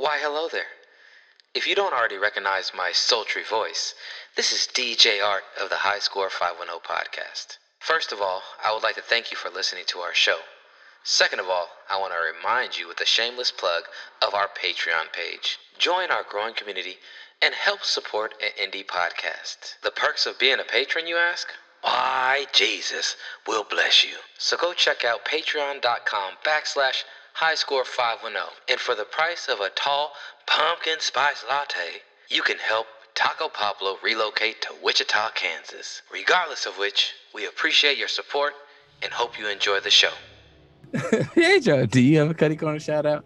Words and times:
Why, 0.00 0.18
hello 0.18 0.48
there. 0.48 0.80
If 1.52 1.66
you 1.66 1.74
don't 1.74 1.92
already 1.92 2.16
recognize 2.16 2.72
my 2.74 2.90
sultry 2.90 3.44
voice, 3.44 3.94
this 4.34 4.50
is 4.50 4.66
DJ 4.66 5.22
Art 5.22 5.44
of 5.60 5.68
the 5.68 5.84
High 5.84 5.98
Score 5.98 6.30
510 6.30 6.80
podcast. 6.80 7.58
First 7.80 8.10
of 8.10 8.22
all, 8.22 8.42
I 8.64 8.72
would 8.72 8.82
like 8.82 8.94
to 8.94 9.02
thank 9.02 9.30
you 9.30 9.36
for 9.36 9.50
listening 9.50 9.84
to 9.88 9.98
our 9.98 10.14
show. 10.14 10.38
Second 11.04 11.40
of 11.40 11.50
all, 11.50 11.68
I 11.90 11.98
want 11.98 12.14
to 12.14 12.34
remind 12.34 12.78
you 12.78 12.88
with 12.88 12.98
a 13.02 13.04
shameless 13.04 13.50
plug 13.50 13.82
of 14.22 14.32
our 14.32 14.48
Patreon 14.48 15.12
page. 15.12 15.58
Join 15.76 16.10
our 16.10 16.24
growing 16.26 16.54
community 16.54 16.96
and 17.42 17.54
help 17.54 17.84
support 17.84 18.32
an 18.42 18.52
indie 18.52 18.86
podcast. 18.86 19.74
The 19.82 19.90
perks 19.90 20.24
of 20.24 20.38
being 20.38 20.60
a 20.60 20.64
patron, 20.64 21.06
you 21.06 21.18
ask? 21.18 21.46
Why, 21.82 22.46
Jesus 22.54 23.16
will 23.46 23.64
bless 23.64 24.02
you. 24.02 24.16
So 24.38 24.56
go 24.56 24.72
check 24.72 25.04
out 25.04 25.26
patreon.com 25.26 26.36
backslash 26.42 27.04
highscore510. 27.40 28.34
And 28.68 28.78
for 28.78 28.94
the 28.94 29.04
price 29.04 29.48
of 29.48 29.60
a 29.60 29.70
tall 29.70 30.12
pumpkin 30.46 31.00
spice 31.00 31.44
latte, 31.48 32.02
you 32.28 32.42
can 32.42 32.58
help 32.58 32.86
Taco 33.14 33.48
Pablo 33.48 33.96
relocate 34.04 34.60
to 34.62 34.68
Wichita, 34.82 35.30
Kansas. 35.34 36.02
Regardless 36.12 36.66
of 36.66 36.78
which, 36.78 37.12
we 37.34 37.46
appreciate 37.46 37.98
your 37.98 38.08
support 38.08 38.52
and 39.02 39.12
hope 39.12 39.38
you 39.38 39.48
enjoy 39.48 39.80
the 39.80 39.90
show. 39.90 40.12
hey 41.34 41.60
Joe, 41.60 41.86
do 41.86 42.00
you 42.00 42.18
have 42.18 42.30
a 42.30 42.34
Cuddy 42.34 42.56
Corner 42.56 42.80
shout 42.80 43.06
out? 43.06 43.24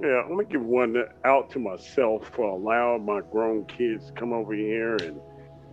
Yeah, 0.00 0.22
I'm 0.22 0.28
gonna 0.28 0.44
give 0.44 0.62
one 0.62 0.96
out 1.24 1.50
to 1.50 1.58
myself 1.58 2.30
for 2.34 2.48
allowing 2.48 3.04
my 3.04 3.20
grown 3.32 3.64
kids 3.66 4.06
to 4.06 4.12
come 4.12 4.32
over 4.32 4.54
here 4.54 4.96
and 4.96 5.20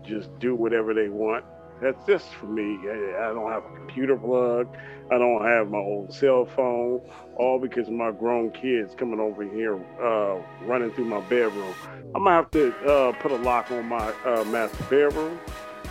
just 0.04 0.38
do 0.40 0.56
whatever 0.56 0.94
they 0.94 1.10
want. 1.10 1.46
That's 1.82 2.04
just 2.08 2.34
for 2.36 2.48
me. 2.48 2.78
I 2.90 3.34
don't 3.34 3.52
have 3.52 3.64
a 3.66 3.76
computer 3.76 4.16
plug. 4.16 4.76
I 5.12 5.18
don't 5.18 5.44
have 5.46 5.70
my 5.70 5.78
old 5.78 6.14
cell 6.14 6.46
phone. 6.46 7.02
All 7.36 7.60
because 7.60 7.88
of 7.88 7.94
my 7.94 8.12
grown 8.12 8.52
kids 8.52 8.96
coming 8.96 9.20
over 9.20 9.44
here, 9.44 9.76
uh, 10.02 10.42
running 10.66 10.92
through 10.92 11.06
my 11.06 11.22
bedroom. 11.22 11.74
I'm 12.16 12.24
gonna 12.24 12.36
have 12.36 12.52
to 12.52 12.74
uh, 12.86 13.12
put 13.22 13.32
a 13.32 13.36
lock 13.36 13.72
on 13.72 13.88
my 13.88 14.14
uh, 14.26 14.44
master 14.46 14.84
bedroom. 14.90 15.40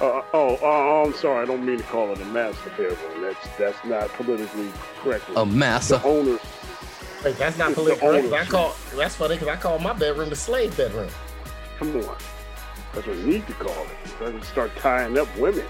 Uh, 0.01 0.23
oh, 0.33 0.59
uh, 0.63 1.07
I'm 1.07 1.15
sorry. 1.15 1.43
I 1.43 1.45
don't 1.45 1.65
mean 1.65 1.79
to 1.79 1.85
call 1.85 2.11
it 2.11 2.21
a 2.21 2.25
master 2.27 2.71
bedroom. 2.71 3.21
That's 3.21 3.59
that's 3.59 3.85
not 3.85 4.09
politically 4.15 4.71
correct. 5.01 5.25
A 5.37 5.47
master. 5.47 6.01
Owner. 6.03 6.39
Wait, 7.25 7.37
that's 7.37 7.57
not 7.57 7.75
politically 7.75 8.29
correct. 8.29 8.33
I 8.33 8.45
call 8.47 8.75
that's 8.97 9.15
funny 9.15 9.37
because 9.37 9.49
I 9.49 9.57
call 9.57 9.79
my 9.79 9.93
bedroom 9.93 10.31
the 10.31 10.37
slave 10.37 10.77
bedroom. 10.77 11.11
Come 11.79 11.97
on. 11.97 12.17
That's 12.95 13.07
what 13.07 13.17
we 13.17 13.25
need 13.25 13.47
to 13.47 13.53
call 13.55 13.85
it. 13.85 14.19
Doesn't 14.19 14.45
start 14.45 14.75
tying 14.77 15.19
up 15.19 15.29
women. 15.37 15.67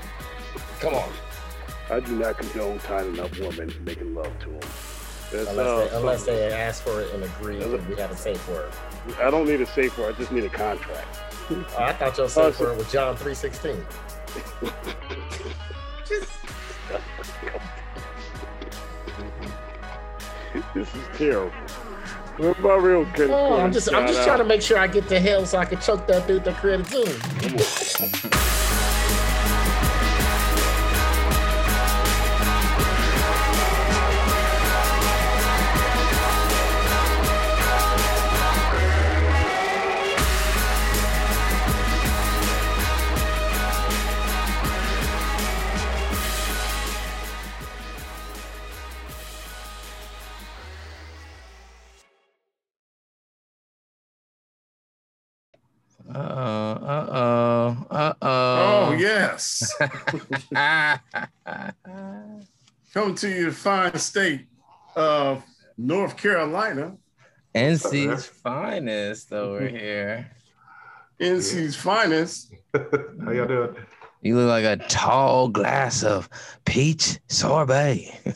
Come 0.80 0.94
on. 0.94 1.10
I 1.94 2.00
do 2.00 2.16
not 2.16 2.36
condone 2.36 2.80
tying 2.80 3.20
up 3.20 3.30
women 3.38 3.72
making 3.84 4.16
love 4.16 4.36
to 4.40 4.46
them. 4.46 4.58
That's, 5.30 5.48
Unless, 5.48 5.58
uh, 5.58 5.76
they, 5.76 5.96
unless 5.96 6.24
they 6.24 6.52
ask 6.52 6.82
for 6.82 7.00
it 7.00 7.14
and 7.14 7.22
agree, 7.22 7.62
and 7.62 7.88
we 7.88 7.94
have 7.94 8.10
a 8.10 8.16
safe 8.16 8.48
word. 8.48 8.72
I 9.22 9.30
don't 9.30 9.46
need 9.46 9.60
a 9.60 9.66
safe 9.66 9.96
word. 9.96 10.16
I 10.16 10.18
just 10.18 10.32
need 10.32 10.42
a 10.42 10.48
contract. 10.48 11.20
Oh, 11.50 11.64
I 11.78 11.92
thought 11.92 12.18
your 12.18 12.28
safe 12.28 12.56
so- 12.56 12.64
word 12.64 12.78
was 12.78 12.90
John 12.90 13.16
three 13.16 13.34
sixteen. 13.34 13.86
this 20.74 20.92
is 20.92 21.06
terrible. 21.16 21.52
What 22.38 22.58
about 22.58 22.82
real 22.82 23.04
good? 23.14 23.30
Oh, 23.30 23.60
I'm 23.60 23.72
just 23.72 23.94
I'm 23.94 24.08
just 24.08 24.24
trying 24.24 24.38
to 24.38 24.44
make 24.44 24.62
sure 24.62 24.78
I 24.78 24.88
get 24.88 25.06
to 25.10 25.20
hell 25.20 25.46
so 25.46 25.58
I 25.58 25.64
can 25.64 25.78
choke 25.78 26.08
that 26.08 26.26
dude 26.26 26.42
that 26.42 26.56
created 26.56 26.88
Zoom. 26.88 28.50
Yes. 59.34 59.74
Coming 62.92 63.14
to 63.16 63.28
you, 63.28 63.50
fine 63.50 63.98
state 63.98 64.46
of 64.94 65.42
North 65.76 66.16
Carolina. 66.16 66.96
NC's 67.54 68.06
uh-huh. 68.06 68.16
finest 68.42 69.30
over 69.32 69.60
mm-hmm. 69.60 69.76
here. 69.76 70.30
NC's 71.20 71.76
finest. 71.76 72.54
How 72.72 73.30
y'all 73.30 73.46
doing? 73.46 73.76
You 74.22 74.36
look 74.36 74.48
like 74.48 74.64
a 74.64 74.76
tall 74.88 75.48
glass 75.48 76.02
of 76.02 76.30
peach 76.64 77.20
sorbet. 77.28 78.20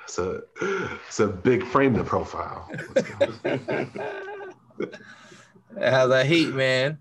it's 0.00 0.18
a 0.18 0.42
it's 1.08 1.20
a 1.20 1.28
big 1.28 1.64
frame 1.64 1.94
to 1.94 2.02
profile. 2.02 2.68
How's 5.80 6.10
that 6.10 6.26
heat, 6.26 6.54
man? 6.54 6.98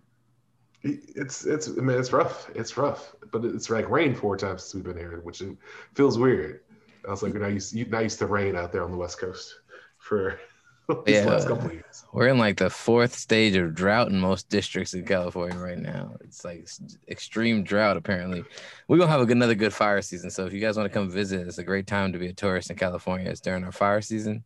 It's 0.84 1.46
it's 1.46 1.70
I 1.70 1.72
mean 1.74 1.98
it's 1.98 2.12
rough. 2.12 2.50
It's 2.56 2.76
rough, 2.76 3.16
but 3.32 3.46
it's 3.46 3.70
like 3.70 3.90
rained 3.90 4.18
four 4.18 4.36
times 4.36 4.64
since 4.64 4.74
we've 4.76 4.84
been 4.84 4.98
here, 4.98 5.22
which 5.24 5.42
it 5.42 5.56
feels 5.94 6.18
weird. 6.18 6.62
I 7.08 7.12
was 7.12 7.24
like, 7.24 7.34
used 7.34 7.74
you're 7.76 7.88
not 7.88 8.04
used 8.04 8.20
to 8.20 8.28
rain 8.28 8.56
out 8.56 8.72
there 8.72 8.84
on 8.84 8.92
the 8.92 8.98
west 8.98 9.20
coast 9.20 9.56
for 9.98 10.40
these 11.06 11.18
Yeah. 11.24 11.26
last 11.26 11.48
couple 11.48 11.68
of 11.68 11.74
years. 11.74 12.04
We're 12.12 12.28
in 12.28 12.38
like 12.38 12.58
the 12.58 12.70
fourth 12.70 13.16
stage 13.16 13.56
of 13.56 13.74
drought 13.74 14.10
in 14.10 14.20
most 14.20 14.50
districts 14.50 14.94
in 14.94 15.06
California 15.06 15.58
right 15.58 15.78
now. 15.78 16.16
It's 16.22 16.44
like 16.44 16.68
extreme 17.08 17.64
drought, 17.64 17.96
apparently. 17.96 18.44
We're 18.90 18.98
gonna 18.98 19.12
have 19.12 19.22
a 19.22 19.26
good, 19.26 19.38
another 19.38 19.56
good 19.56 19.74
fire 19.74 20.02
season. 20.02 20.30
So 20.30 20.46
if 20.46 20.54
you 20.54 20.60
guys 20.60 20.76
want 20.76 20.92
to 20.92 20.94
come 20.94 21.10
visit, 21.10 21.48
it's 21.48 21.58
a 21.60 21.64
great 21.64 21.88
time 21.88 22.12
to 22.12 22.20
be 22.20 22.28
a 22.28 22.34
tourist 22.34 22.70
in 22.70 22.76
California. 22.76 23.30
It's 23.30 23.40
during 23.42 23.64
our 23.64 23.72
fire 23.72 24.02
season. 24.02 24.44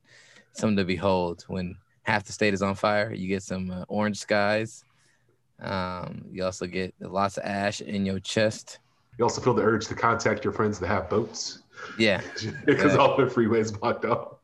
Something 0.54 0.78
to 0.78 0.86
behold 0.86 1.44
when 1.48 1.78
half 2.08 2.24
the 2.24 2.32
state 2.32 2.54
is 2.54 2.62
on 2.62 2.74
fire. 2.74 3.14
You 3.14 3.28
get 3.28 3.44
some 3.44 3.70
uh, 3.70 3.84
orange 3.90 4.18
skies. 4.18 4.84
Um, 5.62 6.26
you 6.32 6.44
also 6.46 6.66
get 6.66 6.96
lots 7.02 7.38
of 7.38 7.44
ash 7.44 7.82
in 7.82 8.06
your 8.06 8.20
chest. 8.20 8.80
You 9.20 9.26
also 9.26 9.42
feel 9.42 9.54
the 9.54 9.64
urge 9.64 9.88
to 9.88 9.96
contact 9.96 10.44
your 10.44 10.54
friends 10.54 10.80
that 10.80 10.88
have 10.88 11.10
boats 11.10 11.64
Yeah, 11.98 12.22
because 12.66 12.94
Yeah. 12.94 13.00
all 13.00 13.18
the 13.18 13.24
freeways 13.26 13.78
blocked 13.78 14.06
off. 14.06 14.36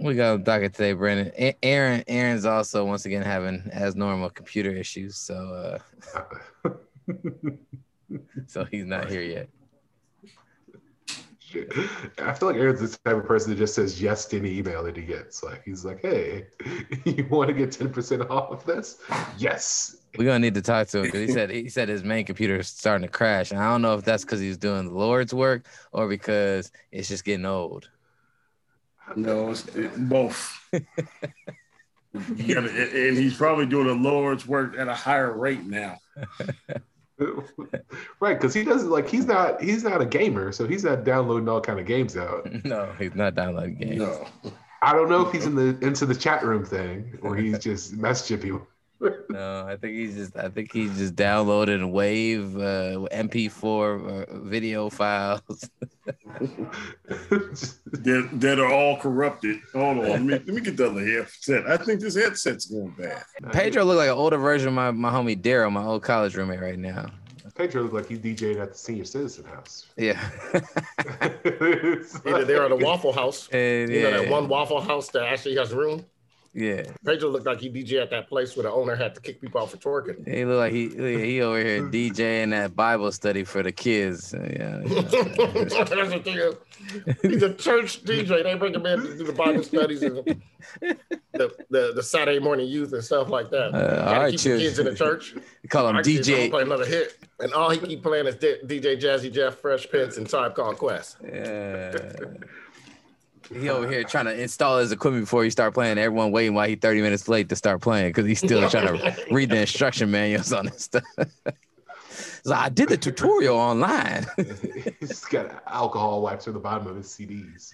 we 0.00 0.14
got 0.14 0.34
a 0.34 0.38
docket 0.38 0.74
today, 0.74 0.92
Brandon. 0.92 1.32
A- 1.38 1.56
Aaron, 1.62 2.04
Aaron's 2.06 2.44
also 2.44 2.84
once 2.84 3.06
again 3.06 3.22
having 3.22 3.68
as 3.72 3.96
normal 3.96 4.30
computer 4.30 4.70
issues. 4.70 5.16
So 5.16 5.80
uh, 6.64 6.68
so 8.46 8.64
he's 8.66 8.84
not 8.86 9.08
here 9.08 9.22
yet. 9.22 9.48
I 12.18 12.32
feel 12.34 12.48
like 12.48 12.56
Aaron's 12.56 12.80
the 12.80 12.98
type 13.04 13.16
of 13.16 13.26
person 13.26 13.50
that 13.50 13.56
just 13.58 13.74
says 13.74 14.00
yes 14.00 14.26
to 14.26 14.38
any 14.38 14.58
email 14.58 14.82
that 14.84 14.96
he 14.96 15.02
gets. 15.02 15.42
Like 15.42 15.62
he's 15.64 15.84
like, 15.84 16.00
"Hey, 16.02 16.46
you 17.04 17.26
want 17.30 17.48
to 17.48 17.54
get 17.54 17.72
ten 17.72 17.90
percent 17.90 18.22
off 18.30 18.50
of 18.50 18.64
this? 18.64 18.98
Yes." 19.38 19.96
We're 20.18 20.26
gonna 20.26 20.40
need 20.40 20.54
to 20.54 20.62
talk 20.62 20.88
to 20.88 20.98
him 20.98 21.04
because 21.04 21.20
he 21.20 21.32
said 21.32 21.50
he 21.50 21.68
said 21.68 21.88
his 21.88 22.04
main 22.04 22.26
computer 22.26 22.56
is 22.56 22.68
starting 22.68 23.06
to 23.06 23.12
crash, 23.12 23.50
and 23.50 23.60
I 23.60 23.70
don't 23.70 23.82
know 23.82 23.94
if 23.94 24.04
that's 24.04 24.24
because 24.24 24.40
he's 24.40 24.58
doing 24.58 24.88
the 24.88 24.94
Lord's 24.94 25.32
work 25.32 25.64
or 25.92 26.06
because 26.08 26.70
it's 26.90 27.08
just 27.08 27.24
getting 27.24 27.46
old. 27.46 27.88
No, 29.16 29.50
it's 29.50 29.66
it- 29.74 30.08
both. 30.08 30.58
You 32.36 32.54
gotta- 32.56 32.68
and 33.08 33.16
he's 33.16 33.38
probably 33.38 33.64
doing 33.64 33.86
the 33.86 33.94
Lord's 33.94 34.46
work 34.46 34.76
at 34.76 34.86
a 34.86 34.94
higher 34.94 35.32
rate 35.32 35.64
now. 35.64 35.96
Right, 38.20 38.34
because 38.34 38.54
he 38.54 38.64
doesn't 38.64 38.90
like 38.90 39.08
he's 39.08 39.26
not 39.26 39.62
he's 39.62 39.84
not 39.84 40.00
a 40.00 40.06
gamer, 40.06 40.52
so 40.52 40.66
he's 40.66 40.84
not 40.84 41.04
downloading 41.04 41.48
all 41.48 41.60
kind 41.60 41.78
of 41.78 41.86
games 41.86 42.16
out. 42.16 42.48
no, 42.64 42.92
he's 42.98 43.14
not 43.14 43.34
downloading 43.34 43.76
games. 43.76 43.98
No. 43.98 44.28
I 44.82 44.92
don't 44.92 45.08
know 45.08 45.24
if 45.26 45.32
he's 45.32 45.46
in 45.46 45.54
the 45.54 45.78
into 45.80 46.06
the 46.06 46.14
chat 46.14 46.44
room 46.44 46.64
thing 46.64 47.18
or 47.22 47.36
he's 47.36 47.58
just 47.58 47.96
messaging 47.98 48.42
people. 48.42 48.66
No, 49.30 49.66
I 49.66 49.76
think 49.76 49.94
he's 49.94 50.14
just 50.14 50.36
I 50.36 50.48
think 50.48 50.72
he's 50.72 50.96
just 50.96 51.16
downloading 51.16 51.92
wave 51.92 52.56
uh, 52.56 53.06
MP4 53.12 54.28
uh, 54.28 54.38
video 54.44 54.90
files. 54.90 55.68
That, 57.92 58.28
that 58.32 58.58
are 58.58 58.72
all 58.72 58.96
corrupted. 58.96 59.60
Hold 59.74 59.98
on, 59.98 60.08
let 60.08 60.22
me, 60.22 60.32
let 60.32 60.46
me 60.46 60.60
get 60.60 60.76
the 60.76 60.90
other 60.90 61.04
headset. 61.04 61.66
I 61.68 61.76
think 61.76 62.00
this 62.00 62.16
headset's 62.16 62.66
going 62.66 62.94
bad. 62.98 63.22
Pedro 63.52 63.84
looked 63.84 63.98
like 63.98 64.08
an 64.08 64.14
older 64.14 64.38
version 64.38 64.68
of 64.68 64.74
my, 64.74 64.90
my 64.90 65.10
homie 65.10 65.40
Daryl, 65.40 65.70
my 65.70 65.84
old 65.84 66.02
college 66.02 66.34
roommate 66.34 66.60
right 66.60 66.78
now. 66.78 67.10
Pedro 67.54 67.82
looked 67.82 67.94
like 67.94 68.08
he's 68.08 68.18
DJing 68.18 68.60
at 68.60 68.72
the 68.72 68.78
senior 68.78 69.04
citizen 69.04 69.44
house. 69.44 69.88
Yeah. 69.96 70.18
Either 70.54 72.44
they're 72.44 72.64
at 72.64 72.72
a 72.72 72.76
Waffle 72.76 73.12
House. 73.12 73.48
And, 73.52 73.90
You 73.90 74.02
know 74.02 74.22
that 74.22 74.30
one 74.30 74.48
Waffle 74.48 74.80
House 74.80 75.08
that 75.10 75.24
actually 75.24 75.56
has 75.56 75.72
room. 75.72 76.04
Yeah, 76.54 76.82
Pedro 77.04 77.30
looked 77.30 77.46
like 77.46 77.60
he 77.60 77.70
DJ 77.70 78.02
at 78.02 78.10
that 78.10 78.28
place 78.28 78.54
where 78.56 78.64
the 78.64 78.70
owner 78.72 78.94
had 78.94 79.14
to 79.14 79.22
kick 79.22 79.40
people 79.40 79.62
out 79.62 79.70
for 79.70 79.78
twerking. 79.78 80.28
he 80.28 80.44
looked 80.44 80.58
like 80.58 80.72
he 80.72 80.88
he 81.26 81.40
over 81.40 81.58
here 81.58 81.82
DJing 81.90 82.50
that 82.50 82.76
Bible 82.76 83.10
study 83.10 83.42
for 83.42 83.62
the 83.62 83.72
kids. 83.72 84.34
Yeah, 84.34 84.78
the 84.84 86.58
He's 87.22 87.42
a 87.42 87.54
church 87.54 88.04
DJ. 88.04 88.42
They 88.42 88.54
bring 88.54 88.74
him 88.74 88.84
in 88.84 89.00
to 89.00 89.16
do 89.16 89.24
the 89.24 89.32
Bible 89.32 89.62
studies 89.62 90.02
and 90.02 90.16
the, 91.32 91.50
the, 91.70 91.92
the 91.94 92.02
Saturday 92.02 92.38
morning 92.38 92.68
youth 92.68 92.92
and 92.92 93.02
stuff 93.02 93.28
like 93.28 93.50
that. 93.50 93.74
Uh, 93.74 94.04
all 94.06 94.20
right, 94.20 94.30
keep 94.32 94.40
the 94.40 94.58
kids 94.58 94.78
in 94.78 94.86
the 94.86 94.94
church. 94.94 95.34
Call 95.70 95.88
him 95.88 95.96
Our 95.96 96.02
DJ. 96.02 96.50
play 96.50 96.62
another 96.62 96.84
hit, 96.86 97.16
and 97.40 97.52
all 97.54 97.70
he 97.70 97.78
keep 97.78 98.02
playing 98.02 98.26
is 98.26 98.34
D- 98.36 98.58
DJ 98.66 99.00
Jazzy 99.00 99.32
Jeff, 99.32 99.56
Fresh 99.58 99.88
Prince, 99.88 100.16
and 100.18 100.28
Tribe 100.28 100.54
Called 100.54 100.76
Quest. 100.76 101.16
Yeah. 101.24 101.92
He 103.52 103.68
over 103.68 103.88
here 103.88 104.02
trying 104.04 104.24
to 104.26 104.40
install 104.40 104.78
his 104.78 104.92
equipment 104.92 105.24
before 105.24 105.44
he 105.44 105.50
start 105.50 105.74
playing. 105.74 105.98
Everyone 105.98 106.32
waiting 106.32 106.54
while 106.54 106.68
he 106.68 106.76
30 106.76 107.02
minutes 107.02 107.28
late 107.28 107.48
to 107.50 107.56
start 107.56 107.80
playing 107.80 108.10
because 108.10 108.26
he's 108.26 108.38
still 108.38 108.68
trying 108.70 108.86
to 108.98 109.26
read 109.30 109.50
the 109.50 109.60
instruction 109.60 110.10
manuals 110.10 110.52
on 110.52 110.66
this 110.66 110.84
stuff. 110.84 111.04
so 112.44 112.54
I 112.54 112.68
did 112.68 112.88
the 112.88 112.96
tutorial 112.96 113.56
online. 113.56 114.26
He's 115.00 115.24
got 115.24 115.62
alcohol 115.66 116.22
wipes 116.22 116.48
on 116.48 116.54
the 116.54 116.60
bottom 116.60 116.86
of 116.86 116.96
his 116.96 117.06
CDs. 117.06 117.72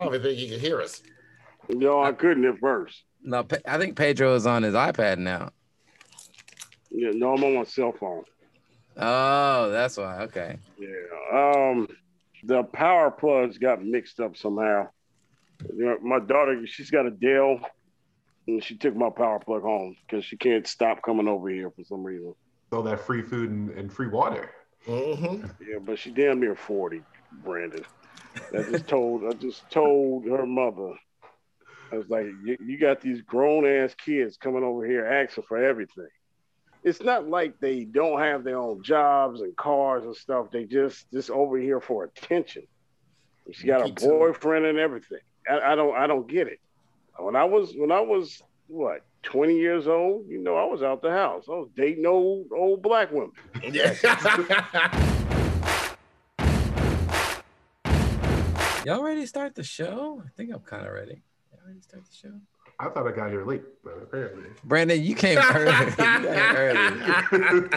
I 0.00 0.04
don't 0.04 0.22
think 0.22 0.38
he 0.38 0.48
can 0.48 0.60
hear 0.60 0.80
us. 0.80 1.02
No, 1.68 2.02
I 2.02 2.12
couldn't 2.12 2.44
at 2.44 2.58
first. 2.58 3.04
no, 3.22 3.46
I 3.66 3.78
think 3.78 3.96
Pedro 3.96 4.34
is 4.34 4.46
on 4.46 4.62
his 4.62 4.74
iPad 4.74 5.18
now. 5.18 5.50
Yeah, 6.90 7.10
no, 7.14 7.34
I'm 7.34 7.42
on 7.42 7.54
my 7.54 7.64
cell 7.64 7.92
phone. 7.98 8.24
Oh, 8.96 9.70
that's 9.70 9.96
why. 9.96 10.20
Okay. 10.22 10.56
Yeah. 10.78 10.88
Um, 11.32 11.88
the 12.44 12.62
power 12.62 13.10
plugs 13.10 13.58
got 13.58 13.84
mixed 13.84 14.20
up 14.20 14.36
somehow. 14.36 14.88
You 15.74 15.84
know, 15.84 15.98
my 16.02 16.18
daughter, 16.18 16.66
she's 16.66 16.90
got 16.90 17.06
a 17.06 17.10
Dell, 17.10 17.60
and 18.46 18.62
she 18.62 18.76
took 18.76 18.94
my 18.94 19.10
power 19.10 19.38
plug 19.38 19.62
home 19.62 19.96
because 20.06 20.24
she 20.24 20.36
can't 20.36 20.66
stop 20.66 21.02
coming 21.02 21.28
over 21.28 21.48
here 21.48 21.70
for 21.70 21.84
some 21.84 22.04
reason. 22.04 22.34
All 22.72 22.82
that 22.82 23.00
free 23.00 23.22
food 23.22 23.50
and, 23.50 23.70
and 23.70 23.92
free 23.92 24.08
water. 24.08 24.50
Mm-hmm. 24.86 25.46
Yeah, 25.66 25.78
but 25.80 25.98
she 25.98 26.10
damn 26.10 26.40
near 26.40 26.54
forty, 26.54 27.02
Brandon. 27.44 27.84
I 28.52 28.62
just 28.64 28.88
told, 28.88 29.24
I 29.24 29.32
just 29.32 29.70
told 29.70 30.26
her 30.26 30.44
mother. 30.44 30.94
I 31.92 31.98
was 31.98 32.08
like, 32.10 32.26
you, 32.44 32.56
you 32.66 32.78
got 32.78 33.00
these 33.00 33.22
grown 33.22 33.64
ass 33.66 33.94
kids 33.94 34.36
coming 34.36 34.64
over 34.64 34.84
here 34.84 35.06
asking 35.06 35.44
for 35.46 35.56
everything. 35.56 36.08
It's 36.84 37.00
not 37.00 37.26
like 37.26 37.58
they 37.60 37.84
don't 37.84 38.20
have 38.20 38.44
their 38.44 38.58
own 38.58 38.82
jobs 38.82 39.40
and 39.40 39.56
cars 39.56 40.04
and 40.04 40.14
stuff. 40.14 40.50
They 40.52 40.64
just 40.64 41.10
just 41.10 41.30
over 41.30 41.56
here 41.56 41.80
for 41.80 42.04
attention. 42.04 42.64
She 43.52 43.66
got 43.66 43.88
a 43.88 43.92
boyfriend 43.92 44.66
and 44.66 44.78
everything. 44.78 45.20
I, 45.48 45.72
I 45.72 45.74
don't 45.74 45.96
I 45.96 46.06
don't 46.06 46.28
get 46.28 46.46
it. 46.46 46.60
When 47.18 47.36
I 47.36 47.44
was 47.44 47.72
when 47.74 47.90
I 47.90 48.00
was 48.00 48.42
what 48.66 49.00
twenty 49.22 49.58
years 49.58 49.88
old, 49.88 50.26
you 50.28 50.38
know, 50.38 50.56
I 50.56 50.66
was 50.66 50.82
out 50.82 51.00
the 51.00 51.10
house. 51.10 51.46
I 51.48 51.52
was 51.52 51.70
dating 51.74 52.04
old 52.04 52.48
old 52.54 52.82
black 52.82 53.10
women. 53.10 53.32
Y'all 58.84 59.02
ready 59.02 59.22
to 59.22 59.26
start 59.26 59.54
the 59.54 59.64
show? 59.64 60.22
I 60.22 60.28
think 60.36 60.52
I'm 60.52 60.60
kind 60.60 60.86
of 60.86 60.92
ready. 60.92 61.22
Y'all 61.50 61.62
ready 61.66 61.78
to 61.78 61.82
start 61.82 62.04
the 62.04 62.14
show? 62.14 62.34
I 62.84 62.90
thought 62.90 63.06
I 63.06 63.12
got 63.12 63.30
here 63.30 63.44
late, 63.46 63.62
but 63.82 63.94
apparently. 64.02 64.50
Brandon, 64.64 65.02
you 65.02 65.14
came 65.14 65.38
early. 65.54 65.72
You 65.98 66.28
early. 66.28 67.68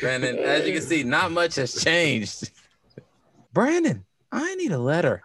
Brandon, 0.00 0.38
as 0.38 0.66
you 0.66 0.74
can 0.74 0.82
see, 0.82 1.02
not 1.02 1.32
much 1.32 1.54
has 1.54 1.82
changed. 1.82 2.50
Brandon, 3.54 4.04
I 4.30 4.54
need 4.56 4.72
a 4.72 4.78
letter. 4.78 5.22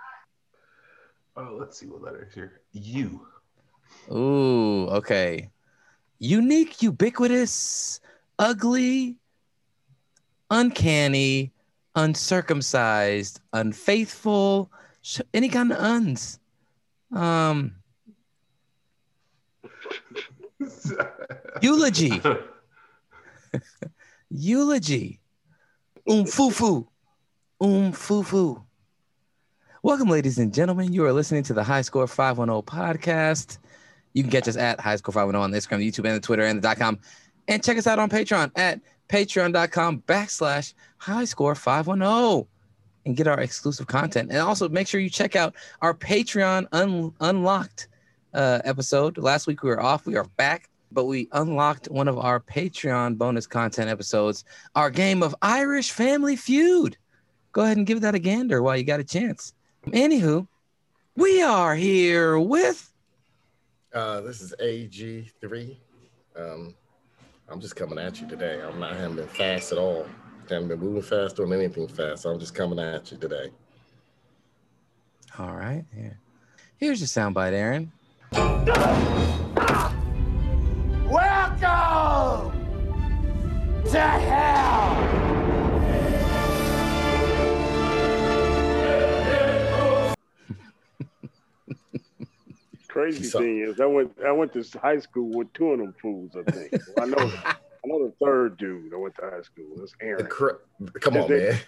oh, 1.35 1.57
let's 1.59 1.77
see 1.77 1.87
what 1.87 2.01
letter 2.01 2.25
is 2.27 2.33
here. 2.33 2.61
U. 2.71 3.25
Ooh, 4.11 4.87
okay. 4.89 5.49
Unique, 6.19 6.81
ubiquitous, 6.81 7.99
ugly, 8.39 9.17
uncanny, 10.49 11.51
uncircumcised, 11.95 13.41
unfaithful, 13.53 14.71
sh- 15.01 15.19
any 15.33 15.49
kind 15.49 15.71
of 15.73 15.77
uns. 15.79 16.39
Um, 17.11 17.75
eulogy, 21.61 22.21
eulogy, 24.29 25.19
um 26.07 26.25
fufu, 26.25 26.87
um 27.59 27.91
fufu. 27.91 28.63
Welcome, 29.83 30.09
ladies 30.09 30.37
and 30.37 30.53
gentlemen. 30.53 30.93
You 30.93 31.05
are 31.05 31.13
listening 31.13 31.43
to 31.43 31.53
the 31.53 31.63
High 31.63 31.81
Score 31.81 32.07
510 32.07 32.61
podcast. 32.61 33.57
You 34.13 34.23
can 34.23 34.31
catch 34.31 34.47
us 34.47 34.57
at 34.57 34.79
High 34.79 34.97
Score 34.97 35.13
510 35.13 35.41
on 35.41 35.51
the 35.51 35.57
Instagram, 35.57 35.79
the 35.79 35.91
YouTube, 35.91 36.05
and 36.05 36.15
the 36.15 36.25
Twitter, 36.25 36.43
and 36.43 36.57
the 36.57 36.61
dot 36.61 36.77
com. 36.77 36.99
And 37.47 37.63
check 37.63 37.77
us 37.77 37.87
out 37.87 37.97
on 37.97 38.09
Patreon 38.09 38.51
at 38.55 38.79
patreon.com 39.09 40.01
backslash 40.01 40.73
High 40.97 41.25
Score 41.25 41.55
510 41.55 42.47
and 43.05 43.17
get 43.17 43.27
our 43.27 43.39
exclusive 43.39 43.87
content. 43.87 44.29
And 44.29 44.39
also 44.39 44.69
make 44.69 44.87
sure 44.87 45.01
you 45.01 45.09
check 45.09 45.35
out 45.35 45.55
our 45.81 45.93
Patreon 45.93 46.67
un- 46.71 47.13
unlocked 47.19 47.87
uh, 48.33 48.59
episode. 48.63 49.17
Last 49.17 49.47
week 49.47 49.63
we 49.63 49.69
were 49.69 49.81
off. 49.81 50.05
We 50.05 50.15
are 50.17 50.25
back, 50.37 50.69
but 50.91 51.05
we 51.05 51.27
unlocked 51.31 51.89
one 51.89 52.07
of 52.07 52.17
our 52.17 52.39
Patreon 52.39 53.17
bonus 53.17 53.47
content 53.47 53.89
episodes, 53.89 54.43
our 54.75 54.89
game 54.89 55.23
of 55.23 55.35
Irish 55.41 55.91
Family 55.91 56.35
Feud. 56.35 56.97
Go 57.51 57.61
ahead 57.61 57.77
and 57.77 57.85
give 57.85 58.01
that 58.01 58.15
a 58.15 58.19
gander 58.19 58.61
while 58.61 58.77
you 58.77 58.83
got 58.83 58.99
a 58.99 59.03
chance. 59.03 59.53
Anywho, 59.87 60.47
we 61.15 61.41
are 61.41 61.75
here 61.75 62.39
with 62.39 62.91
Uh, 63.93 64.21
this 64.21 64.41
is 64.41 64.53
AG3. 64.61 65.75
Um, 66.37 66.73
I'm 67.49 67.59
just 67.59 67.75
coming 67.75 67.99
at 67.99 68.21
you 68.21 68.27
today. 68.29 68.61
I'm 68.61 68.79
not 68.79 68.95
haven't 68.95 69.17
been 69.17 69.27
fast 69.27 69.73
at 69.73 69.77
all. 69.77 70.07
I 70.49 70.53
Haven't 70.53 70.69
been 70.69 70.79
moving 70.79 71.01
fast 71.01 71.35
doing 71.35 71.51
anything 71.51 71.87
fast. 71.87 72.25
I'm 72.25 72.39
just 72.39 72.55
coming 72.55 72.79
at 72.79 73.11
you 73.11 73.17
today. 73.17 73.49
All 75.37 75.55
right. 75.55 75.83
Here. 75.93 76.17
Here's 76.77 76.99
your 76.99 77.07
soundbite, 77.07 77.53
Aaron. 77.53 77.91
Welcome 81.09 82.51
to 83.91 83.99
hell. 83.99 85.07
Crazy 92.87 93.23
So- 93.23 93.39
thing 93.39 93.59
is, 93.61 93.79
I 93.79 93.85
went 93.85 94.11
I 94.25 94.31
went 94.31 94.53
to 94.53 94.63
high 94.79 94.99
school 94.99 95.29
with 95.37 95.51
two 95.53 95.71
of 95.71 95.79
them 95.79 95.93
fools. 96.01 96.35
I 96.35 96.43
think 96.51 96.73
I 96.99 97.05
know 97.05 97.17
I 97.17 97.55
know 97.87 98.05
the 98.07 98.13
third 98.23 98.57
dude. 98.57 98.93
I 98.93 98.97
went 98.97 99.15
to 99.15 99.21
high 99.21 99.41
school. 99.41 99.65
That's 99.77 99.93
Aaron. 100.01 100.27
cr- 100.27 100.49
Come 100.99 101.15
on, 101.17 101.23
Is 101.23 101.29
it- 101.31 101.49
man. 101.53 101.59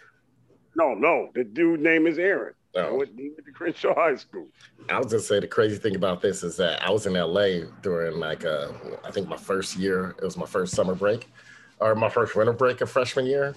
No, 0.75 0.94
no, 0.95 1.30
the 1.36 1.44
dude 1.44 1.80
name 1.81 2.07
is 2.07 2.18
Aaron. 2.18 2.54
I 2.75 2.80
Oh. 2.80 2.96
went, 2.98 3.12
he 3.18 3.30
went 3.30 3.46
to 3.46 3.52
Crenshaw 3.52 3.94
High 3.94 4.16
School. 4.16 4.48
I 4.90 4.97
was 4.97 5.07
gonna 5.07 5.19
say 5.21 5.40
the 5.40 5.47
crazy 5.47 5.78
thing 5.78 5.95
about 5.95 6.21
this 6.21 6.44
is 6.44 6.57
that 6.57 6.81
I 6.83 6.92
was 6.92 7.06
in 7.06 7.16
LA 7.16 7.66
during 7.81 8.18
like 8.19 8.45
uh 8.45 8.69
I 9.04 9.12
think 9.12 9.28
my 9.28 9.38
first 9.38 9.78
year. 9.78 10.16
It 10.19 10.24
was 10.26 10.38
my 10.38 10.45
first 10.45 10.74
summer 10.76 10.95
break, 10.95 11.30
or 11.80 11.95
my 11.95 12.09
first 12.09 12.36
winter 12.36 12.54
break 12.54 12.81
of 12.81 12.90
freshman 12.90 13.26
year, 13.26 13.56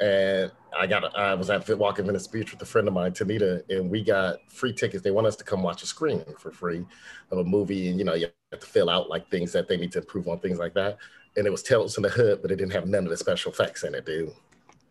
and 0.00 0.50
I 0.78 0.86
got 0.86 1.16
I 1.18 1.34
was 1.34 1.50
at 1.50 1.64
Fit 1.64 1.78
Walk 1.78 1.98
in 1.98 2.06
Venice 2.06 2.26
Beach 2.28 2.52
with 2.52 2.62
a 2.62 2.66
friend 2.66 2.88
of 2.88 2.94
mine, 2.94 3.12
Tanita, 3.12 3.62
and 3.68 3.90
we 3.90 4.02
got 4.02 4.38
free 4.50 4.72
tickets. 4.72 5.02
They 5.02 5.10
want 5.10 5.26
us 5.26 5.36
to 5.36 5.44
come 5.44 5.62
watch 5.62 5.82
a 5.82 5.86
screening 5.86 6.34
for 6.38 6.50
free 6.52 6.84
of 7.30 7.38
a 7.38 7.44
movie, 7.44 7.88
and 7.90 7.98
you 7.98 8.04
know 8.04 8.14
you 8.14 8.28
have 8.52 8.60
to 8.60 8.66
fill 8.66 8.88
out 8.90 9.08
like 9.10 9.28
things 9.30 9.52
that 9.52 9.68
they 9.68 9.76
need 9.76 9.92
to 9.92 9.98
improve 10.00 10.28
on, 10.28 10.38
things 10.38 10.58
like 10.58 10.74
that. 10.74 10.98
And 11.36 11.46
it 11.46 11.50
was 11.50 11.62
Tales 11.62 11.96
in 11.96 12.02
the 12.02 12.10
Hood, 12.10 12.42
but 12.42 12.50
it 12.50 12.56
didn't 12.56 12.72
have 12.72 12.86
none 12.88 13.04
of 13.04 13.10
the 13.10 13.16
special 13.16 13.52
effects 13.52 13.84
in 13.84 13.94
it, 13.94 14.06
dude. 14.06 14.32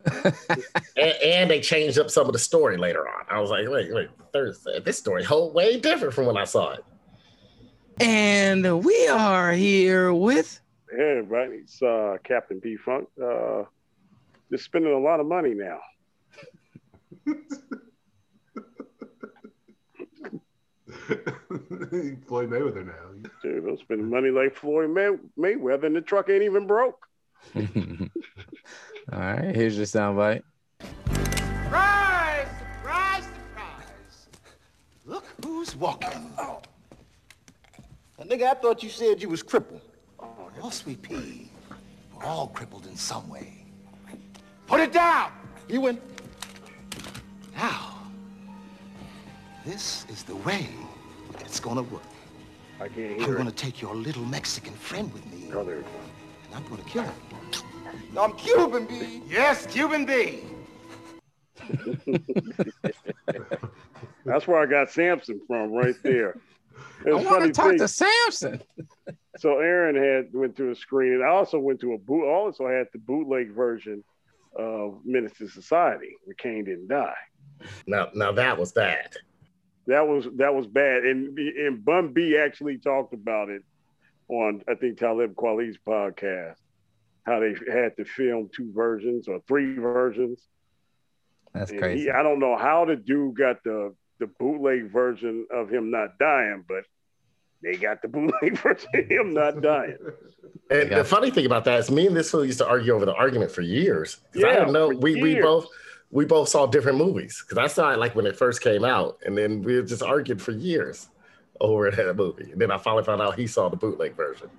And, 0.06 1.16
and 1.24 1.52
they 1.52 1.62
changed 1.62 2.00
up 2.00 2.10
some 2.10 2.28
of 2.28 2.34
the 2.34 2.40
story 2.40 2.78
later 2.78 3.08
on. 3.08 3.26
I 3.30 3.40
was 3.40 3.50
like, 3.50 3.68
wait, 3.68 3.94
wait, 3.94 4.10
Thursday, 4.34 4.80
this 4.80 4.98
story 4.98 5.24
whole 5.24 5.52
way 5.52 5.80
different 5.80 6.14
from 6.14 6.26
when 6.26 6.38
I 6.38 6.46
saw 6.46 6.72
it. 6.74 6.84
And 8.00 8.84
we 8.84 9.08
are 9.08 9.52
here 9.52 10.14
with 10.14 10.62
Hey, 10.92 11.20
everybody, 11.20 11.60
it's 11.64 11.82
uh, 11.82 12.18
Captain 12.26 12.60
P 12.60 12.76
Funk. 12.76 13.08
Uh, 13.22 13.64
just 14.52 14.66
spending 14.66 14.92
a 14.92 15.00
lot 15.00 15.22
of 15.22 15.26
money 15.26 15.54
now. 15.54 15.80
Floyd 22.28 22.50
Mayweather 22.50 22.86
now. 22.86 23.30
Dude, 23.42 23.66
I'm 23.66 23.78
spending 23.78 24.10
money 24.10 24.32
like 24.32 24.54
Floyd 24.54 24.90
May- 24.90 25.16
Mayweather, 25.38 25.86
and 25.86 25.96
the 25.96 26.02
truck 26.02 26.30
ain't 26.30 26.44
even 26.44 26.68
broke. 26.68 27.08
All 29.14 29.20
right, 29.20 29.54
here's 29.54 29.76
your 29.76 29.86
soundbite. 29.86 30.42
Surprise! 31.10 32.48
Surprise! 32.78 33.24
Surprise! 33.24 34.28
Look 35.06 35.26
who's 35.44 35.76
walking. 35.76 36.32
Oh. 36.38 36.62
nigga, 38.22 38.44
I 38.44 38.54
thought 38.54 38.82
you 38.82 38.90
said 38.90 39.22
you 39.22 39.28
was 39.28 39.44
crippled. 39.44 39.82
Oh, 40.18 40.70
sweet 40.70 41.02
pea. 41.02 41.50
We're 42.16 42.26
all 42.26 42.48
crippled 42.48 42.86
in 42.86 42.96
some 42.96 43.28
way. 43.28 43.66
Put 44.66 44.80
it 44.80 44.94
down! 44.94 45.32
You 45.68 45.82
win. 45.82 46.00
Now, 47.54 47.98
this 49.66 50.06
is 50.10 50.24
the 50.24 50.38
way 50.38 50.70
It's 51.42 51.60
gonna 51.60 51.84
work. 51.84 52.02
I 52.80 52.88
can't 52.88 53.22
I'm 53.22 53.36
gonna 53.36 53.50
it. 53.50 53.58
take 53.58 53.82
your 53.82 53.94
little 53.94 54.24
Mexican 54.24 54.74
friend 54.74 55.12
with 55.14 55.26
me, 55.34 55.52
there 55.52 55.80
it 55.80 55.86
and 56.46 56.56
I'm 56.56 56.64
gonna 56.70 56.84
kill 56.84 57.04
him. 57.04 57.14
I'm 58.18 58.34
Cuban 58.34 58.86
B. 58.86 59.22
Yes, 59.28 59.66
Cuban 59.68 60.06
B. 60.06 60.44
That's 64.26 64.48
where 64.48 64.62
I 64.62 64.66
got 64.66 64.92
Samson 64.92 65.42
from, 65.48 65.72
right 65.72 65.96
there. 66.04 66.38
I 67.08 67.14
want 67.14 67.44
to 67.44 67.52
talk 67.52 67.70
thing. 67.70 67.80
to 67.80 67.88
Samson. 67.88 68.62
So 69.38 69.60
Aaron 69.60 69.96
had 69.96 70.34
went 70.34 70.56
to 70.58 70.72
a 70.72 70.76
screening. 70.76 71.24
I 71.24 71.30
also 71.30 71.58
went 71.60 71.80
to 71.82 71.94
a 71.94 71.98
boot. 71.98 72.28
Also 72.28 72.68
had 72.68 72.88
the 72.94 73.00
bootleg 73.00 73.52
version 73.52 74.04
of 74.56 75.00
Menace 75.06 75.34
to 75.38 75.48
Society, 75.48 76.16
where 76.24 76.36
Kane 76.36 76.66
didn't 76.66 76.90
die. 76.90 77.16
Now, 77.88 78.10
now 78.14 78.32
that 78.34 78.58
was 78.58 78.72
bad. 78.72 79.16
That 79.88 80.08
was 80.08 80.28
that 80.36 80.54
was 80.54 80.68
bad. 80.68 81.04
And 81.04 81.38
and 81.38 81.84
Bun 81.84 82.14
B 82.14 82.38
actually 82.38 82.78
talked 82.78 83.14
about 83.14 83.50
it 83.50 83.64
on 84.28 84.62
I 84.70 84.76
think 84.76 84.98
Talib 84.98 85.36
Kweli's 85.36 85.78
podcast. 85.78 86.56
How 87.26 87.40
they 87.40 87.54
had 87.72 87.96
to 87.98 88.06
film 88.06 88.50
two 88.56 88.72
versions 88.74 89.28
or 89.28 89.40
three 89.48 89.76
versions. 89.78 90.48
That's 91.54 91.72
And 91.72 91.80
crazy. 91.80 92.04
He, 92.06 92.10
I 92.10 92.24
don't 92.24 92.40
know 92.40 92.58
how 92.58 92.86
the 92.86 92.96
dude 92.96 93.38
got 93.38 93.64
the 93.64 93.94
the 94.20 94.28
bootleg 94.40 94.92
version 94.92 95.48
of 95.52 95.70
him 95.70 95.90
not 95.92 96.18
dying, 96.20 96.64
but 96.68 96.84
they 97.64 97.76
got 97.76 98.02
the 98.02 98.08
bootleg 98.16 98.58
version 98.58 98.90
of 98.94 99.06
him 99.10 99.34
not 99.34 99.62
dying. 99.62 99.98
And 100.70 100.90
Yeah. 100.90 100.98
the 101.00 101.04
funny 101.04 101.32
thing 101.32 101.46
about 101.46 101.66
that 101.66 101.80
is, 101.80 101.92
me 101.92 102.08
and 102.08 102.16
this 102.16 102.32
fool 102.32 102.46
used 102.46 102.60
to 102.60 102.68
argue 102.68 102.94
over 102.94 103.06
the 103.06 103.14
argument 103.16 103.52
for 103.52 103.62
years. 103.62 104.16
'Cause 104.34 104.44
I 104.44 104.48
Yeah, 104.54 104.60
didn't 104.60 104.74
know 104.74 104.92
for 104.92 104.98
we, 104.98 105.16
we 105.16 105.36
both 105.42 105.68
we 106.12 106.26
both 106.26 106.50
saw 106.50 106.66
different 106.68 106.98
movies 106.98 107.44
because 107.46 107.58
I 107.58 107.68
saw 107.68 107.92
it 107.94 107.98
like 108.00 108.16
when 108.16 108.26
it 108.26 108.36
first 108.36 108.62
came 108.62 108.84
out, 108.84 109.18
and 109.26 109.38
then 109.38 109.62
we 109.62 109.82
just 109.84 110.04
argued 110.04 110.42
for 110.42 110.52
years 110.52 111.08
over 111.60 111.90
that 111.92 112.16
movie. 112.16 112.52
And 112.52 112.62
then 112.62 112.72
I 112.72 112.78
finally 112.78 113.04
found 113.04 113.22
out 113.22 113.38
he 113.38 113.48
saw 113.48 113.70
the 113.70 113.78
bootleg 113.78 114.16
version. 114.16 114.50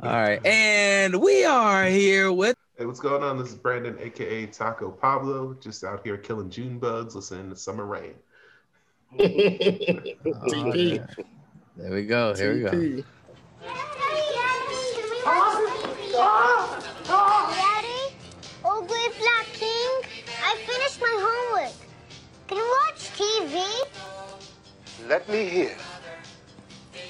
All 0.00 0.12
right, 0.12 0.38
and 0.46 1.20
we 1.20 1.44
are 1.44 1.86
here 1.86 2.30
with. 2.30 2.54
Hey, 2.76 2.86
what's 2.86 3.00
going 3.00 3.24
on? 3.24 3.36
This 3.36 3.48
is 3.48 3.56
Brandon, 3.56 3.98
aka 3.98 4.46
Taco 4.46 4.92
Pablo, 4.92 5.54
just 5.54 5.82
out 5.82 6.02
here 6.04 6.16
killing 6.16 6.50
June 6.50 6.78
bugs, 6.78 7.16
listening 7.16 7.50
to 7.50 7.56
Summer 7.56 7.84
Rain. 7.84 8.14
TP. 9.18 11.04
There 11.76 11.90
we 11.90 12.06
go. 12.06 12.32
Here 12.36 12.54
we 12.54 12.60
go. 12.60 12.70
Daddy, 12.70 13.04
oh 18.64 18.84
great 18.86 19.18
black 19.18 19.46
king, 19.52 20.02
I 20.44 20.56
finished 20.64 21.00
my 21.00 21.10
homework. 21.10 21.74
Can 22.46 22.58
you 22.58 22.76
watch 22.86 23.10
TV? 23.18 25.08
Let 25.08 25.28
me 25.28 25.48
hear 25.48 25.76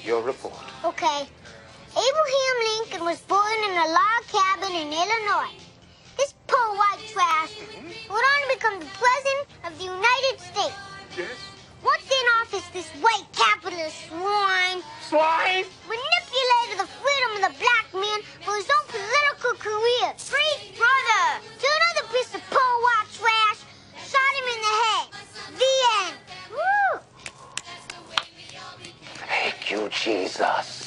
your 0.03 0.23
report. 0.23 0.55
Okay. 0.83 1.27
Abraham 1.99 2.55
Lincoln 2.63 3.03
was 3.03 3.19
born 3.27 3.59
in 3.67 3.75
a 3.75 3.87
log 3.91 4.23
cabin 4.31 4.71
in 4.71 4.87
Illinois. 4.87 5.51
This 6.15 6.33
poor 6.47 6.69
white 6.79 7.03
trash 7.11 7.51
would 8.07 8.23
on 8.23 8.39
to 8.39 8.55
become 8.55 8.79
the 8.79 8.87
president 8.95 9.43
of 9.67 9.75
the 9.75 9.83
United 9.83 10.35
States. 10.39 10.79
Yes. 11.17 11.35
Once 11.83 12.07
in 12.07 12.25
office, 12.39 12.67
this 12.71 12.87
white 13.03 13.27
capitalist 13.35 14.07
swine 14.07 14.79
Swine. 15.11 15.67
manipulated 15.91 16.79
the 16.79 16.87
freedom 16.87 17.31
of 17.35 17.51
the 17.51 17.55
black 17.59 17.87
man 17.91 18.19
for 18.47 18.55
his 18.55 18.69
own 18.71 18.85
political 18.87 19.59
career. 19.59 20.15
Free 20.15 20.71
brother 20.79 21.43
to 21.43 21.67
another 21.67 22.05
piece 22.15 22.31
of 22.31 22.41
poor 22.47 22.73
white 22.87 23.11
trash, 23.11 23.59
shot 24.07 24.31
him 24.39 24.47
in 24.55 24.59
the 24.63 24.75
head. 24.87 25.07
The 25.51 25.73
end. 25.99 26.15
Woo! 26.55 26.91
Thank 29.27 29.71
you, 29.71 29.89
Jesus. 29.91 30.78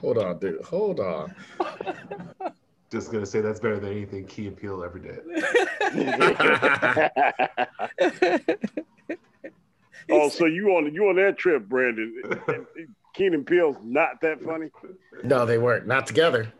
Hold 0.00 0.18
on, 0.18 0.38
dude. 0.38 0.62
Hold 0.62 1.00
on. 1.00 1.34
Just 2.90 3.12
gonna 3.12 3.26
say 3.26 3.40
that's 3.40 3.60
better 3.60 3.78
than 3.78 3.92
anything 3.92 4.26
Key 4.26 4.48
and 4.48 4.56
Peele 4.56 4.82
ever 4.82 4.98
did. 4.98 5.20
oh, 10.10 10.28
so 10.28 10.46
you 10.46 10.70
on 10.70 10.92
you 10.92 11.08
on 11.08 11.16
that 11.16 11.38
trip, 11.38 11.68
Brandon? 11.68 12.20
Key 13.14 13.26
and 13.26 13.46
Peele's 13.46 13.76
not 13.84 14.20
that 14.22 14.42
funny. 14.42 14.70
No, 15.22 15.46
they 15.46 15.58
weren't. 15.58 15.86
Not 15.86 16.06
together. 16.06 16.52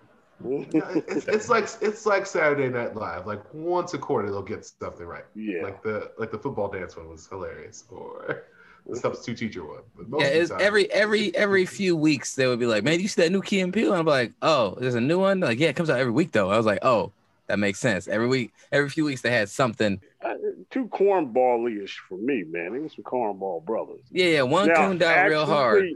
it's, 0.45 1.27
it's 1.29 1.49
like 1.49 1.69
it's 1.81 2.07
like 2.07 2.27
Saturday 2.27 2.69
Night 2.69 2.95
Live. 2.95 3.27
Like 3.27 3.43
once 3.53 3.95
a 3.95 3.99
quarter, 3.99 4.31
they'll 4.31 4.43
get 4.43 4.65
something 4.65 5.07
right. 5.07 5.25
Yeah. 5.35 5.65
Like 5.65 5.83
the 5.83 6.13
like 6.17 6.31
the 6.31 6.39
football 6.39 6.69
dance 6.69 6.97
one 6.97 7.09
was 7.09 7.27
hilarious, 7.27 7.85
or 7.89 8.45
the 8.87 8.97
substitute 8.97 9.39
teacher 9.39 9.65
one. 9.67 9.81
But 9.97 10.09
most 10.09 10.23
Yeah, 10.23 10.29
it's 10.29 10.51
time- 10.51 10.61
every 10.61 10.91
every 10.93 11.35
every 11.37 11.67
few 11.67 11.97
weeks 11.97 12.35
they 12.35 12.47
would 12.47 12.59
be 12.59 12.67
like, 12.67 12.85
"Man, 12.85 13.01
you 13.01 13.09
see 13.09 13.23
that 13.23 13.31
new 13.31 13.43
Key 13.43 13.61
and 13.61 13.73
Peele?" 13.73 13.93
And 13.93 14.01
I'm 14.01 14.07
like, 14.07 14.33
"Oh, 14.43 14.77
there's 14.79 14.95
a 14.95 15.01
new 15.01 15.19
one." 15.19 15.41
Like, 15.41 15.59
yeah, 15.59 15.69
it 15.69 15.77
comes 15.77 15.91
out 15.91 15.99
every 15.99 16.13
week 16.13 16.33
though. 16.33 16.51
I 16.51 16.57
was 16.57 16.67
like, 16.67 16.81
"Oh, 16.83 17.13
that 17.47 17.59
makes 17.59 17.79
sense." 17.79 18.09
Every 18.09 18.27
week, 18.29 18.53
every 18.73 18.89
few 18.91 19.05
weeks 19.05 19.23
they 19.23 19.31
had 19.31 19.49
something. 19.49 20.01
Uh, 20.23 20.35
too 20.71 20.87
cornball-ish 20.89 21.99
for 22.09 22.19
me, 22.19 22.45
man. 22.45 22.73
They 22.73 22.79
were 22.79 22.89
some 22.89 23.05
cornball 23.05 23.65
brothers. 23.65 24.01
Yeah, 24.11 24.27
yeah, 24.27 24.43
one 24.43 24.69
Now, 24.69 24.75
cooned 24.89 25.03
out 25.03 25.29
real 25.29 25.47
hard. 25.47 25.89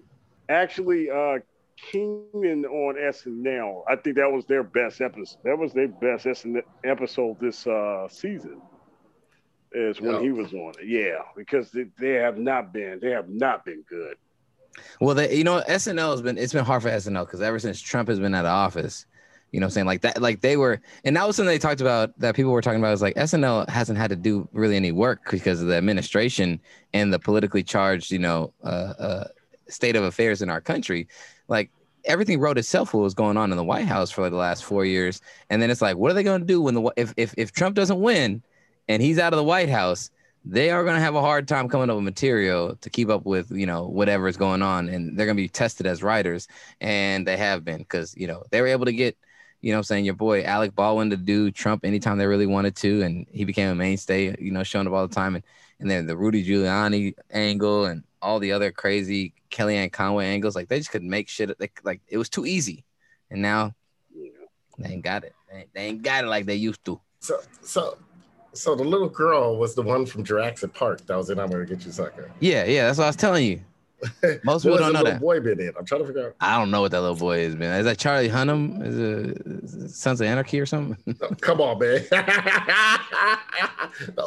Actually, 0.49 1.11
uh, 1.11 1.39
Kenan 1.77 2.65
on 2.65 2.97
SNL, 2.97 3.85
I 3.89 3.97
think 3.97 4.17
that 4.17 4.31
was 4.31 4.47
their 4.47 4.63
best 4.63 5.01
episode. 5.01 5.39
That 5.45 5.59
was 5.59 5.73
their 5.73 5.89
best 5.89 6.25
SNL 6.27 6.63
episode 6.85 7.39
this 7.41 7.67
uh, 7.67 8.09
season. 8.09 8.61
Is 9.75 10.01
when 10.01 10.15
Yeah. 10.15 10.21
he 10.21 10.31
was 10.31 10.53
on 10.53 10.73
it. 10.81 10.87
Yeah, 10.87 11.19
because 11.37 11.71
they, 11.73 11.87
they 11.99 12.13
have 12.15 12.39
not 12.39 12.73
been. 12.73 13.01
They 13.03 13.11
have 13.11 13.29
not 13.29 13.65
been 13.65 13.83
good. 13.89 14.17
Well, 15.01 15.15
they, 15.15 15.35
you 15.37 15.45
know, 15.45 15.63
SNL 15.69 16.13
has 16.13 16.23
been 16.23 16.39
it's 16.39 16.53
been 16.53 16.65
hard 16.65 16.83
for 16.83 16.91
SNL 16.91 17.27
because 17.27 17.41
ever 17.41 17.59
since 17.59 17.81
Trump 17.81 18.09
has 18.09 18.21
been 18.21 18.35
out 18.35 18.45
of 18.45 18.51
office, 18.53 19.07
you 19.51 19.61
know, 19.61 19.67
what 19.67 19.69
I'm 19.69 19.75
saying 19.75 19.87
like 19.87 20.01
that, 20.03 20.21
like 20.21 20.41
they 20.41 20.57
were, 20.57 20.81
and 21.05 21.17
that 21.17 21.27
was 21.27 21.37
something 21.37 21.49
they 21.53 21.59
talked 21.59 21.81
about 21.81 22.17
that 22.19 22.35
people 22.35 22.51
were 22.53 22.61
talking 22.63 22.81
about 22.81 22.93
is 22.93 23.03
like 23.03 23.15
SNL 23.15 23.69
hasn't 23.69 23.99
had 23.99 24.11
to 24.11 24.17
do 24.17 24.49
really 24.53 24.77
any 24.77 24.93
work 24.93 25.31
because 25.31 25.61
of 25.61 25.69
the 25.69 25.77
administration 25.77 26.61
and 26.93 27.13
the 27.13 27.19
politically 27.19 27.63
charged, 27.63 28.11
you 28.11 28.19
know, 28.19 28.53
uh, 28.65 28.95
uh, 28.99 29.25
state 29.69 29.97
of 29.97 30.05
affairs 30.05 30.43
in 30.43 30.51
our 30.51 30.61
country. 30.61 31.07
Like 31.49 31.71
everything 32.05 32.41
wrote 32.41 32.59
itself 32.59 32.95
what 32.95 33.01
was 33.03 33.15
going 33.15 33.37
on 33.37 33.51
in 33.53 33.57
the 33.57 33.65
White 33.65 33.87
House 33.87 34.11
for 34.11 34.23
like 34.23 34.33
the 34.33 34.37
last 34.37 34.65
four 34.65 34.85
years, 34.85 35.21
and 35.51 35.63
then 35.63 35.71
it's 35.71 35.83
like, 35.83 35.97
what 35.97 36.11
are 36.11 36.15
they 36.15 36.23
going 36.25 36.41
to 36.41 36.47
do 36.47 36.61
when 36.61 36.75
the 36.75 36.93
if 36.97 37.15
if 37.17 37.35
if 37.37 37.53
Trump 37.53 37.77
doesn't 37.77 38.01
win 38.01 38.43
and 38.89 39.03
he's 39.03 39.19
out 39.19 39.33
of 39.33 39.37
the 39.37 39.45
White 39.45 39.69
House? 39.69 40.11
they 40.45 40.71
are 40.71 40.85
going 40.85 40.95
to 40.95 41.01
have 41.01 41.15
a 41.15 41.21
hard 41.21 41.49
time 41.49 41.69
coming 41.69 41.89
up 41.89 41.97
with 41.97 42.05
material 42.05 42.77
to 42.77 42.91
keep 42.91 43.09
up 43.09 43.25
with 43.25 43.51
you 43.51 43.67
know 43.67 43.87
whatever 43.87 44.29
is 44.29 44.37
going 44.37 44.63
on. 44.63 44.89
And 44.89 45.17
they're 45.17 45.27
going 45.27 45.37
to 45.37 45.43
be 45.43 45.49
tested 45.49 45.87
as 45.87 46.03
writers 46.03 46.49
and 46.81 47.27
they 47.27 47.37
have 47.37 47.65
been 47.65 47.79
because 47.79 48.15
you 48.17 48.27
know 48.27 48.45
they 48.51 48.61
were 48.61 48.67
able 48.67 48.85
to 48.85 48.93
get 48.93 49.17
you 49.63 49.73
know 49.73 49.79
I'm 49.79 49.85
saying 49.85 50.05
your 50.05 50.15
boy 50.15 50.45
Alec 50.45 50.75
Baldwin 50.75 51.11
to 51.11 51.17
do 51.17 51.51
Trump 51.51 51.85
anytime 51.85 52.19
they 52.19 52.27
really 52.27 52.47
wanted 52.47 52.77
to 52.77 53.03
and 53.03 53.27
he 53.31 53.45
became 53.45 53.71
a 53.71 53.75
mainstay 53.75 54.37
you 54.39 54.51
know 54.51 54.63
showing 54.63 54.87
up 54.87 54.93
all 54.93 55.09
the 55.09 55.15
time. 55.15 55.35
And 55.35 55.45
and 55.81 55.91
then 55.91 56.07
the 56.07 56.17
Rudy 56.17 56.47
Giuliani 56.47 57.15
angle 57.31 57.87
and 57.87 58.05
all 58.23 58.39
the 58.39 58.53
other 58.53 58.71
crazy 58.71 59.35
Kellyanne 59.51 59.93
Conway 59.93 60.27
angles 60.27 60.55
like 60.55 60.69
they 60.69 60.79
just 60.79 60.91
couldn't 60.91 61.11
make 61.11 61.29
shit 61.29 61.59
like 61.59 61.81
like 61.85 62.01
it 62.07 62.19
was 62.19 62.29
too 62.29 62.45
easy. 62.45 62.85
And 63.31 63.41
now 63.41 63.75
they 64.79 64.91
ain't 64.91 65.05
got 65.05 65.25
it. 65.25 65.35
They 65.51 65.59
ain't, 65.59 65.75
they 65.75 65.81
ain't 65.87 66.03
got 66.03 66.25
it 66.25 66.29
like 66.29 66.47
they 66.47 66.57
used 66.57 66.85
to. 66.85 67.01
So, 67.21 67.41
so, 67.63 67.97
so 68.55 68.75
the 68.75 68.85
little 68.85 69.09
girl 69.09 69.57
was 69.59 69.75
the 69.75 69.83
one 69.83 70.07
from 70.07 70.25
Jurassic 70.25 70.73
Park 70.75 71.05
that 71.07 71.17
was 71.17 71.29
in 71.31 71.39
I'm 71.39 71.51
Gonna 71.51 71.65
Get 71.67 71.85
You 71.85 71.93
Sucker. 71.93 72.31
yeah 72.41 72.65
yeah 72.65 72.87
that's 72.87 72.99
what 72.99 73.05
I 73.05 73.09
was 73.09 73.17
telling 73.17 73.45
you 73.47 73.61
most 74.45 74.65
people 74.65 74.77
don't 74.79 74.89
the 74.89 74.93
know 74.93 74.99
little 74.99 75.05
that 75.13 75.21
boy 75.21 75.41
been 75.41 75.61
in? 75.61 75.73
I'm 75.79 75.87
trying 75.87 76.03
to 76.03 76.07
figure 76.07 76.27
out. 76.27 76.35
I 76.39 76.59
don't 76.59 76.71
know 76.71 76.83
what 76.83 76.91
that 76.91 77.01
little 77.01 77.17
boy 77.17 77.39
is, 77.39 77.57
man. 77.57 77.79
Is 77.79 77.87
that 77.87 77.97
Charlie 77.97 78.29
Hunnam? 78.29 78.85
Is 78.85 78.99
it 78.99 79.91
Sons 79.91 80.21
of 80.21 80.27
Anarchy 80.27 80.61
or 80.61 80.67
something? 80.67 80.99
Oh, 81.23 81.29
come 81.41 81.63
on, 81.63 81.79
man. 81.79 82.05
the 82.11 82.99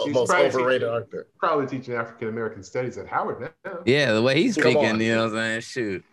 She's 0.05 0.13
most 0.13 0.29
probably 0.29 0.48
overrated 0.48 0.81
teaching- 0.89 0.98
actor. 1.03 1.27
Probably 1.38 1.67
teaching 1.67 1.93
African 1.93 2.29
American 2.29 2.63
studies 2.63 2.98
at 2.98 3.05
Howard 3.07 3.51
now. 3.65 3.79
yeah, 3.86 4.13
the 4.13 4.22
way 4.24 4.41
he's 4.41 4.55
speaking, 4.55 5.00
you 5.01 5.13
know 5.15 5.24
what 5.25 5.34
I'm 5.34 5.38
saying? 5.38 5.62
Shoot. 5.62 6.03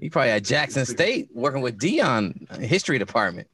He 0.00 0.10
probably 0.10 0.30
at 0.30 0.44
Jackson 0.44 0.84
State 0.86 1.28
working 1.34 1.60
with 1.62 1.76
Dion 1.78 2.46
uh, 2.50 2.58
history 2.58 2.98
department. 2.98 3.48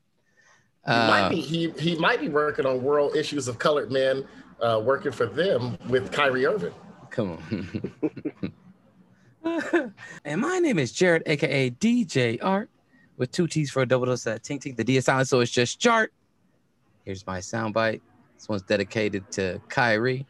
He 0.87 0.93
might 0.93 1.23
Uh, 1.23 1.29
be 1.31 1.41
he 1.41 1.71
he 1.79 1.97
might 1.97 2.21
be 2.21 2.29
working 2.29 2.67
on 2.67 2.83
world 2.83 3.17
issues 3.17 3.49
of 3.49 3.59
colored 3.59 3.91
men, 3.91 4.25
uh, 4.61 4.81
working 4.85 5.13
for 5.13 5.27
them 5.27 5.79
with 5.89 6.13
Kyrie 6.13 6.45
Irving. 6.47 6.75
come 7.11 7.33
on. 7.33 7.93
and 10.25 10.41
my 10.41 10.59
name 10.59 10.79
is 10.79 10.93
Jared, 10.93 11.23
aka 11.27 11.71
DJ 11.71 12.39
Art, 12.43 12.69
with 13.17 13.31
two 13.31 13.47
T's 13.47 13.71
for 13.71 13.83
a 13.83 13.87
double 13.87 14.07
dose 14.07 14.27
of 14.27 14.35
that 14.35 14.43
tink 14.43 14.63
tink. 14.63 14.77
The 14.77 14.85
D 14.85 14.97
is 14.99 15.05
silent, 15.07 15.29
so 15.29 15.41
it's 15.41 15.51
just 15.51 15.81
Jart. 15.81 16.09
Here's 17.05 17.27
my 17.27 17.39
soundbite. 17.39 18.01
This 18.35 18.49
one's 18.49 18.63
dedicated 18.63 19.31
to 19.33 19.61
Kyrie. 19.69 20.27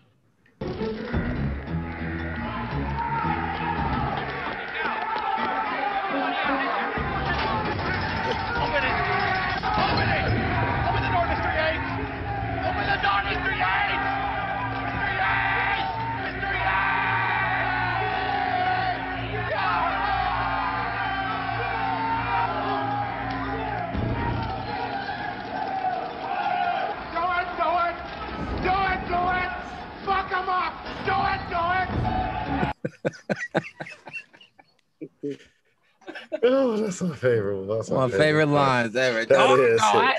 Oh, 36.42 36.76
that's 36.76 37.00
my 37.00 37.16
favorite. 37.16 37.66
That's 37.66 37.90
My 37.90 38.10
favorite 38.10 38.48
lines 38.48 38.94
ever. 38.94 39.24
That 39.24 39.38
Oh, 39.40 39.56
is 39.62 39.80
God. 39.80 40.14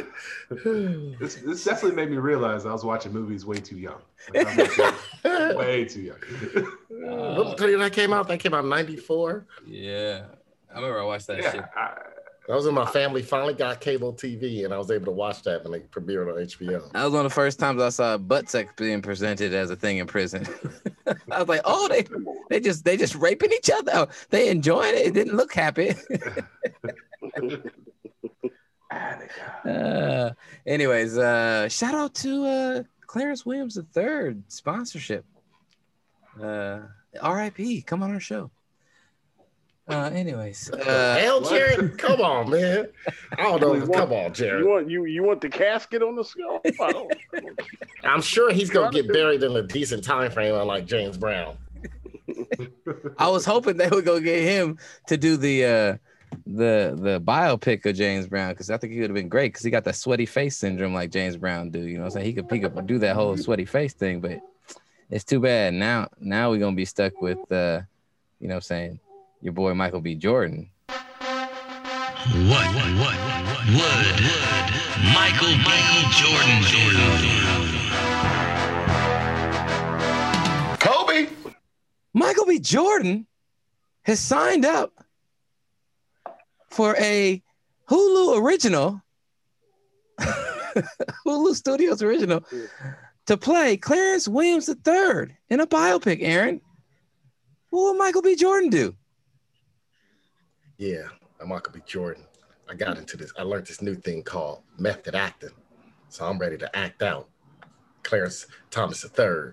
This, 1.20 1.36
this 1.36 1.62
definitely 1.64 1.94
made 1.96 2.10
me 2.10 2.16
realize 2.16 2.66
I 2.66 2.72
was 2.72 2.84
watching 2.84 3.12
movies 3.12 3.46
way 3.46 3.60
too 3.60 3.78
young. 3.78 4.00
Like, 4.34 4.48
I 5.24 5.24
way 5.54 5.84
too 5.84 6.00
young. 6.00 6.16
Let 6.90 7.46
me 7.46 7.54
tell 7.56 7.70
you, 7.70 7.78
that 7.78 7.92
came 7.92 8.12
out. 8.12 8.26
That 8.26 8.40
came 8.40 8.52
out 8.54 8.64
in 8.64 8.70
'94. 8.70 9.46
yeah. 9.66 10.24
I 10.72 10.76
remember 10.76 11.00
I 11.00 11.04
watched 11.04 11.26
that 11.28 11.42
shit. 11.42 11.54
yeah, 11.54 11.94
I, 12.50 12.50
That 12.50 12.56
was 12.56 12.66
when 12.66 12.74
my 12.74 12.86
family 12.86 13.22
finally 13.22 13.54
got 13.54 13.80
cable 13.80 14.12
TV, 14.12 14.64
and 14.64 14.74
I 14.74 14.78
was 14.78 14.90
able 14.90 15.04
to 15.04 15.12
watch 15.12 15.44
that 15.44 15.62
when 15.62 15.74
it 15.74 15.88
premiered 15.92 16.28
on 16.28 16.34
HBO. 16.42 16.90
That 16.90 17.04
was 17.04 17.12
one 17.12 17.24
of 17.24 17.30
the 17.30 17.34
first 17.34 17.60
times 17.60 17.80
I 17.80 17.90
saw 17.90 18.18
butt 18.18 18.50
sex 18.50 18.72
being 18.76 19.02
presented 19.02 19.54
as 19.54 19.70
a 19.70 19.76
thing 19.76 19.98
in 19.98 20.08
prison. 20.08 20.44
I 21.30 21.38
was 21.38 21.48
like, 21.48 21.60
oh, 21.64 21.86
they 21.86 22.04
they 22.48 22.58
just 22.58 22.84
they 22.84 22.96
just 22.96 23.14
raping 23.14 23.52
each 23.52 23.70
other. 23.70 23.92
Oh, 23.94 24.08
they 24.30 24.48
enjoying 24.48 24.96
it. 24.96 25.06
It 25.06 25.14
didn't 25.14 25.36
look 25.36 25.54
happy. 25.54 25.94
uh, 29.64 30.30
anyways, 30.66 31.18
uh, 31.18 31.68
shout 31.68 31.94
out 31.94 32.14
to 32.14 32.46
uh, 32.46 32.82
Clarence 33.06 33.46
Williams 33.46 33.78
III 33.96 34.36
sponsorship. 34.48 35.24
Uh, 36.42 36.80
R.I.P. 37.22 37.82
Come 37.82 38.02
on 38.02 38.12
our 38.12 38.18
show. 38.18 38.50
Uh, 39.90 40.10
anyways, 40.14 40.70
uh, 40.70 41.16
Hell, 41.18 41.40
Jared, 41.42 41.98
come 41.98 42.20
on, 42.20 42.48
man. 42.50 42.88
I 43.36 43.42
don't 43.42 43.60
know. 43.60 43.86
Come 43.86 44.12
on, 44.12 44.32
You 44.34 44.66
want 44.68 44.88
you 44.90 45.04
you 45.06 45.22
want 45.22 45.40
the 45.40 45.48
casket 45.48 46.02
on 46.02 46.14
the 46.16 46.24
skull? 46.24 46.60
I 46.80 46.92
don't- 46.92 47.12
I'm 48.04 48.22
sure 48.22 48.52
he's 48.52 48.70
gonna 48.70 48.90
get 48.92 49.12
buried 49.12 49.42
in 49.42 49.56
a 49.56 49.62
decent 49.62 50.04
time 50.04 50.30
frame, 50.30 50.54
unlike 50.54 50.86
James 50.86 51.16
Brown. 51.18 51.56
I 53.18 53.28
was 53.28 53.44
hoping 53.44 53.76
they 53.76 53.88
would 53.88 54.04
go 54.04 54.20
get 54.20 54.42
him 54.42 54.78
to 55.08 55.16
do 55.16 55.36
the 55.36 55.64
uh 55.64 55.96
the 56.46 56.96
the 56.96 57.20
biopic 57.20 57.84
of 57.86 57.96
James 57.96 58.26
Brown 58.26 58.50
because 58.52 58.70
I 58.70 58.76
think 58.76 58.92
he 58.92 59.00
would 59.00 59.10
have 59.10 59.14
been 59.14 59.28
great 59.28 59.52
because 59.52 59.64
he 59.64 59.70
got 59.70 59.84
that 59.84 59.96
sweaty 59.96 60.26
face 60.26 60.56
syndrome 60.56 60.94
like 60.94 61.10
James 61.10 61.36
Brown 61.36 61.70
do. 61.70 61.80
You 61.80 61.96
know, 61.96 62.02
what 62.02 62.06
I'm 62.06 62.10
saying 62.12 62.26
he 62.26 62.32
could 62.32 62.48
pick 62.48 62.64
up 62.64 62.76
and 62.76 62.86
do 62.86 62.98
that 63.00 63.16
whole 63.16 63.36
sweaty 63.36 63.64
face 63.64 63.92
thing, 63.92 64.20
but 64.20 64.40
it's 65.10 65.24
too 65.24 65.40
bad. 65.40 65.74
Now 65.74 66.08
now 66.20 66.50
we're 66.50 66.60
gonna 66.60 66.76
be 66.76 66.84
stuck 66.84 67.20
with 67.20 67.38
uh, 67.50 67.80
you 68.38 68.48
know, 68.48 68.54
what 68.54 68.58
I'm 68.58 68.60
saying 68.62 69.00
your 69.40 69.52
boy 69.52 69.74
Michael 69.74 70.00
B. 70.00 70.14
Jordan. 70.14 70.70
What, 70.88 72.66
what, 72.74 72.90
what, 73.00 73.16
would 73.70 74.16
Michael 75.14 75.54
B. 75.64 75.70
Jordan 76.12 76.62
do? 76.68 76.80
Kobe. 80.78 81.28
Michael 82.12 82.46
B. 82.46 82.58
Jordan 82.58 83.26
has 84.02 84.20
signed 84.20 84.64
up 84.66 84.92
for 86.68 86.94
a 86.98 87.42
Hulu 87.88 88.42
original, 88.42 89.00
Hulu 90.20 91.54
Studios 91.54 92.02
original, 92.02 92.44
to 93.26 93.36
play 93.36 93.76
Clarence 93.78 94.28
Williams 94.28 94.68
III 94.68 95.36
in 95.48 95.60
a 95.60 95.66
biopic. 95.66 96.18
Aaron, 96.20 96.60
what 97.70 97.80
will 97.80 97.94
Michael 97.94 98.22
B. 98.22 98.36
Jordan 98.36 98.68
do? 98.68 98.94
Yeah, 100.80 101.08
I'm 101.38 101.48
Michael 101.50 101.74
B. 101.74 101.80
Jordan. 101.84 102.24
I 102.66 102.74
got 102.74 102.96
into 102.96 103.18
this. 103.18 103.34
I 103.38 103.42
learned 103.42 103.66
this 103.66 103.82
new 103.82 103.94
thing 103.94 104.22
called 104.22 104.62
method 104.78 105.14
acting. 105.14 105.50
So 106.08 106.24
I'm 106.24 106.38
ready 106.38 106.56
to 106.56 106.74
act 106.74 107.02
out 107.02 107.28
Clarence 108.02 108.46
Thomas 108.70 109.04
III, 109.04 109.52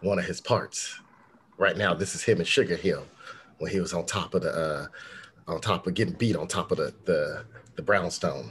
one 0.00 0.18
of 0.18 0.24
his 0.24 0.40
parts. 0.40 1.00
Right 1.56 1.76
now, 1.76 1.94
this 1.94 2.16
is 2.16 2.24
him 2.24 2.40
in 2.40 2.46
Sugar 2.46 2.74
Hill 2.74 3.06
when 3.58 3.70
he 3.70 3.78
was 3.78 3.92
on 3.92 4.06
top 4.06 4.34
of 4.34 4.42
the 4.42 4.50
uh 4.50 4.86
on 5.46 5.60
top 5.60 5.86
of 5.86 5.94
getting 5.94 6.14
beat 6.14 6.34
on 6.34 6.48
top 6.48 6.72
of 6.72 6.78
the 6.78 6.92
the, 7.04 7.44
the 7.76 7.82
brownstone. 7.82 8.50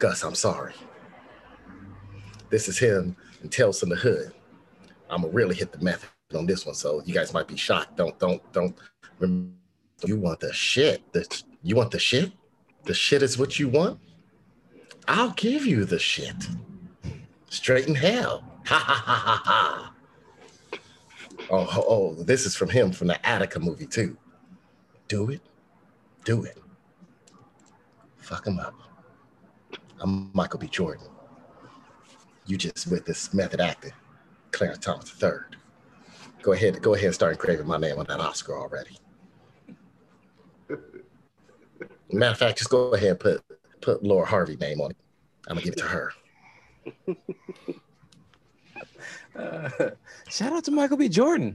Gus, 0.00 0.24
I'm 0.24 0.34
sorry. 0.34 0.74
This 2.50 2.66
is 2.66 2.76
him 2.76 3.14
in 3.40 3.50
Tales 3.50 3.78
from 3.78 3.90
the 3.90 3.96
Hood. 3.96 4.32
I'm 5.08 5.22
gonna 5.22 5.32
really 5.32 5.54
hit 5.54 5.70
the 5.70 5.78
method 5.78 6.08
on 6.34 6.46
this 6.46 6.66
one, 6.66 6.74
so 6.74 7.02
you 7.06 7.14
guys 7.14 7.32
might 7.32 7.46
be 7.46 7.56
shocked. 7.56 7.96
Don't 7.96 8.18
don't 8.18 8.42
don't 8.52 8.76
remember 9.20 9.57
you 10.04 10.16
want 10.16 10.40
the 10.40 10.52
shit. 10.52 11.12
The, 11.12 11.42
you 11.62 11.76
want 11.76 11.90
the 11.90 11.98
shit? 11.98 12.32
The 12.84 12.94
shit 12.94 13.22
is 13.22 13.38
what 13.38 13.58
you 13.58 13.68
want? 13.68 13.98
I'll 15.06 15.30
give 15.30 15.66
you 15.66 15.84
the 15.84 15.98
shit. 15.98 16.36
Straight 17.48 17.88
in 17.88 17.94
hell. 17.94 18.44
Ha 18.66 18.78
ha 18.78 19.02
ha 19.04 19.14
ha 19.14 19.42
ha. 19.44 19.94
Oh, 21.50 21.84
oh, 21.88 22.14
this 22.22 22.44
is 22.44 22.54
from 22.54 22.68
him 22.68 22.92
from 22.92 23.06
the 23.06 23.26
Attica 23.26 23.58
movie 23.58 23.86
too. 23.86 24.16
Do 25.08 25.30
it. 25.30 25.40
Do 26.24 26.44
it. 26.44 26.58
Fuck 28.18 28.46
him 28.46 28.58
up. 28.58 28.74
I'm 30.00 30.30
Michael 30.34 30.58
B. 30.60 30.68
Jordan. 30.68 31.06
You 32.46 32.56
just 32.56 32.90
with 32.90 33.06
this 33.06 33.32
method 33.32 33.60
acting, 33.60 33.92
Clarence 34.52 34.78
Thomas 34.78 35.22
III. 35.22 35.30
Go 36.42 36.52
ahead, 36.52 36.80
go 36.82 36.94
ahead 36.94 37.06
and 37.06 37.14
start 37.14 37.32
engraving 37.32 37.66
my 37.66 37.78
name 37.78 37.98
on 37.98 38.06
that 38.08 38.20
Oscar 38.20 38.56
already. 38.58 38.98
Matter 42.10 42.32
of 42.32 42.38
fact, 42.38 42.58
just 42.58 42.70
go 42.70 42.94
ahead 42.94 43.10
and 43.10 43.20
put 43.20 43.44
put 43.80 44.02
Lori 44.02 44.26
Harvey 44.26 44.56
name 44.56 44.80
on 44.80 44.90
it. 44.90 44.96
I'm 45.48 45.56
gonna 45.56 45.64
give 45.64 45.74
it 45.74 45.78
to 45.78 45.84
her. 45.84 46.12
Uh, 49.36 49.90
shout 50.28 50.52
out 50.52 50.64
to 50.64 50.70
Michael 50.70 50.96
B. 50.96 51.08
Jordan. 51.08 51.54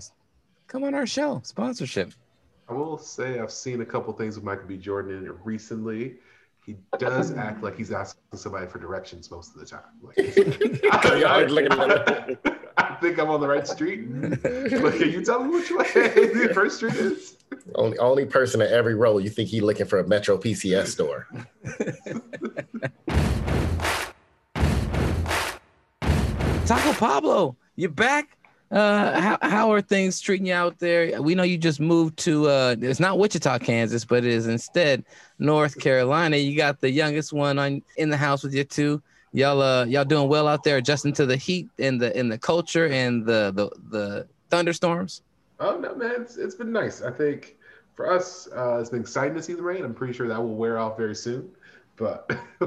Come 0.68 0.84
on 0.84 0.94
our 0.94 1.06
show, 1.06 1.42
sponsorship. 1.44 2.13
I 2.70 2.74
will 2.74 2.98
say 2.98 3.39
I've 3.39 3.52
seen 3.52 3.82
a 3.82 3.86
couple 3.86 4.13
things 4.13 4.36
with 4.36 4.46
Michael 4.46 4.68
B. 4.68 4.78
Jordan 4.78 5.18
in 5.18 5.26
it 5.26 5.36
recently. 5.44 6.16
He 6.66 6.78
does 6.98 7.34
act 7.34 7.62
like 7.62 7.76
he's 7.76 7.92
asking 7.92 8.22
somebody 8.36 8.68
for 8.68 8.80
directions 8.80 9.30
most 9.30 9.54
of 9.54 9.60
the 9.60 9.66
time. 9.66 9.82
Like, 10.02 10.18
I, 10.94 11.24
I, 11.26 12.38
I 12.78 12.96
think 13.02 13.20
I'm 13.20 13.30
on 13.30 13.42
the 13.42 13.48
right 13.48 13.68
street. 13.68 14.10
But 14.42 14.94
can 14.94 15.12
you 15.12 15.26
tell 15.26 15.44
me 15.44 15.50
which 15.50 15.70
way 15.72 15.84
the 15.94 16.52
first 16.54 16.78
street 16.78 16.96
is? 16.96 17.36
Only 17.76 17.98
only 17.98 18.26
person 18.26 18.62
in 18.62 18.72
every 18.72 18.96
role 18.96 19.20
you 19.20 19.30
think 19.30 19.50
he 19.50 19.62
looking 19.62 19.86
for 19.86 20.00
a 20.00 20.08
Metro 20.08 20.38
PCS 20.38 20.88
store. 20.88 21.28
Taco 26.66 26.94
Pablo, 26.94 27.56
you're 27.76 27.89
back. 27.89 28.38
Uh, 28.72 29.22
how, 29.22 29.38
how 29.42 29.72
are 29.72 29.82
things 29.82 30.20
treating 30.20 30.48
you 30.48 30.54
out 30.54 30.80
there? 30.80 31.22
We 31.22 31.36
know 31.36 31.44
you 31.44 31.60
just 31.60 31.80
moved 31.80 32.18
to 32.20 32.48
uh, 32.48 32.76
it's 32.82 33.00
not 33.00 33.20
Wichita, 33.20 33.60
Kansas, 33.60 34.06
but 34.06 34.20
it 34.20 34.32
is 34.32 34.48
instead 34.48 35.04
North 35.38 35.78
Carolina. 35.78 36.38
You 36.38 36.58
got 36.58 36.82
the 36.82 36.89
youngest 36.89 37.34
one 37.34 37.60
on 37.60 37.84
in 37.98 38.10
the 38.10 38.18
house 38.18 38.44
with 38.44 38.56
you 38.56 38.63
too. 38.63 39.02
Y'all, 39.32 39.62
uh, 39.62 39.86
y'all 39.86 40.06
doing 40.06 40.28
well 40.28 40.48
out 40.48 40.63
there, 40.63 40.78
adjusting 40.78 41.13
to 41.13 41.26
the 41.26 41.38
heat 41.38 41.70
and 41.78 42.02
the 42.02 42.16
and 42.16 42.32
the 42.32 42.38
culture 42.38 42.88
and 42.88 43.26
the 43.26 43.52
the 43.54 43.70
the 43.89 44.28
thunderstorms. 44.50 45.22
Oh 45.63 45.78
no, 45.78 45.95
man, 45.95 46.21
it's, 46.21 46.36
it's 46.36 46.56
been 46.56 46.71
nice. 46.73 47.02
I 47.02 47.10
think 47.10 47.56
for 47.95 48.12
us, 48.12 48.49
uh, 48.54 48.80
it's 48.80 48.89
been 48.89 49.02
exciting 49.02 49.36
to 49.36 49.41
see 49.41 49.54
the 49.54 49.62
rain. 49.62 49.86
I'm 49.86 49.93
pretty 49.93 50.13
sure 50.13 50.28
that 50.28 50.39
will 50.39 50.56
wear 50.56 50.78
off 50.78 50.97
very 50.97 51.15
soon. 51.15 51.49
But 51.95 52.30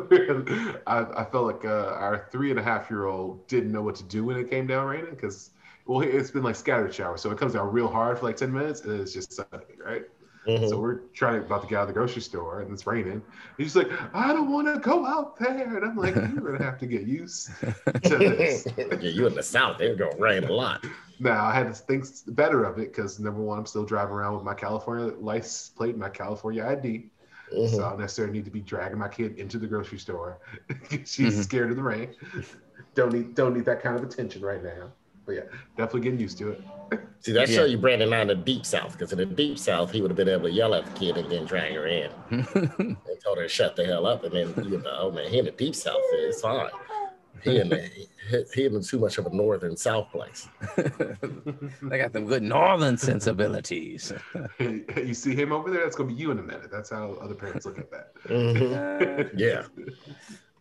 I, 0.86 1.06
I 1.16 1.24
felt 1.30 1.46
like 1.46 1.64
uh, 1.64 1.94
our 1.98 2.28
three 2.30 2.50
and 2.50 2.58
a 2.58 2.62
half 2.62 2.88
year 2.90 3.06
old 3.06 3.46
didn't 3.48 3.72
know 3.72 3.82
what 3.82 3.96
to 3.96 4.04
do 4.04 4.24
when 4.24 4.38
it 4.38 4.48
came 4.48 4.66
down 4.66 4.86
raining 4.86 5.10
because 5.10 5.50
well, 5.84 6.00
it's 6.00 6.30
been 6.30 6.42
like 6.42 6.56
scattered 6.56 6.94
showers, 6.94 7.20
so 7.20 7.30
it 7.30 7.38
comes 7.38 7.52
down 7.52 7.70
real 7.70 7.88
hard 7.88 8.18
for 8.18 8.24
like 8.24 8.36
ten 8.36 8.52
minutes 8.52 8.80
and 8.82 9.00
it's 9.00 9.12
just 9.12 9.32
sunny, 9.32 9.64
right? 9.84 10.04
Mhm. 10.46 10.68
So 10.68 10.78
we're 10.78 11.00
trying 11.12 11.40
to 11.40 11.46
about 11.46 11.62
to 11.62 11.68
get 11.68 11.78
out 11.78 11.82
of 11.82 11.88
the 11.88 11.94
grocery 11.94 12.22
store 12.22 12.60
and 12.60 12.72
it's 12.72 12.86
raining. 12.86 13.20
He's 13.58 13.74
like, 13.74 13.88
I 14.14 14.32
don't 14.32 14.50
want 14.50 14.72
to 14.72 14.78
go 14.78 15.04
out 15.04 15.36
there, 15.38 15.76
and 15.76 15.84
I'm 15.84 15.96
like, 15.96 16.14
you're 16.14 16.52
gonna 16.52 16.62
have 16.62 16.78
to 16.78 16.86
get 16.86 17.02
used 17.02 17.50
to 18.04 18.18
this. 18.18 18.66
yeah, 18.78 18.94
you 19.00 19.26
in 19.26 19.34
the 19.34 19.42
South, 19.42 19.78
they're 19.78 19.96
gonna 19.96 20.16
rain 20.18 20.44
a 20.44 20.52
lot. 20.52 20.84
Now 21.18 21.44
I 21.46 21.54
had 21.54 21.66
to 21.68 21.72
think 21.72 22.04
better 22.28 22.64
of 22.64 22.78
it 22.78 22.92
because 22.92 23.18
number 23.18 23.40
one, 23.40 23.58
I'm 23.58 23.66
still 23.66 23.84
driving 23.84 24.14
around 24.14 24.34
with 24.34 24.44
my 24.44 24.54
California 24.54 25.14
license 25.18 25.70
plate, 25.76 25.96
my 25.96 26.08
California 26.08 26.64
ID. 26.66 27.10
Mhm. 27.54 27.70
So 27.70 27.84
I 27.84 27.90
don't 27.90 28.00
necessarily 28.00 28.32
need 28.32 28.44
to 28.44 28.50
be 28.50 28.60
dragging 28.60 28.98
my 28.98 29.08
kid 29.08 29.38
into 29.38 29.58
the 29.58 29.66
grocery 29.66 29.98
store. 29.98 30.38
She's 30.90 31.38
Mhm. 31.38 31.44
scared 31.44 31.70
of 31.70 31.76
the 31.76 31.82
rain. 31.82 32.14
don't 32.94 33.12
need 33.12 33.34
don't 33.34 33.54
need 33.54 33.64
that 33.64 33.82
kind 33.82 33.96
of 33.96 34.02
attention 34.02 34.42
right 34.42 34.62
now. 34.62 34.92
But 35.24 35.34
yeah, 35.34 35.42
definitely 35.76 36.02
getting 36.02 36.20
used 36.20 36.38
to 36.38 36.50
it. 36.50 36.60
See, 37.20 37.32
that 37.32 37.48
Yeah. 37.48 37.56
show 37.56 37.64
you 37.64 37.78
Brandon 37.78 38.10
not 38.10 38.22
in 38.22 38.28
the 38.28 38.34
deep 38.36 38.64
South, 38.64 38.92
because 38.92 39.12
in 39.12 39.18
the 39.18 39.26
deep 39.26 39.58
South, 39.58 39.90
he 39.90 40.00
would 40.00 40.10
have 40.10 40.16
been 40.16 40.28
able 40.28 40.44
to 40.44 40.50
yell 40.52 40.74
at 40.74 40.84
the 40.86 40.92
kid 40.92 41.16
and 41.16 41.28
then 41.30 41.44
drag 41.44 41.74
her 41.74 41.86
in 41.86 42.10
and 42.30 42.96
told 43.24 43.38
her 43.38 43.42
to 43.44 43.48
shut 43.48 43.74
the 43.74 43.84
hell 43.84 44.06
up. 44.06 44.22
And 44.24 44.32
then, 44.32 44.54
you 44.64 44.78
know, 44.78 44.96
oh 44.98 45.10
man, 45.10 45.28
he 45.30 45.38
in 45.38 45.46
the 45.46 45.50
deep 45.50 45.74
South, 45.74 45.96
it's 46.12 46.40
fine. 46.42 46.70
He 47.42 47.60
in 47.60 47.68
the, 47.68 47.78
he, 47.78 48.08
he 48.54 48.64
in 48.64 48.82
too 48.82 48.98
much 48.98 49.18
of 49.18 49.26
a 49.26 49.34
northern 49.34 49.76
South 49.76 50.10
place. 50.10 50.48
they 50.76 51.98
got 51.98 52.12
them 52.12 52.26
good 52.26 52.42
northern 52.42 52.96
sensibilities. 52.96 54.12
you 54.58 55.14
see 55.14 55.34
him 55.34 55.52
over 55.52 55.70
there? 55.70 55.82
That's 55.82 55.96
gonna 55.96 56.08
be 56.08 56.14
you 56.14 56.30
in 56.30 56.38
a 56.38 56.42
minute. 56.42 56.70
That's 56.70 56.90
how 56.90 57.12
other 57.20 57.34
parents 57.34 57.66
look 57.66 57.78
at 57.78 57.90
that. 57.90 58.14
Mhm. 58.24 59.30
Yeah. 59.36 59.64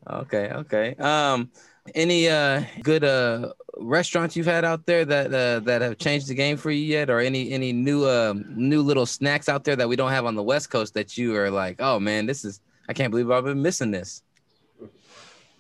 Okay, 0.08 0.52
okay. 0.52 0.96
Um, 0.96 1.52
any 1.94 2.30
uh 2.30 2.64
good 2.84 3.04
uh 3.04 3.54
restaurants 3.78 4.36
you've 4.36 4.46
had 4.46 4.66
out 4.66 4.86
there 4.86 5.06
that 5.06 5.34
uh, 5.34 5.60
that 5.62 5.82
have 5.82 5.98
changed 5.98 6.28
the 6.28 6.36
game 6.36 6.58
for 6.58 6.72
you 6.72 6.84
yet, 6.84 7.10
or 7.10 7.20
any 7.20 7.52
any 7.52 7.74
new 7.74 8.08
um, 8.08 8.46
new 8.56 8.82
little 8.82 9.06
snacks 9.06 9.50
out 9.50 9.64
there 9.64 9.76
that 9.76 9.90
we 9.90 9.96
don't 9.96 10.12
have 10.12 10.26
on 10.26 10.36
the 10.36 10.44
West 10.44 10.70
Coast 10.70 10.94
that 10.94 11.18
you 11.18 11.36
are 11.36 11.50
like, 11.50 11.78
oh 11.80 12.00
man, 12.00 12.26
this 12.26 12.46
is 12.46 12.62
I 12.88 12.94
can't 12.94 13.12
believe 13.12 13.32
I've 13.32 13.44
been 13.46 13.62
missing 13.62 13.92
this. 13.92 14.22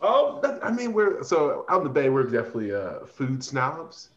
Oh, 0.07 0.39
that, 0.43 0.63
I 0.63 0.71
mean, 0.71 0.93
we're 0.93 1.23
so 1.23 1.65
out 1.67 1.79
in 1.79 1.83
the 1.83 1.89
Bay. 1.89 2.09
We're 2.09 2.23
definitely 2.23 2.73
uh, 2.73 3.05
food 3.05 3.43
snobs. 3.43 4.09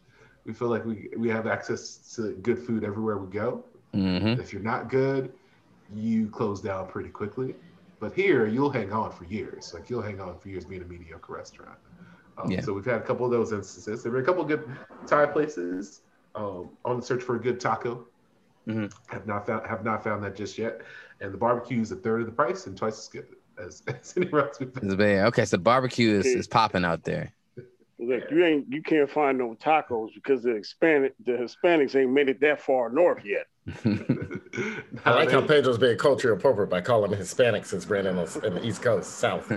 We 0.45 0.53
feel 0.53 0.67
like 0.67 0.85
we 0.85 1.09
we 1.17 1.29
have 1.29 1.47
access 1.47 2.13
to 2.15 2.33
good 2.43 2.59
food 2.59 2.83
everywhere 2.83 3.17
we 3.17 3.27
go. 3.27 3.63
Mm-hmm. 3.95 4.39
If 4.39 4.53
you're 4.53 4.61
not 4.61 4.89
good, 4.89 5.33
you 5.93 6.29
close 6.29 6.61
down 6.61 6.87
pretty 6.87 7.09
quickly. 7.09 7.55
But 7.99 8.13
here, 8.13 8.45
you'll 8.45 8.69
hang 8.69 8.93
on 8.93 9.11
for 9.11 9.25
years. 9.25 9.73
Like 9.73 9.89
you'll 9.89 10.01
hang 10.01 10.21
on 10.21 10.37
for 10.37 10.49
years 10.49 10.63
being 10.63 10.83
a 10.83 10.85
mediocre 10.85 11.33
restaurant. 11.33 11.77
Um, 12.37 12.51
Yeah. 12.51 12.61
So 12.61 12.73
we've 12.73 12.85
had 12.85 13.01
a 13.01 13.03
couple 13.03 13.25
of 13.25 13.31
those 13.31 13.51
instances. 13.51 14.03
There 14.03 14.11
were 14.11 14.19
a 14.19 14.23
couple 14.23 14.43
of 14.43 14.47
good 14.47 14.63
Thai 15.07 15.25
places. 15.25 16.01
Um, 16.35 16.69
on 16.85 16.97
the 16.97 17.05
search 17.05 17.23
for 17.23 17.35
a 17.35 17.39
good 17.39 17.59
taco. 17.59 18.05
Mhm. 18.67 18.93
Have 19.07 19.25
not 19.25 19.47
found 19.47 19.65
have 19.65 19.83
not 19.83 20.03
found 20.03 20.23
that 20.23 20.35
just 20.35 20.57
yet. 20.57 20.81
And 21.19 21.33
the 21.33 21.37
barbecue 21.37 21.81
is 21.81 21.91
a 21.91 21.95
third 21.95 22.21
of 22.21 22.27
the 22.27 22.31
price 22.31 22.67
and 22.67 22.77
twice 22.77 22.99
as 22.99 23.07
good 23.07 23.25
as, 23.59 23.83
as 23.87 24.13
anywhere 24.17 24.47
else 24.47 24.59
we've 24.59 24.73
been. 24.73 24.85
It's 24.85 24.95
bad. 24.95 25.25
Okay, 25.27 25.45
so 25.45 25.57
barbecue 25.57 26.11
is, 26.11 26.25
is 26.25 26.47
popping 26.47 26.85
out 26.85 27.03
there. 27.03 27.31
Look, 28.01 28.31
you 28.31 28.45
ain't 28.45 28.71
you 28.71 28.81
can't 28.81 29.09
find 29.09 29.37
no 29.37 29.55
tacos 29.55 30.13
because 30.13 30.43
the 30.43 30.53
Hispanic 30.53 31.15
the 31.25 31.33
Hispanics 31.33 31.95
ain't 31.95 32.11
made 32.11 32.29
it 32.29 32.39
that 32.39 32.61
far 32.61 32.89
north 32.89 33.25
yet. 33.25 33.47
I 35.05 35.11
like 35.11 35.31
how 35.31 35.41
Pedro's 35.41 35.77
being 35.77 35.97
culturally 35.97 36.37
appropriate 36.37 36.69
by 36.69 36.79
calling 36.79 37.11
them 37.11 37.19
Hispanics 37.19 37.67
since 37.67 37.83
Brandon 37.83 38.17
is 38.19 38.37
in 38.37 38.55
the 38.55 38.65
East 38.65 38.81
Coast, 38.81 39.17
South. 39.17 39.51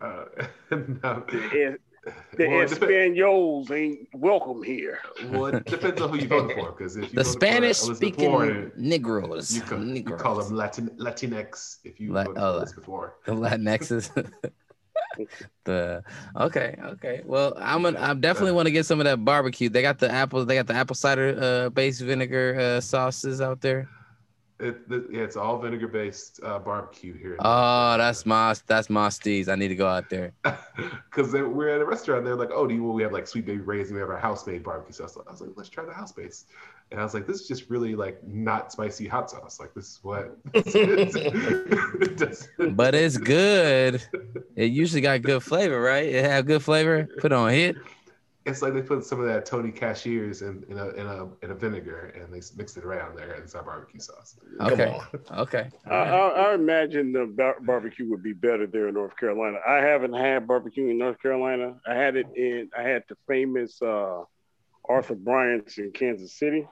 Uh, 0.00 0.24
no. 0.70 1.24
The, 2.04 2.12
the 2.36 2.48
Well, 2.48 2.60
it 2.60 2.68
dep- 2.68 2.80
Espanols 2.80 3.70
ain't 3.70 4.08
welcome 4.14 4.62
here. 4.62 4.98
Well, 5.30 5.46
it 5.46 5.64
depends 5.64 6.00
on 6.00 6.10
who 6.10 6.16
you 6.18 6.28
vote 6.28 6.52
for. 6.52 6.72
Because 6.72 6.96
if 6.96 7.04
you 7.04 7.08
The 7.10 7.24
voted 7.24 7.26
for 7.26 7.32
Spanish-speaking 7.40 8.30
Warren, 8.30 8.72
Negroes. 8.76 9.54
you, 9.54 9.62
call, 9.62 9.84
you 9.84 10.02
call 10.02 10.34
them 10.36 10.54
Latin 10.54 10.90
Latinx 10.98 11.78
if 11.84 12.00
you 12.00 12.12
La- 12.12 12.24
voted 12.24 12.42
oh, 12.42 12.52
for 12.52 12.56
Elizabeth 12.58 12.88
Warren. 12.88 13.12
the 13.24 13.32
Latinxes. 13.34 14.32
the 15.64 16.02
okay, 16.40 16.76
okay. 16.84 17.22
Well, 17.24 17.54
I'm 17.56 17.82
gonna 17.82 18.00
I 18.00 18.14
definitely 18.14 18.52
want 18.52 18.66
to 18.66 18.72
get 18.72 18.84
some 18.86 19.00
of 19.00 19.04
that 19.04 19.24
barbecue. 19.24 19.68
They 19.68 19.82
got 19.82 19.98
the 19.98 20.10
apple, 20.10 20.44
they 20.44 20.54
got 20.56 20.66
the 20.66 20.74
apple 20.74 20.94
cider 20.96 21.36
uh 21.40 21.70
based 21.70 22.00
vinegar 22.00 22.58
uh 22.58 22.80
sauces 22.80 23.40
out 23.40 23.60
there. 23.60 23.88
It, 24.64 24.78
yeah, 24.88 25.20
it's 25.20 25.36
all 25.36 25.58
vinegar 25.58 25.88
based 25.88 26.40
uh, 26.42 26.58
barbecue 26.58 27.12
here. 27.12 27.36
Oh, 27.38 27.98
that's 27.98 28.24
my 28.24 28.54
that's 28.66 28.88
my 28.88 29.08
steez. 29.08 29.48
I 29.48 29.56
need 29.56 29.68
to 29.68 29.76
go 29.76 29.86
out 29.86 30.08
there. 30.08 30.32
Because 31.04 31.32
we're 31.32 31.68
at 31.68 31.80
a 31.80 31.84
restaurant. 31.84 32.24
They're 32.24 32.34
like, 32.34 32.50
"Oh, 32.52 32.66
do 32.66 32.74
you? 32.74 32.82
Well, 32.82 32.94
we 32.94 33.04
have 33.04 33.12
like 33.12 33.28
sweet 33.28 33.46
baby 33.46 33.60
rays, 33.60 33.88
and 33.88 33.94
we 33.94 34.00
have 34.00 34.10
our 34.10 34.18
house 34.18 34.44
made 34.48 34.64
barbecue 34.64 34.92
sauce." 34.92 35.16
I 35.16 35.30
was 35.30 35.40
like, 35.40 35.50
"Let's 35.54 35.68
try 35.68 35.84
the 35.84 35.92
house 35.92 36.10
based," 36.10 36.48
and 36.90 36.98
I 36.98 37.04
was 37.04 37.14
like, 37.14 37.28
"This 37.28 37.42
is 37.42 37.46
just 37.46 37.70
really 37.70 37.94
like 37.94 38.26
not 38.26 38.72
spicy 38.72 39.06
hot 39.06 39.30
sauce. 39.30 39.60
Like 39.60 39.72
this 39.74 39.90
is 39.90 40.00
what." 40.02 40.36
it 40.54 42.48
But 42.76 42.96
it's 42.96 43.16
good. 43.16 44.02
It 44.56 44.72
usually 44.72 45.02
got 45.02 45.22
good 45.22 45.44
flavor, 45.44 45.80
right? 45.80 46.06
It 46.06 46.24
have 46.24 46.46
good 46.46 46.62
flavor. 46.62 47.06
Put 47.20 47.30
on 47.32 47.50
hit. 47.50 47.76
It's 48.46 48.60
like 48.60 48.74
they 48.74 48.82
put 48.82 49.04
some 49.04 49.20
of 49.20 49.26
that 49.26 49.46
Tony 49.46 49.72
Chachere's 49.72 50.42
in, 50.42 50.64
in 50.68 50.78
a 50.78 50.88
in 50.88 51.06
a 51.06 51.28
in 51.42 51.50
a 51.50 51.54
vinegar 51.54 52.12
and 52.14 52.32
they 52.32 52.42
mixed 52.56 52.76
it 52.76 52.84
around 52.84 53.16
there, 53.16 53.32
and 53.32 53.44
it's 53.44 53.54
our 53.54 53.62
barbecue 53.62 54.00
sauce. 54.00 54.36
Okay. 54.60 55.00
Okay. 55.30 55.70
I, 55.86 55.94
I, 55.94 56.28
I 56.28 56.54
imagine 56.54 57.12
the 57.12 57.24
bar- 57.24 57.60
barbecue 57.60 58.08
would 58.10 58.22
be 58.22 58.34
better 58.34 58.66
there 58.66 58.88
in 58.88 58.94
North 58.94 59.16
Carolina. 59.16 59.58
I 59.66 59.76
haven't 59.76 60.12
had 60.12 60.46
barbecue 60.46 60.88
in 60.88 60.98
North 60.98 61.20
Carolina. 61.22 61.76
I 61.86 61.94
had 61.94 62.16
it 62.16 62.26
in. 62.36 62.70
I 62.76 62.82
had 62.82 63.04
the 63.08 63.16
famous 63.26 63.80
uh, 63.80 64.24
Arthur 64.88 65.14
Bryant's 65.14 65.78
in 65.78 65.92
Kansas 65.92 66.32
City. 66.32 66.68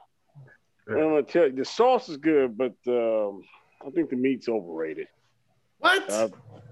And 0.86 0.96
I'm 0.98 1.08
gonna 1.10 1.22
tell 1.22 1.46
you, 1.46 1.52
the 1.52 1.64
sauce 1.64 2.08
is 2.08 2.16
good, 2.16 2.58
but 2.58 2.74
um, 2.88 3.42
I 3.86 3.90
think 3.90 4.10
the 4.10 4.16
meat's 4.16 4.48
overrated. 4.48 5.06
What? 5.82 6.10
Uh, 6.10 6.28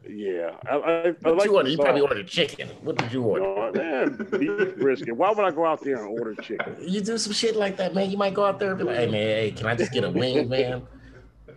yeah, 0.09 0.53
I, 0.71 0.77
I, 0.77 1.15
I 1.25 1.29
like 1.31 1.47
you 1.47 1.57
order? 1.57 1.69
You 1.69 1.77
probably 1.77 2.01
ordered 2.01 2.29
chicken. 2.29 2.69
What 2.83 2.97
did 2.97 3.13
you 3.13 3.23
order? 3.25 3.43
No, 3.43 3.73
man, 3.73 4.29
beef 4.39 4.77
brisket. 4.79 5.17
Why 5.17 5.33
would 5.33 5.45
I 5.45 5.51
go 5.51 5.67
out 5.67 5.83
there 5.83 5.97
and 5.97 6.19
order 6.19 6.37
chicken? 6.37 6.77
You 6.81 7.01
do 7.01 7.19
some 7.19 7.33
shit 7.33 7.57
like 7.57 7.77
that, 7.79 7.93
man. 7.93 8.09
You 8.09 8.17
might 8.17 8.35
go 8.35 8.45
out 8.45 8.61
there 8.61 8.71
and 8.71 8.79
be 8.79 8.85
like, 8.85 8.97
"Hey, 8.97 9.07
man, 9.07 9.13
hey, 9.13 9.51
can 9.51 9.67
I 9.67 9.75
just 9.75 9.93
get 9.93 10.05
a 10.05 10.11
wing, 10.11 10.49
man?" 10.49 10.87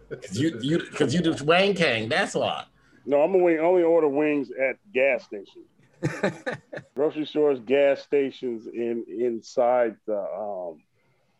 Cause 0.10 0.38
you, 0.38 0.58
you, 0.62 0.80
cause 0.96 1.14
you 1.14 1.22
do 1.22 1.36
Wang 1.44 1.76
Kang. 1.76 2.10
That's 2.10 2.34
why. 2.34 2.66
No, 3.06 3.22
I'm 3.22 3.32
gonna 3.32 3.44
wing, 3.44 3.60
only 3.60 3.84
order 3.84 4.08
wings 4.08 4.50
at 4.52 4.78
gas 4.92 5.24
stations. 5.24 5.68
Grocery 6.96 7.26
stores, 7.28 7.60
gas 7.60 8.02
stations, 8.02 8.66
in 8.66 9.06
inside 9.08 9.96
the 10.08 10.20
um, 10.20 10.82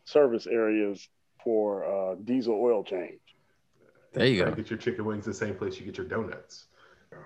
service 0.04 0.46
areas 0.46 1.08
for 1.42 1.84
uh, 1.84 2.14
diesel 2.22 2.54
oil 2.54 2.84
change. 2.84 3.18
There 4.14 4.26
you 4.26 4.44
go. 4.44 4.50
Get 4.52 4.70
your 4.70 4.78
chicken 4.78 5.04
wings 5.04 5.24
the 5.24 5.34
same 5.34 5.54
place 5.54 5.78
you 5.78 5.84
get 5.84 5.96
your 5.98 6.06
donuts. 6.06 6.66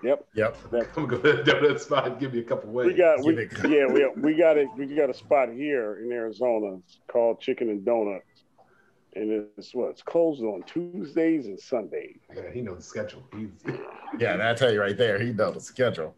Yep. 0.03 0.25
Yep. 0.33 0.57
Come 0.93 1.07
go 1.07 1.17
to 1.17 1.33
the 1.33 1.43
donut 1.43 1.79
spot 1.79 2.07
and 2.07 2.19
give 2.19 2.33
me 2.33 2.39
a 2.39 2.43
couple 2.43 2.69
wings. 2.71 2.91
We 2.91 2.97
got 2.97 3.23
we, 3.23 3.37
it- 3.37 3.51
yeah 3.69 3.85
we 3.85 4.07
we 4.21 4.35
got 4.37 4.57
it 4.57 4.67
we 4.77 4.85
got 4.95 5.09
a 5.09 5.13
spot 5.13 5.49
here 5.51 5.99
in 6.03 6.11
Arizona 6.11 6.77
it's 6.77 6.99
called 7.11 7.39
Chicken 7.41 7.69
and 7.69 7.83
Donuts, 7.85 8.25
and 9.15 9.47
it's 9.57 9.73
what 9.73 9.89
it's 9.91 10.01
closed 10.01 10.41
on 10.43 10.63
Tuesdays 10.63 11.45
and 11.47 11.59
Sundays. 11.59 12.19
Yeah, 12.35 12.51
he 12.51 12.61
knows 12.61 12.77
the 12.77 12.83
schedule. 12.83 13.23
He's, 13.35 13.49
Yeah, 14.19 14.49
I 14.49 14.53
tell 14.53 14.71
you 14.73 14.81
right 14.81 14.97
there. 14.97 15.19
He 15.19 15.31
knows 15.31 15.53
the 15.55 15.61
schedule. 15.61 16.15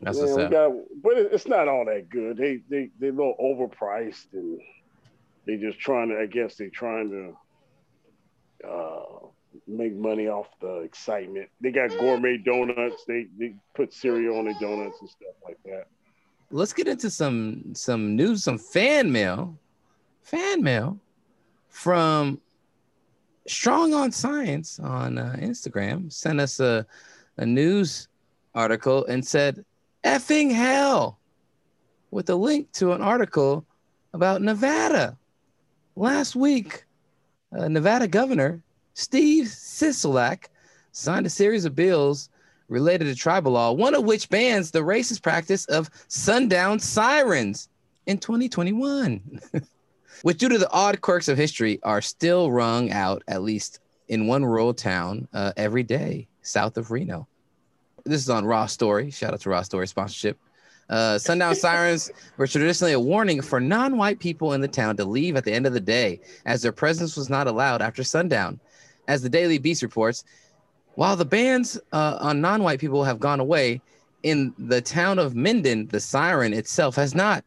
That's 0.00 0.16
Yeah, 0.18 0.24
what's 0.24 0.36
we 0.36 0.48
got, 0.48 0.72
but 1.02 1.18
it- 1.18 1.32
it's 1.32 1.46
not 1.46 1.68
all 1.68 1.84
that 1.86 2.08
good. 2.08 2.36
They 2.36 2.60
they 2.68 2.90
they're 2.98 3.10
a 3.10 3.12
little 3.12 3.36
overpriced 3.40 4.32
and 4.32 4.60
they 5.46 5.56
just 5.56 5.78
trying 5.78 6.08
to. 6.10 6.18
I 6.18 6.26
guess 6.26 6.56
they're 6.56 6.70
trying 6.70 7.10
to 7.10 8.68
uh, 8.68 9.26
make 9.70 9.94
money 9.94 10.28
off 10.28 10.48
the 10.60 10.80
excitement. 10.80 11.48
They 11.60 11.70
got 11.70 11.90
gourmet 11.90 12.36
donuts. 12.38 13.04
They 13.06 13.26
they 13.38 13.54
put 13.74 13.92
cereal 13.92 14.38
on 14.38 14.44
their 14.46 14.58
donuts 14.60 14.98
and 15.00 15.08
stuff 15.08 15.34
like 15.44 15.58
that. 15.64 15.86
Let's 16.50 16.72
get 16.72 16.88
into 16.88 17.10
some 17.10 17.74
some 17.74 18.16
news, 18.16 18.44
some 18.44 18.58
fan 18.58 19.10
mail. 19.10 19.56
Fan 20.22 20.62
mail 20.62 20.98
from 21.70 22.40
Strong 23.46 23.94
on 23.94 24.12
Science 24.12 24.78
on 24.78 25.18
uh, 25.18 25.36
Instagram 25.40 26.12
sent 26.12 26.40
us 26.40 26.60
a, 26.60 26.86
a 27.38 27.46
news 27.46 28.08
article 28.54 29.06
and 29.06 29.26
said, 29.26 29.64
effing 30.04 30.52
hell, 30.52 31.18
with 32.10 32.28
a 32.30 32.34
link 32.34 32.70
to 32.72 32.92
an 32.92 33.02
article 33.02 33.64
about 34.12 34.42
Nevada. 34.42 35.16
Last 35.96 36.36
week, 36.36 36.84
uh, 37.56 37.68
Nevada 37.68 38.06
Governor 38.06 38.62
Steve 39.00 39.46
Sisolak 39.46 40.48
signed 40.92 41.24
a 41.24 41.30
series 41.30 41.64
of 41.64 41.74
bills 41.74 42.28
related 42.68 43.06
to 43.06 43.14
tribal 43.14 43.52
law, 43.52 43.72
one 43.72 43.94
of 43.94 44.04
which 44.04 44.28
bans 44.28 44.70
the 44.70 44.80
racist 44.80 45.22
practice 45.22 45.64
of 45.66 45.88
sundown 46.08 46.78
sirens 46.78 47.70
in 48.04 48.18
2021, 48.18 49.40
which, 50.22 50.36
due 50.36 50.50
to 50.50 50.58
the 50.58 50.70
odd 50.70 51.00
quirks 51.00 51.28
of 51.28 51.38
history, 51.38 51.80
are 51.82 52.02
still 52.02 52.50
rung 52.50 52.90
out 52.90 53.22
at 53.26 53.42
least 53.42 53.80
in 54.08 54.26
one 54.26 54.44
rural 54.44 54.74
town 54.74 55.26
uh, 55.32 55.52
every 55.56 55.82
day 55.82 56.28
south 56.42 56.76
of 56.76 56.90
Reno. 56.90 57.26
This 58.04 58.20
is 58.20 58.28
on 58.28 58.44
Raw 58.44 58.66
Story. 58.66 59.10
Shout 59.10 59.32
out 59.32 59.40
to 59.40 59.50
Raw 59.50 59.62
Story 59.62 59.88
sponsorship. 59.88 60.38
Uh, 60.90 61.16
sundown 61.18 61.54
sirens 61.64 62.10
were 62.36 62.46
traditionally 62.46 62.92
a 62.92 63.00
warning 63.00 63.40
for 63.40 63.60
non-white 63.60 64.18
people 64.18 64.52
in 64.52 64.60
the 64.60 64.68
town 64.68 64.94
to 64.98 65.04
leave 65.06 65.36
at 65.36 65.44
the 65.44 65.52
end 65.52 65.66
of 65.66 65.72
the 65.72 65.80
day, 65.80 66.20
as 66.44 66.60
their 66.60 66.72
presence 66.72 67.16
was 67.16 67.30
not 67.30 67.46
allowed 67.46 67.80
after 67.80 68.04
sundown. 68.04 68.60
As 69.10 69.22
the 69.22 69.28
Daily 69.28 69.58
Beast 69.58 69.82
reports, 69.82 70.22
while 70.94 71.16
the 71.16 71.24
bans 71.24 71.76
uh, 71.92 72.18
on 72.20 72.40
non-white 72.40 72.78
people 72.78 73.02
have 73.02 73.18
gone 73.18 73.40
away, 73.40 73.80
in 74.22 74.54
the 74.56 74.80
town 74.80 75.18
of 75.18 75.34
Minden, 75.34 75.88
the 75.88 75.98
siren 75.98 76.52
itself 76.52 76.94
has 76.94 77.12
not. 77.12 77.44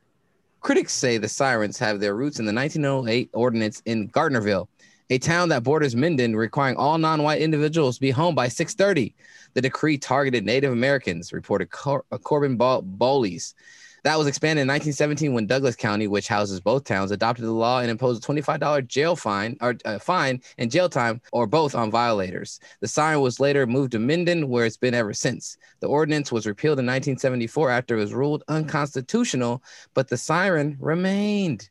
Critics 0.60 0.92
say 0.92 1.18
the 1.18 1.30
sirens 1.30 1.80
have 1.80 2.02
their 2.02 2.16
roots 2.16 2.40
in 2.40 2.46
the 2.46 2.54
1908 2.54 3.30
ordinance 3.32 3.82
in 3.86 4.10
Gardnerville, 4.10 4.68
a 5.10 5.18
town 5.18 5.48
that 5.50 5.64
borders 5.64 5.96
Minden, 5.96 6.36
requiring 6.36 6.76
all 6.76 6.98
non-white 6.98 7.42
individuals 7.42 7.96
to 7.96 8.02
be 8.02 8.12
home 8.12 8.36
by 8.36 8.50
6:30. 8.50 9.14
The 9.54 9.62
decree 9.62 9.98
targeted 9.98 10.46
Native 10.46 10.74
Americans, 10.74 11.32
reported 11.32 11.72
Cor- 11.72 12.04
Corbin 12.24 12.58
Bowles. 12.58 13.56
That 14.04 14.18
was 14.18 14.28
expanded 14.28 14.64
in 14.64 14.68
1917 14.68 15.34
when 15.34 15.48
Douglas 15.48 15.78
County, 15.78 16.08
which 16.08 16.28
houses 16.28 16.60
both 16.60 16.84
towns, 16.84 17.12
adopted 17.12 17.46
the 17.46 17.52
law 17.52 17.80
and 17.80 17.90
imposed 17.90 18.22
a 18.22 18.28
$25 18.28 18.86
jail 18.86 19.16
fine 19.16 19.56
or 19.62 19.76
uh, 19.86 19.98
fine 19.98 20.42
and 20.58 20.70
jail 20.70 20.90
time 20.90 21.22
or 21.32 21.48
both 21.48 21.74
on 21.74 21.90
violators. 21.90 22.60
The 22.82 22.88
siren 22.90 23.22
was 23.22 23.40
later 23.40 23.66
moved 23.66 23.94
to 23.94 24.00
Minden, 24.00 24.50
where 24.50 24.66
it's 24.66 24.76
been 24.76 24.94
ever 24.94 25.14
since. 25.14 25.58
The 25.80 25.88
ordinance 25.88 26.34
was 26.34 26.46
repealed 26.46 26.80
in 26.80 26.86
1974 26.86 27.70
after 27.70 27.96
it 27.96 28.02
was 28.02 28.14
ruled 28.14 28.44
unconstitutional, 28.50 29.64
but 29.94 30.10
the 30.10 30.18
siren 30.18 30.76
remained. 30.82 31.70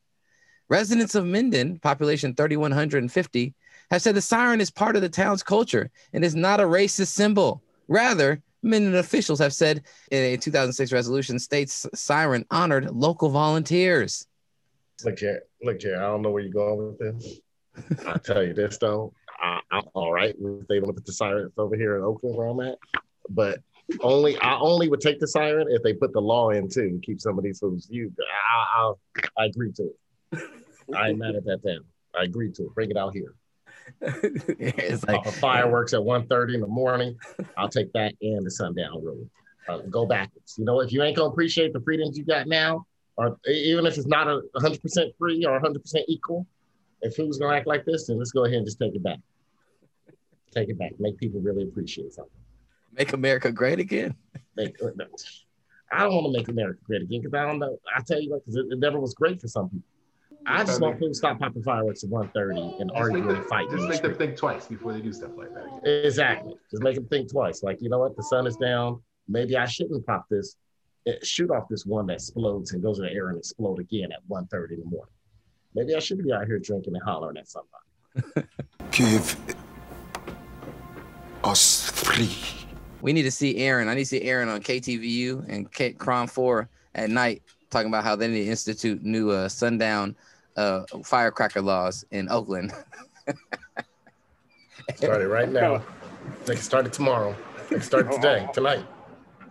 Residents 0.71 1.15
of 1.15 1.27
Minden, 1.27 1.79
population 1.81 2.35
3,150, 2.35 3.55
have 3.91 4.01
said 4.01 4.15
the 4.15 4.23
siren 4.23 4.63
is 4.63 4.71
part 4.71 4.97
of 4.97 5.03
the 5.03 5.09
town's 5.11 5.43
culture 5.43 5.91
and 6.15 6.25
is 6.25 6.35
not 6.35 6.61
a 6.61 6.65
racist 6.65 7.09
symbol. 7.09 7.63
Rather, 7.89 8.41
Minden 8.63 8.95
officials 8.95 9.39
have 9.41 9.53
said 9.53 9.83
in 10.11 10.35
a 10.35 10.37
2006 10.37 10.93
resolution 10.93 11.39
states 11.39 11.87
siren 11.95 12.45
honored 12.51 12.91
local 12.91 13.29
volunteers. 13.29 14.27
Look, 15.05 15.17
Jerry, 15.17 15.41
look, 15.63 15.81
Jerry, 15.81 15.97
I 15.97 16.03
don't 16.03 16.23
know 16.23 16.31
where 16.31 16.43
you're 16.43 16.53
going 16.53 16.79
with 16.79 16.99
this. 16.99 17.41
I'll 18.07 18.19
tell 18.19 18.43
you 18.43 18.55
this 18.55 18.79
though. 18.79 19.13
I, 19.41 19.61
I'm 19.71 19.85
all 19.95 20.13
right 20.13 20.35
with 20.39 20.69
they 20.69 20.79
don't 20.79 20.95
put 20.95 21.05
the 21.05 21.13
sirens 21.13 21.53
over 21.59 21.77
here 21.77 21.97
in 21.97 22.03
Oakland 22.03 22.37
where 22.37 22.47
I'm 22.47 22.61
at. 22.61 22.79
But 23.29 23.61
only 24.01 24.39
I 24.39 24.59
only 24.59 24.89
would 24.89 25.01
take 25.01 25.19
the 25.19 25.27
siren 25.27 25.67
if 25.71 25.83
they 25.83 25.93
put 25.93 26.13
the 26.13 26.21
law 26.21 26.51
in 26.51 26.69
too 26.69 26.91
to 26.91 26.99
keep 27.05 27.21
some 27.21 27.39
of 27.39 27.45
these 27.45 27.59
fools. 27.59 27.89
You 27.91 28.13
I, 28.55 28.95
I, 29.17 29.43
I 29.43 29.45
agree 29.47 29.73
to 29.73 29.83
it. 29.83 30.51
I 30.95 31.09
ain't 31.09 31.19
mad 31.19 31.35
at 31.35 31.45
that 31.45 31.61
then. 31.63 31.81
I 32.15 32.25
agree 32.25 32.53
to 32.53 32.65
it. 32.65 32.75
Bring 32.75 32.91
it 32.91 32.97
out 32.97 33.15
here. 33.15 33.35
It's 34.01 35.05
like 35.07 35.27
of 35.27 35.35
fireworks 35.35 35.93
at 35.93 36.01
1.30 36.01 36.55
in 36.55 36.61
the 36.61 36.67
morning. 36.67 37.19
I'll 37.57 37.69
take 37.69 37.93
that 37.93 38.15
and 38.21 38.45
the 38.45 38.51
sundown 38.51 39.05
rule. 39.05 39.29
Uh, 39.69 39.79
go 39.91 40.07
backwards. 40.07 40.57
You 40.59 40.65
know, 40.65 40.81
if 40.81 40.93
you 40.93 41.03
ain't 41.03 41.17
gonna 41.17 41.31
appreciate 41.31 41.73
the 41.73 41.81
freedoms 41.81 42.19
you 42.19 42.25
got 42.25 42.47
now, 42.49 42.87
or 43.17 43.39
even 43.47 43.87
if 43.87 43.97
it's 43.97 44.07
not 44.07 44.27
a 44.27 44.41
100% 44.57 45.17
free 45.19 45.45
or 45.45 45.61
100% 45.61 46.05
equal, 46.09 46.47
if 47.03 47.17
who's 47.17 47.39
gonna 47.39 47.55
act 47.57 47.67
like 47.67 47.85
this, 47.85 48.07
then 48.07 48.19
let's 48.19 48.33
go 48.33 48.45
ahead 48.45 48.59
and 48.59 48.67
just 48.67 48.79
take 48.79 48.95
it 48.95 49.03
back. 49.03 49.19
Take 50.53 50.69
it 50.69 50.79
back. 50.79 50.93
Make 50.99 51.19
people 51.19 51.41
really 51.41 51.63
appreciate 51.65 52.13
something. 52.13 52.33
Make 52.93 53.13
America 53.13 53.51
great 53.53 53.79
again. 53.79 54.15
Make, 54.57 54.77
uh. 54.83 54.91
I 55.93 56.01
don't 56.01 56.15
want 56.15 56.27
to 56.27 56.39
make 56.39 56.49
America 56.49 56.79
great 56.85 57.03
again 57.03 57.21
because 57.23 57.35
I 57.35 57.47
don't 57.47 57.59
know. 57.59 57.79
I 57.95 58.01
tell 58.03 58.21
you 58.21 58.31
what, 58.31 58.45
because 58.45 58.57
it, 58.57 58.67
it 58.71 58.79
never 58.79 58.99
was 59.01 59.15
great 59.15 59.41
for 59.41 59.49
some 59.49 59.69
people. 59.69 59.89
I 60.47 60.65
just 60.65 60.81
want 60.81 60.97
people 60.97 61.09
to 61.09 61.15
stop 61.15 61.39
popping 61.39 61.63
fireworks 61.63 62.03
at 62.05 62.11
1.30 62.11 62.81
and 62.81 62.91
Just 62.91 63.01
arguing 63.01 63.27
make, 63.29 63.37
and 63.39 63.47
fighting. 63.47 63.71
just 63.77 63.89
make 63.89 64.03
them 64.03 64.15
think 64.17 64.37
twice 64.37 64.67
before 64.67 64.93
they 64.93 65.01
do 65.01 65.13
stuff 65.13 65.31
like 65.37 65.49
that. 65.55 66.05
Exactly. 66.05 66.55
Just 66.71 66.83
make 66.83 66.95
them 66.97 67.07
think 67.07 67.31
twice. 67.31 67.63
Like, 67.63 67.81
you 67.81 67.89
know 67.89 67.99
what? 67.99 68.17
The 68.17 68.23
sun 68.25 68.47
is 68.47 68.57
down. 68.57 69.01
Maybe 69.29 69.57
I 69.57 69.67
shouldn't 69.67 70.05
pop 70.07 70.27
this. 70.29 70.57
eh, 71.07 71.15
shoot 71.23 71.51
off 71.51 71.69
this 71.69 71.87
one 71.87 72.07
that 72.07 72.15
explodes 72.15 72.73
and 72.73 72.83
goes 72.83 72.99
in 72.99 73.05
the 73.07 73.13
air 73.13 73.29
and 73.29 73.39
explode 73.39 73.79
again 73.79 74.11
at 74.13 74.19
1.30 74.29 74.73
in 74.73 74.81
the 74.81 74.87
morning. 74.87 75.13
Maybe 75.75 75.95
I 75.95 76.01
should 76.01 76.23
be 76.23 76.33
out 76.33 76.47
here 76.47 76.59
drinking 76.59 76.95
and 76.95 77.03
hollering 77.05 77.37
at 77.37 77.47
somebody. 77.49 78.49
Give 78.91 79.37
us 81.45 81.91
three. 81.91 82.35
We 83.01 83.13
need 83.13 83.23
to 83.23 83.31
see 83.31 83.57
Aaron. 83.59 83.89
I 83.89 83.95
need 83.95 84.03
to 84.03 84.07
see 84.07 84.23
Aaron 84.23 84.49
on 84.49 84.61
KTVU 84.61 85.47
and 85.49 85.71
K- 85.73 85.95
KRON 85.95 86.29
4 86.31 86.69
at 86.95 87.11
night 87.11 87.43
talking 87.71 87.89
about 87.89 88.05
how 88.05 88.15
they 88.15 88.29
need 88.29 88.45
to 88.45 88.51
institute 88.51 89.03
new 89.03 89.31
uh, 89.31 89.49
sundown 89.49 90.15
uh, 90.57 90.85
firecracker 91.05 91.61
laws 91.61 92.05
in 92.11 92.29
Oakland. 92.31 92.73
Start 94.97 95.23
it 95.23 95.29
right 95.29 95.49
now. 95.49 95.83
They 96.45 96.55
can 96.55 96.63
start 96.63 96.87
it 96.87 96.93
tomorrow. 96.93 97.35
They 97.69 97.77
can 97.77 97.83
start 97.83 98.07
it 98.07 98.13
today, 98.13 98.49
tonight. 98.55 98.85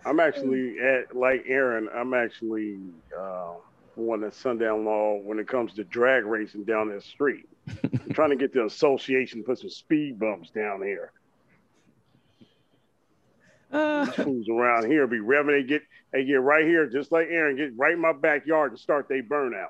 I'm 0.04 0.20
actually 0.20 0.78
at 0.80 1.14
like 1.16 1.44
Aaron. 1.46 1.88
I'm 1.94 2.12
actually 2.14 2.78
uh, 3.18 3.52
one 3.94 4.20
that 4.22 4.34
sundown 4.34 4.84
law 4.84 5.18
when 5.18 5.38
it 5.38 5.48
comes 5.48 5.74
to 5.74 5.84
drag 5.84 6.24
racing 6.24 6.64
down 6.64 6.88
this 6.88 7.04
street. 7.04 7.48
I'm 7.82 8.12
trying 8.12 8.30
to 8.30 8.36
get 8.36 8.52
the 8.52 8.64
association 8.64 9.40
to 9.40 9.44
put 9.46 9.58
some 9.58 9.70
speed 9.70 10.18
bumps 10.18 10.50
down 10.50 10.82
here. 10.82 11.12
Uh, 13.70 14.04
These 14.04 14.14
fools 14.16 14.48
around 14.48 14.86
here 14.90 15.06
be 15.06 15.18
revving. 15.18 15.62
They 15.62 15.66
get 15.66 15.82
they 16.12 16.24
get 16.24 16.40
right 16.42 16.64
here, 16.64 16.86
just 16.86 17.12
like 17.12 17.28
Aaron, 17.30 17.56
get 17.56 17.72
right 17.76 17.92
in 17.92 18.00
my 18.00 18.12
backyard 18.12 18.72
to 18.72 18.78
start 18.78 19.08
their 19.08 19.22
burnout. 19.22 19.68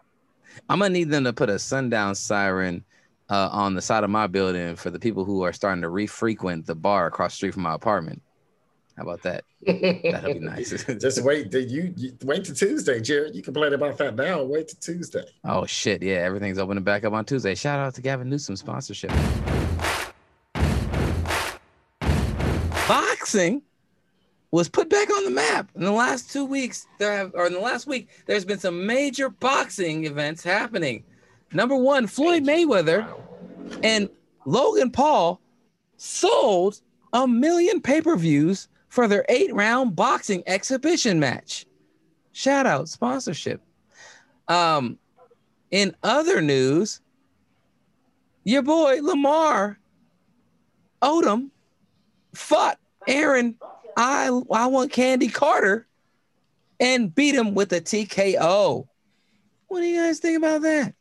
I'm 0.68 0.78
gonna 0.78 0.90
need 0.90 1.11
them 1.11 1.24
to 1.24 1.33
put 1.33 1.50
a 1.50 1.59
sundown 1.59 2.14
siren 2.14 2.85
uh, 3.28 3.48
on 3.50 3.74
the 3.74 3.83
side 3.83 4.05
of 4.05 4.11
my 4.11 4.26
building 4.26 4.76
for 4.76 4.90
the 4.90 4.98
people 4.98 5.24
who 5.24 5.42
are 5.42 5.52
starting 5.52 5.83
to 5.83 5.88
re-frequent 5.88 6.66
the 6.66 6.74
bar 6.74 7.07
across 7.07 7.33
the 7.33 7.37
street 7.37 7.55
from 7.55 7.62
my 7.62 7.74
apartment. 7.74 8.22
How 8.96 9.05
about 9.05 9.22
that? 9.22 9.44
That'll 9.66 10.35
be 10.35 10.38
nice. 10.40 10.85
Just 11.00 11.24
wait. 11.24 11.50
Did 11.50 11.70
you, 11.70 11.94
you 11.96 12.12
wait 12.24 12.44
to 12.44 12.55
Tuesday, 12.55 13.00
Jared? 13.00 13.35
You 13.35 13.42
complain 13.42 13.72
about 13.72 13.96
that 13.98 14.14
now. 14.16 14.42
Wait 14.42 14.68
to 14.68 14.78
Tuesday. 14.78 15.24
Oh 15.44 15.64
shit! 15.64 16.02
Yeah, 16.02 16.16
everything's 16.16 16.59
opening 16.59 16.85
back 16.85 17.05
up 17.05 17.14
on 17.14 17.24
Tuesday. 17.24 17.55
Shout 17.55 17.78
out 17.78 17.94
to 17.94 18.02
Gavin 18.02 18.28
Newsom 18.28 18.57
sponsorship. 18.57 19.12
Boxing 22.87 23.62
was 24.52 24.68
put 24.68 24.88
back 24.88 25.10
on 25.10 25.24
the 25.24 25.30
map 25.30 25.70
in 25.74 25.82
the 25.82 25.90
last 25.90 26.30
two 26.30 26.44
weeks. 26.44 26.86
There 26.98 27.12
have, 27.12 27.32
or 27.34 27.46
in 27.46 27.54
the 27.54 27.58
last 27.58 27.86
week, 27.86 28.08
there's 28.26 28.44
been 28.44 28.58
some 28.58 28.86
major 28.86 29.30
boxing 29.30 30.04
events 30.04 30.44
happening. 30.44 31.02
Number 31.52 31.74
one, 31.74 32.06
Floyd 32.06 32.44
Mayweather 32.44 33.08
and 33.82 34.08
Logan 34.44 34.90
Paul 34.90 35.40
sold 35.96 36.80
a 37.12 37.26
million 37.26 37.80
pay-per-views 37.80 38.68
for 38.88 39.08
their 39.08 39.24
eight-round 39.28 39.96
boxing 39.96 40.42
exhibition 40.46 41.18
match. 41.18 41.66
Shout 42.32 42.66
out 42.66 42.88
sponsorship. 42.88 43.62
Um, 44.48 44.98
in 45.70 45.96
other 46.02 46.42
news, 46.42 47.00
your 48.44 48.62
boy 48.62 49.00
Lamar 49.02 49.78
Odom 51.00 51.50
fought 52.34 52.78
Aaron 53.06 53.56
I 53.96 54.28
I 54.50 54.66
want 54.66 54.92
Candy 54.92 55.28
Carter 55.28 55.87
and 56.81 57.14
beat 57.14 57.35
him 57.35 57.55
with 57.55 57.72
a 57.72 57.81
TKO. 57.81 58.87
What 59.68 59.81
do 59.81 59.87
you 59.87 60.02
guys 60.02 60.18
think 60.18 60.38
about 60.38 60.62
that? 60.62 60.94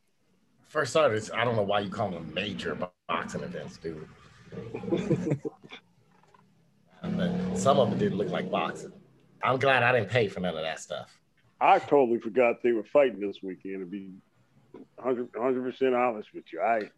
First 0.67 0.91
starters, 0.91 1.29
I 1.31 1.43
don't 1.43 1.55
know 1.55 1.63
why 1.63 1.81
you 1.81 1.89
call 1.89 2.11
them 2.11 2.31
major 2.33 2.77
boxing 3.07 3.41
events, 3.41 3.77
dude. 3.77 4.07
Some 7.55 7.79
of 7.79 7.89
them 7.89 7.99
didn't 7.99 8.17
look 8.17 8.29
like 8.29 8.49
boxing. 8.49 8.93
I'm 9.43 9.57
glad 9.57 9.83
I 9.83 9.91
didn't 9.91 10.09
pay 10.09 10.27
for 10.27 10.39
none 10.39 10.55
of 10.55 10.61
that 10.61 10.79
stuff. 10.79 11.17
I 11.59 11.79
totally 11.79 12.19
forgot 12.19 12.63
they 12.63 12.71
were 12.71 12.83
fighting 12.83 13.19
this 13.19 13.37
weekend. 13.43 13.79
To 13.81 13.85
be 13.85 14.11
100 14.95 15.63
percent 15.63 15.93
honest 15.93 16.29
with 16.33 16.45
you, 16.53 16.61
I 16.61 16.89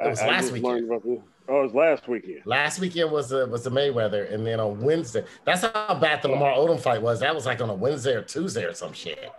It 0.00 0.08
was 0.08 0.20
I, 0.20 0.24
I 0.24 0.28
last 0.28 0.42
just 0.42 0.52
weekend. 0.52 0.74
learned 0.74 0.90
about 0.90 1.04
this. 1.04 1.18
Oh, 1.48 1.60
it 1.60 1.62
was 1.62 1.74
last 1.74 2.08
weekend. 2.08 2.42
Last 2.44 2.78
weekend 2.78 3.10
was 3.10 3.30
the 3.30 3.46
was 3.46 3.64
the 3.64 3.70
Mayweather, 3.70 4.32
and 4.32 4.46
then 4.46 4.60
on 4.60 4.80
Wednesday, 4.80 5.24
that's 5.44 5.62
how 5.62 5.94
bad 5.94 6.22
the 6.22 6.28
Lamar 6.28 6.52
Odom 6.52 6.78
fight 6.78 7.00
was. 7.00 7.20
That 7.20 7.34
was 7.34 7.46
like 7.46 7.60
on 7.62 7.70
a 7.70 7.74
Wednesday 7.74 8.14
or 8.14 8.22
Tuesday 8.22 8.64
or 8.64 8.74
some 8.74 8.92
shit. 8.92 9.32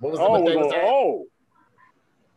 What 0.00 0.12
was 0.12 0.20
it? 0.20 0.22
Oh, 0.22 0.30
what 0.30 0.42
was 0.42 0.72
that? 0.72 0.84
oh, 0.84 1.26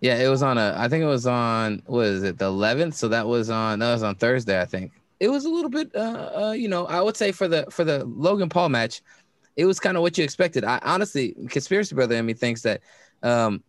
Yeah, 0.01 0.17
it 0.17 0.27
was 0.27 0.43
on 0.43 0.57
a. 0.57 0.75
I 0.77 0.89
think 0.89 1.03
it 1.03 1.07
was 1.07 1.25
on. 1.25 1.81
What 1.85 2.05
is 2.07 2.23
it? 2.23 2.37
The 2.37 2.51
11th. 2.51 2.95
So 2.95 3.07
that 3.07 3.25
was 3.25 3.49
on. 3.49 3.79
That 3.79 3.93
was 3.93 4.03
on 4.03 4.15
Thursday. 4.15 4.59
I 4.59 4.65
think 4.65 4.91
it 5.21 5.29
was 5.29 5.45
a 5.45 5.49
little 5.49 5.69
bit. 5.69 5.95
Uh, 5.95 6.31
uh 6.47 6.51
you 6.51 6.67
know, 6.67 6.85
I 6.87 7.01
would 7.01 7.15
say 7.15 7.31
for 7.31 7.47
the 7.47 7.65
for 7.71 7.85
the 7.85 8.03
Logan 8.03 8.49
Paul 8.49 8.67
match, 8.69 9.01
it 9.55 9.65
was 9.65 9.79
kind 9.79 9.95
of 9.95 10.03
what 10.03 10.17
you 10.17 10.25
expected. 10.25 10.65
I 10.65 10.79
honestly, 10.83 11.33
conspiracy 11.49 11.95
brother 11.95 12.15
in 12.15 12.25
me 12.25 12.33
thinks 12.33 12.61
that 12.63 12.81
um 13.23 13.63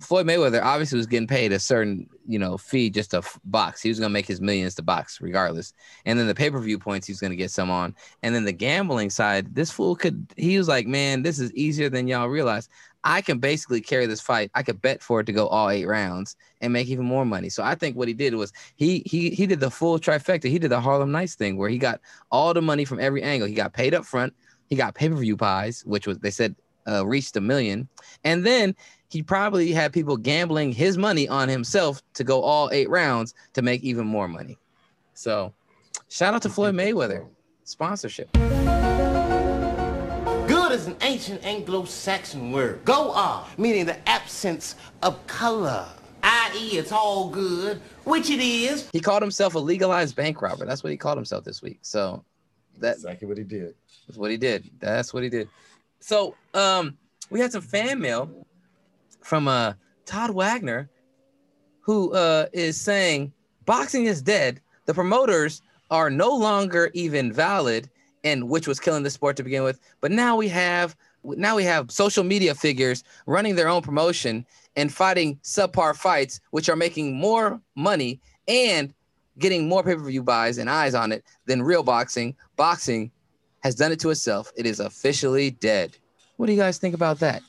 Floyd 0.00 0.26
Mayweather 0.26 0.62
obviously 0.62 0.96
was 0.96 1.06
getting 1.06 1.26
paid 1.26 1.52
a 1.52 1.58
certain, 1.58 2.08
you 2.26 2.38
know, 2.38 2.56
fee 2.56 2.88
just 2.88 3.10
to 3.10 3.18
f- 3.18 3.38
box. 3.44 3.82
He 3.82 3.90
was 3.90 3.98
gonna 3.98 4.10
make 4.10 4.26
his 4.26 4.40
millions 4.40 4.74
to 4.76 4.82
box 4.82 5.20
regardless. 5.20 5.74
And 6.06 6.18
then 6.18 6.26
the 6.26 6.34
pay 6.34 6.50
per 6.50 6.58
view 6.58 6.78
points 6.78 7.06
he's 7.06 7.20
gonna 7.20 7.36
get 7.36 7.50
some 7.50 7.70
on. 7.70 7.94
And 8.22 8.34
then 8.34 8.44
the 8.44 8.52
gambling 8.52 9.10
side, 9.10 9.54
this 9.54 9.70
fool 9.70 9.96
could. 9.96 10.32
He 10.36 10.56
was 10.56 10.68
like, 10.68 10.86
man, 10.86 11.22
this 11.22 11.38
is 11.38 11.52
easier 11.52 11.90
than 11.90 12.08
y'all 12.08 12.28
realize. 12.28 12.68
I 13.04 13.22
can 13.22 13.38
basically 13.38 13.80
carry 13.80 14.06
this 14.06 14.20
fight. 14.20 14.50
I 14.54 14.62
could 14.62 14.80
bet 14.82 15.02
for 15.02 15.20
it 15.20 15.24
to 15.24 15.32
go 15.32 15.46
all 15.46 15.70
eight 15.70 15.86
rounds 15.86 16.36
and 16.60 16.72
make 16.72 16.88
even 16.88 17.06
more 17.06 17.24
money. 17.24 17.48
So 17.48 17.62
I 17.62 17.74
think 17.74 17.96
what 17.96 18.08
he 18.08 18.14
did 18.14 18.34
was 18.34 18.52
he 18.76 19.02
he 19.06 19.30
he 19.30 19.46
did 19.46 19.60
the 19.60 19.70
full 19.70 19.98
trifecta. 19.98 20.44
He 20.44 20.58
did 20.58 20.70
the 20.70 20.80
Harlem 20.80 21.12
Nights 21.12 21.34
thing 21.34 21.56
where 21.56 21.70
he 21.70 21.78
got 21.78 22.00
all 22.30 22.54
the 22.54 22.62
money 22.62 22.84
from 22.84 23.00
every 23.00 23.22
angle. 23.22 23.48
He 23.48 23.54
got 23.54 23.72
paid 23.72 23.94
up 23.94 24.04
front. 24.04 24.34
He 24.68 24.76
got 24.76 24.94
pay 24.94 25.08
per 25.08 25.16
view 25.16 25.36
pies, 25.36 25.82
which 25.84 26.06
was 26.06 26.18
they 26.18 26.30
said 26.30 26.54
uh, 26.86 27.06
reached 27.06 27.36
a 27.36 27.40
million, 27.40 27.88
and 28.24 28.44
then 28.44 28.74
he 29.10 29.22
probably 29.22 29.72
had 29.72 29.92
people 29.92 30.16
gambling 30.16 30.72
his 30.72 30.96
money 30.96 31.28
on 31.28 31.48
himself 31.48 32.00
to 32.14 32.24
go 32.24 32.42
all 32.42 32.70
eight 32.72 32.88
rounds 32.88 33.34
to 33.54 33.62
make 33.62 33.82
even 33.82 34.06
more 34.06 34.28
money. 34.28 34.56
So, 35.14 35.52
shout 36.08 36.32
out 36.32 36.42
to 36.42 36.48
Floyd 36.48 36.74
Mayweather 36.74 37.26
sponsorship. 37.64 38.32
Good 40.46 40.72
is 40.72 40.86
an 40.86 40.96
ancient 41.02 41.44
Anglo-Saxon 41.44 42.52
word. 42.52 42.84
Go 42.84 43.12
are, 43.12 43.46
meaning 43.58 43.84
the 43.84 44.08
absence 44.08 44.76
of 45.02 45.26
color. 45.26 45.86
I.e., 46.22 46.78
it's 46.78 46.92
all 46.92 47.30
good, 47.30 47.80
which 48.04 48.30
it 48.30 48.40
is. 48.40 48.88
He 48.92 49.00
called 49.00 49.22
himself 49.22 49.54
a 49.54 49.58
legalized 49.58 50.14
bank 50.14 50.40
robber. 50.42 50.66
That's 50.66 50.84
what 50.84 50.90
he 50.90 50.96
called 50.96 51.16
himself 51.18 51.44
this 51.44 51.62
week. 51.62 51.78
So 51.82 52.24
that 52.78 52.96
exactly 52.96 53.26
what 53.26 53.38
he 53.38 53.44
did. 53.44 53.74
That's 54.06 54.18
what 54.18 54.30
he 54.30 54.36
did. 54.36 54.70
That's 54.78 55.12
what 55.12 55.22
he 55.22 55.28
did. 55.28 55.48
So 55.98 56.36
um 56.54 56.96
we 57.30 57.40
had 57.40 57.52
some 57.52 57.62
fan 57.62 58.00
mail 58.00 58.30
from 59.22 59.48
uh 59.48 59.74
Todd 60.06 60.30
Wagner 60.30 60.88
who 61.80 62.12
uh 62.12 62.46
is 62.52 62.80
saying 62.80 63.32
boxing 63.64 64.06
is 64.06 64.22
dead. 64.22 64.60
The 64.86 64.94
promoters 64.94 65.62
are 65.90 66.10
no 66.10 66.30
longer 66.30 66.90
even 66.94 67.32
valid 67.32 67.88
and 68.24 68.48
which 68.48 68.68
was 68.68 68.80
killing 68.80 69.02
the 69.02 69.10
sport 69.10 69.36
to 69.36 69.42
begin 69.42 69.62
with. 69.62 69.80
But 70.00 70.10
now 70.10 70.36
we 70.36 70.48
have 70.48 70.96
now 71.24 71.56
we 71.56 71.64
have 71.64 71.90
social 71.90 72.24
media 72.24 72.54
figures 72.54 73.04
running 73.26 73.54
their 73.54 73.68
own 73.68 73.82
promotion 73.82 74.46
and 74.76 74.92
fighting 74.92 75.38
subpar 75.42 75.94
fights, 75.94 76.40
which 76.50 76.68
are 76.68 76.76
making 76.76 77.14
more 77.16 77.60
money 77.74 78.20
and 78.48 78.94
getting 79.38 79.68
more 79.68 79.82
pay-per-view 79.82 80.22
buys 80.22 80.58
and 80.58 80.70
eyes 80.70 80.94
on 80.94 81.12
it 81.12 81.24
than 81.46 81.62
real 81.62 81.82
boxing. 81.82 82.34
Boxing 82.56 83.10
has 83.62 83.74
done 83.74 83.92
it 83.92 84.00
to 84.00 84.10
itself. 84.10 84.52
It 84.56 84.66
is 84.66 84.80
officially 84.80 85.50
dead. 85.50 85.96
What 86.36 86.46
do 86.46 86.52
you 86.52 86.58
guys 86.58 86.78
think 86.78 86.94
about 86.94 87.18
that? 87.20 87.42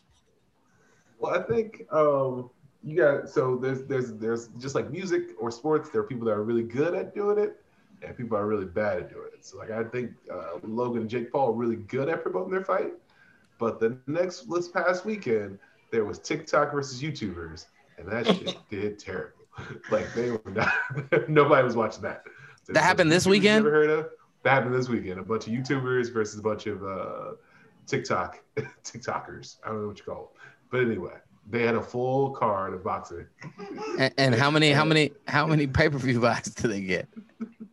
Well, 1.22 1.40
I 1.40 1.44
think 1.44 1.86
um, 1.92 2.50
you 2.84 2.98
got 2.98 3.30
so 3.30 3.56
there's 3.56 3.84
there's 3.84 4.14
there's 4.14 4.48
just 4.58 4.74
like 4.74 4.90
music 4.90 5.30
or 5.40 5.52
sports. 5.52 5.90
There 5.92 6.02
are 6.02 6.04
people 6.04 6.26
that 6.26 6.34
are 6.34 6.44
really 6.44 6.64
good 6.64 6.96
at 6.96 7.14
doing 7.14 7.38
it, 7.38 7.64
and 8.02 8.18
people 8.18 8.36
are 8.36 8.48
really 8.48 8.66
bad 8.66 8.98
at 8.98 9.10
doing 9.12 9.30
it. 9.32 9.46
So 9.46 9.60
like 9.60 9.70
I 9.70 9.84
think 9.84 10.12
uh, 10.34 10.58
Logan 10.64 11.02
and 11.02 11.10
Jake 11.10 11.32
Paul 11.32 11.50
are 11.50 11.54
really 11.54 11.76
good 11.76 12.10
at 12.10 12.24
promoting 12.24 12.52
their 12.52 12.66
fight, 12.66 12.94
but 13.60 13.80
the 13.80 14.00
next 14.08 14.50
this 14.50 14.68
past 14.68 15.06
weekend 15.06 15.60
there 15.92 16.06
was 16.06 16.18
TikTok 16.18 16.72
versus 16.72 17.00
YouTubers, 17.00 17.68
and 18.00 18.12
that 18.12 18.26
shit 18.36 18.58
did 18.70 19.00
terrible. 19.00 19.38
Like 19.92 20.12
they 20.16 20.32
were 20.32 20.42
not. 20.48 20.74
nobody 21.28 21.64
was 21.64 21.76
watching 21.76 22.02
that. 22.04 22.24
So 22.64 22.74
That 22.74 22.84
happened 22.84 23.12
this 23.12 23.28
weekend? 23.28 23.66
Ever 23.66 23.70
heard 23.70 23.90
of? 23.90 24.10
That 24.44 24.52
happened 24.52 24.74
this 24.74 24.88
weekend. 24.88 25.20
A 25.20 25.24
bunch 25.24 25.46
of 25.46 25.54
YouTubers 25.54 26.12
versus 26.12 26.40
a 26.40 26.42
bunch 26.42 26.66
of 26.66 26.84
uh, 26.84 27.34
TikTok 27.86 28.42
TikTokers. 28.84 29.58
I 29.64 29.68
don't 29.68 29.82
know 29.82 29.88
what 29.90 30.00
you 30.00 30.06
call 30.06 30.32
them. 30.34 30.42
But 30.72 30.82
anyway, 30.82 31.14
they 31.50 31.64
had 31.64 31.76
a 31.76 31.82
full 31.82 32.32
card 32.32 32.74
of 32.74 32.84
boxing. 32.84 33.28
And, 34.00 34.14
and 34.18 34.36
how 34.36 34.50
many 34.50 34.72
how 34.72 34.86
many 34.86 35.12
how 35.28 35.46
many 35.46 35.68
pay 35.68 35.90
per 35.90 35.98
view 35.98 36.20
buys 36.20 36.44
do 36.44 36.68
they 36.68 36.82
get? 36.82 37.08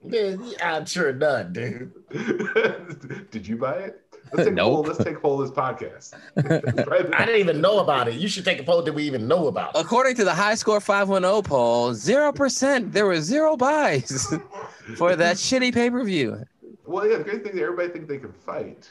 Man, 0.04 0.42
I'm 0.62 0.84
sure 0.86 1.12
none, 1.12 1.52
dude. 1.52 1.92
Did 3.30 3.46
you 3.46 3.56
buy 3.56 3.74
it? 3.74 4.02
Let's 4.32 4.48
take 4.48 4.54
a 4.54 4.60
poll. 4.60 4.76
Nope. 4.82 4.86
Let's 4.88 5.04
take 5.04 5.16
a 5.16 5.20
poll 5.20 5.40
of 5.40 5.48
this 5.48 5.56
podcast. 5.56 6.14
I 7.14 7.24
didn't 7.24 7.40
even 7.40 7.60
know 7.60 7.78
about 7.80 8.08
it. 8.08 8.14
You 8.14 8.28
should 8.28 8.44
take 8.44 8.60
a 8.60 8.62
poll. 8.62 8.82
Did 8.82 8.94
we 8.94 9.04
even 9.04 9.28
know 9.28 9.46
about 9.46 9.74
it? 9.74 9.80
According 9.80 10.16
to 10.16 10.24
the 10.24 10.34
High 10.34 10.54
Score 10.54 10.80
510 10.80 11.42
poll, 11.42 11.94
zero 11.94 12.32
percent. 12.32 12.92
There 12.92 13.06
were 13.06 13.20
zero 13.20 13.56
buys 13.56 14.26
for 14.96 15.16
that 15.16 15.36
shitty 15.36 15.72
pay 15.72 15.90
per 15.90 16.02
view. 16.04 16.44
Well, 16.84 17.06
yeah, 17.06 17.18
the 17.18 17.24
great 17.24 17.44
thing 17.44 17.52
is 17.52 17.60
everybody 17.60 17.90
thinks 17.90 18.08
they 18.08 18.18
can 18.18 18.32
fight, 18.32 18.90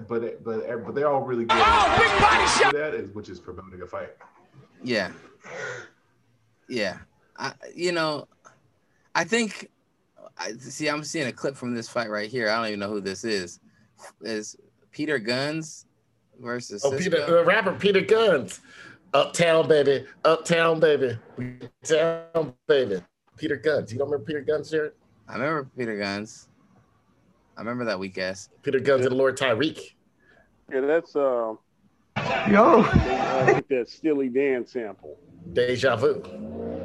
but 0.00 0.42
but 0.44 0.84
but 0.84 0.94
they're 0.94 1.08
all 1.08 1.22
really 1.22 1.44
good. 1.44 1.58
Oh, 1.60 1.96
big 1.98 2.20
body 2.20 2.46
shot! 2.48 2.72
That 2.72 2.94
is, 2.94 3.14
which 3.14 3.28
is 3.28 3.40
promoting 3.40 3.82
a 3.82 3.86
fight. 3.86 4.10
Yeah. 4.82 5.12
Yeah. 6.68 6.98
I, 7.38 7.52
you 7.74 7.92
know, 7.92 8.28
I 9.14 9.24
think 9.24 9.70
I 10.38 10.52
see 10.52 10.88
I'm 10.88 11.04
seeing 11.04 11.26
a 11.26 11.32
clip 11.32 11.56
from 11.56 11.74
this 11.74 11.88
fight 11.88 12.10
right 12.10 12.30
here. 12.30 12.48
I 12.48 12.56
don't 12.56 12.68
even 12.68 12.80
know 12.80 12.90
who 12.90 13.00
this 13.00 13.24
is. 13.24 13.60
Is 14.22 14.56
Peter 14.90 15.18
Gunz 15.18 15.84
versus 16.40 16.84
Oh, 16.84 16.90
Cisco? 16.90 17.10
Peter, 17.10 17.26
the 17.26 17.44
rapper 17.44 17.72
Peter 17.72 18.00
Gunz. 18.00 18.60
Uptown, 19.14 19.68
baby. 19.68 20.04
Uptown, 20.24 20.80
baby. 20.80 21.18
Uptown, 21.38 22.54
baby. 22.66 23.02
Peter 23.36 23.56
Gunz. 23.56 23.92
You 23.92 23.98
don't 23.98 24.10
remember 24.10 24.24
Peter 24.26 24.42
Gunz, 24.42 24.70
Jared? 24.70 24.92
I 25.28 25.34
remember 25.34 25.70
Peter 25.76 25.96
Gunz. 25.96 26.45
I 27.56 27.60
remember 27.60 27.84
that 27.86 27.98
weak 27.98 28.18
ass. 28.18 28.48
Peter 28.62 28.80
to 28.80 29.08
the 29.08 29.14
Lord 29.14 29.36
Tariq. 29.38 29.80
Yeah, 30.72 30.80
that's 30.80 31.16
uh, 31.16 31.54
Yo. 32.48 32.82
I 32.82 33.52
like 33.52 33.68
that 33.68 33.88
Steely 33.88 34.28
Dan 34.28 34.66
sample, 34.66 35.18
Deja 35.52 35.96
Vu. 35.96 36.22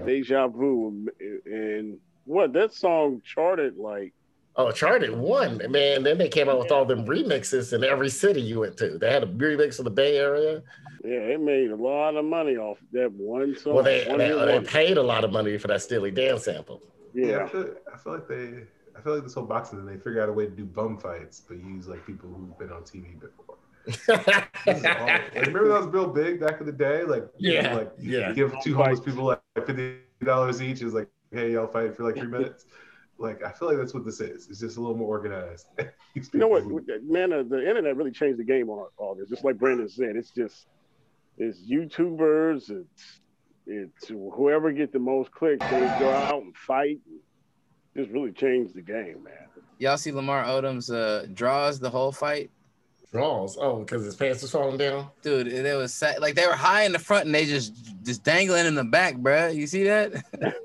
Deja 0.05 0.47
Vu, 0.47 1.07
and 1.45 1.97
what 2.25 2.53
that 2.53 2.73
song 2.73 3.21
charted 3.25 3.77
like. 3.77 4.13
Oh, 4.57 4.71
charted 4.71 5.17
one, 5.17 5.62
man. 5.69 6.03
Then 6.03 6.17
they 6.17 6.27
came 6.27 6.49
out 6.49 6.60
with 6.60 6.71
all 6.71 6.84
them 6.84 7.05
remixes 7.05 7.71
in 7.71 7.84
every 7.86 8.10
city 8.10 8.41
you 8.41 8.60
went 8.60 8.75
to. 8.77 8.97
They 8.97 9.10
had 9.12 9.23
a 9.23 9.27
remix 9.27 9.79
of 9.79 9.86
the 9.86 9.91
Bay 9.91 10.17
Area. 10.17 10.62
Yeah, 11.05 11.27
they 11.27 11.38
made 11.38 11.71
a 11.71 11.75
lot 11.75 12.15
of 12.17 12.25
money 12.25 12.57
off 12.57 12.77
that 12.91 13.12
one 13.13 13.55
song. 13.57 13.75
Well, 13.75 13.84
they, 13.84 14.05
one 14.07 14.17
they, 14.17 14.29
they 14.31 14.60
paid 14.60 14.97
a 14.97 15.03
lot 15.03 15.23
of 15.23 15.31
money 15.31 15.57
for 15.57 15.67
that 15.69 15.81
Steely 15.81 16.12
Dan 16.12 16.38
sample. 16.38 16.81
I 16.84 17.19
Yeah, 17.19 17.47
feel, 17.47 17.75
I 17.93 17.97
feel 17.97 18.13
like 18.13 18.27
they. 18.27 18.63
I 18.97 19.01
feel 19.01 19.13
like 19.15 19.23
this 19.23 19.34
whole 19.34 19.45
boxing, 19.45 19.80
and 19.80 19.88
they 19.88 19.97
figure 19.97 20.21
out 20.21 20.30
a 20.30 20.34
way 20.34 20.45
to 20.45 20.51
do 20.51 20.65
bum 20.65 20.97
fights, 20.97 21.41
but 21.47 21.58
use 21.58 21.88
like 21.88 22.06
people 22.06 22.30
who've 22.30 22.58
been 22.58 22.71
on 22.71 22.84
TV 22.84 23.19
before. 23.19 23.58
This. 23.86 24.08
Like, 24.08 25.36
remember 25.36 25.69
that 25.69 25.80
was 25.80 25.88
real 25.88 26.08
big 26.08 26.39
back 26.39 26.60
in 26.60 26.65
the 26.65 26.71
day? 26.71 27.04
Like, 27.04 27.27
you 27.38 27.54
know, 27.54 27.62
Yeah, 27.62 27.75
like 27.75 27.91
yeah. 27.99 28.32
give 28.34 28.54
two 28.63 28.75
homeless 28.75 28.99
people 28.99 29.23
like 29.23 29.41
fifty 29.65 29.97
dollars 30.23 30.62
each. 30.62 30.82
Is 30.82 30.93
like, 30.93 31.10
hey, 31.32 31.54
y'all 31.54 31.67
fight 31.67 31.95
for 31.95 32.04
like 32.04 32.15
three 32.15 32.27
minutes. 32.27 32.65
Like, 33.17 33.43
I 33.43 33.51
feel 33.51 33.67
like 33.67 33.77
that's 33.77 33.93
what 33.93 34.04
this 34.04 34.19
is. 34.19 34.47
It's 34.49 34.60
just 34.60 34.77
a 34.77 34.82
little 34.82 34.97
more 34.97 35.08
organized. 35.10 35.67
You 36.13 36.23
know 36.34 36.49
what, 36.49 36.65
man? 37.04 37.32
Uh, 37.32 37.43
the 37.47 37.65
internet 37.65 37.95
really 37.95 38.12
changed 38.12 38.38
the 38.38 38.43
game 38.43 38.69
on 38.69 38.86
all 38.97 39.15
this. 39.15 39.30
Just 39.30 39.45
like 39.45 39.58
Brandon 39.58 39.88
said, 39.88 40.17
it's 40.17 40.32
just 40.32 40.67
it's 41.38 41.60
YouTubers. 41.60 42.69
It's 42.69 43.21
it's 43.65 44.08
whoever 44.10 44.73
get 44.73 44.91
the 44.91 44.99
most 44.99 45.32
clicks, 45.32 45.63
they 45.69 45.80
go 45.99 46.10
out 46.12 46.43
and 46.43 46.54
fight. 46.58 46.99
Just 47.95 48.10
really 48.12 48.32
changed 48.32 48.73
the 48.75 48.82
game, 48.82 49.23
man. 49.23 49.34
Y'all 49.80 49.97
see 49.97 50.12
Lamar 50.12 50.43
Odom's 50.45 50.89
uh, 50.91 51.25
draws 51.34 51.80
the 51.80 51.89
whole 51.89 52.12
fight? 52.12 52.49
Draws. 53.12 53.58
Oh, 53.60 53.80
because 53.80 54.06
his 54.06 54.15
pants 54.15 54.41
was 54.41 54.51
falling 54.51 54.77
down. 54.77 55.10
Dude, 55.21 55.47
it 55.49 55.75
was 55.75 55.93
sa- 55.93 56.13
like 56.19 56.36
they 56.36 56.47
were 56.47 56.54
high 56.54 56.84
in 56.84 56.93
the 56.93 56.99
front 56.99 57.25
and 57.25 57.36
they 57.36 57.45
just 57.45 57.73
just 58.06 58.23
dangling 58.23 58.65
in 58.65 58.75
the 58.75 58.86
back, 58.86 59.15
bruh. 59.15 59.54
You 59.54 59.67
see 59.67 59.84
that? 59.84 60.13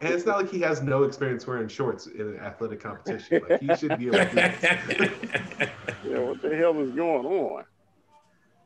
And 0.00 0.14
it's 0.14 0.24
not 0.24 0.36
like 0.42 0.50
he 0.50 0.60
has 0.60 0.80
no 0.80 1.02
experience 1.02 1.44
wearing 1.44 1.66
shorts 1.66 2.06
in 2.06 2.20
an 2.20 2.38
athletic 2.38 2.80
competition. 2.80 3.42
Like 3.48 3.60
he 3.60 3.74
should 3.74 3.98
be 3.98 4.06
able 4.06 4.18
to 4.18 4.24
do 4.26 4.34
this. 4.34 5.70
Yeah, 6.04 6.20
what 6.20 6.40
the 6.40 6.54
hell 6.56 6.78
is 6.80 6.92
going 6.92 7.26
on? 7.26 7.64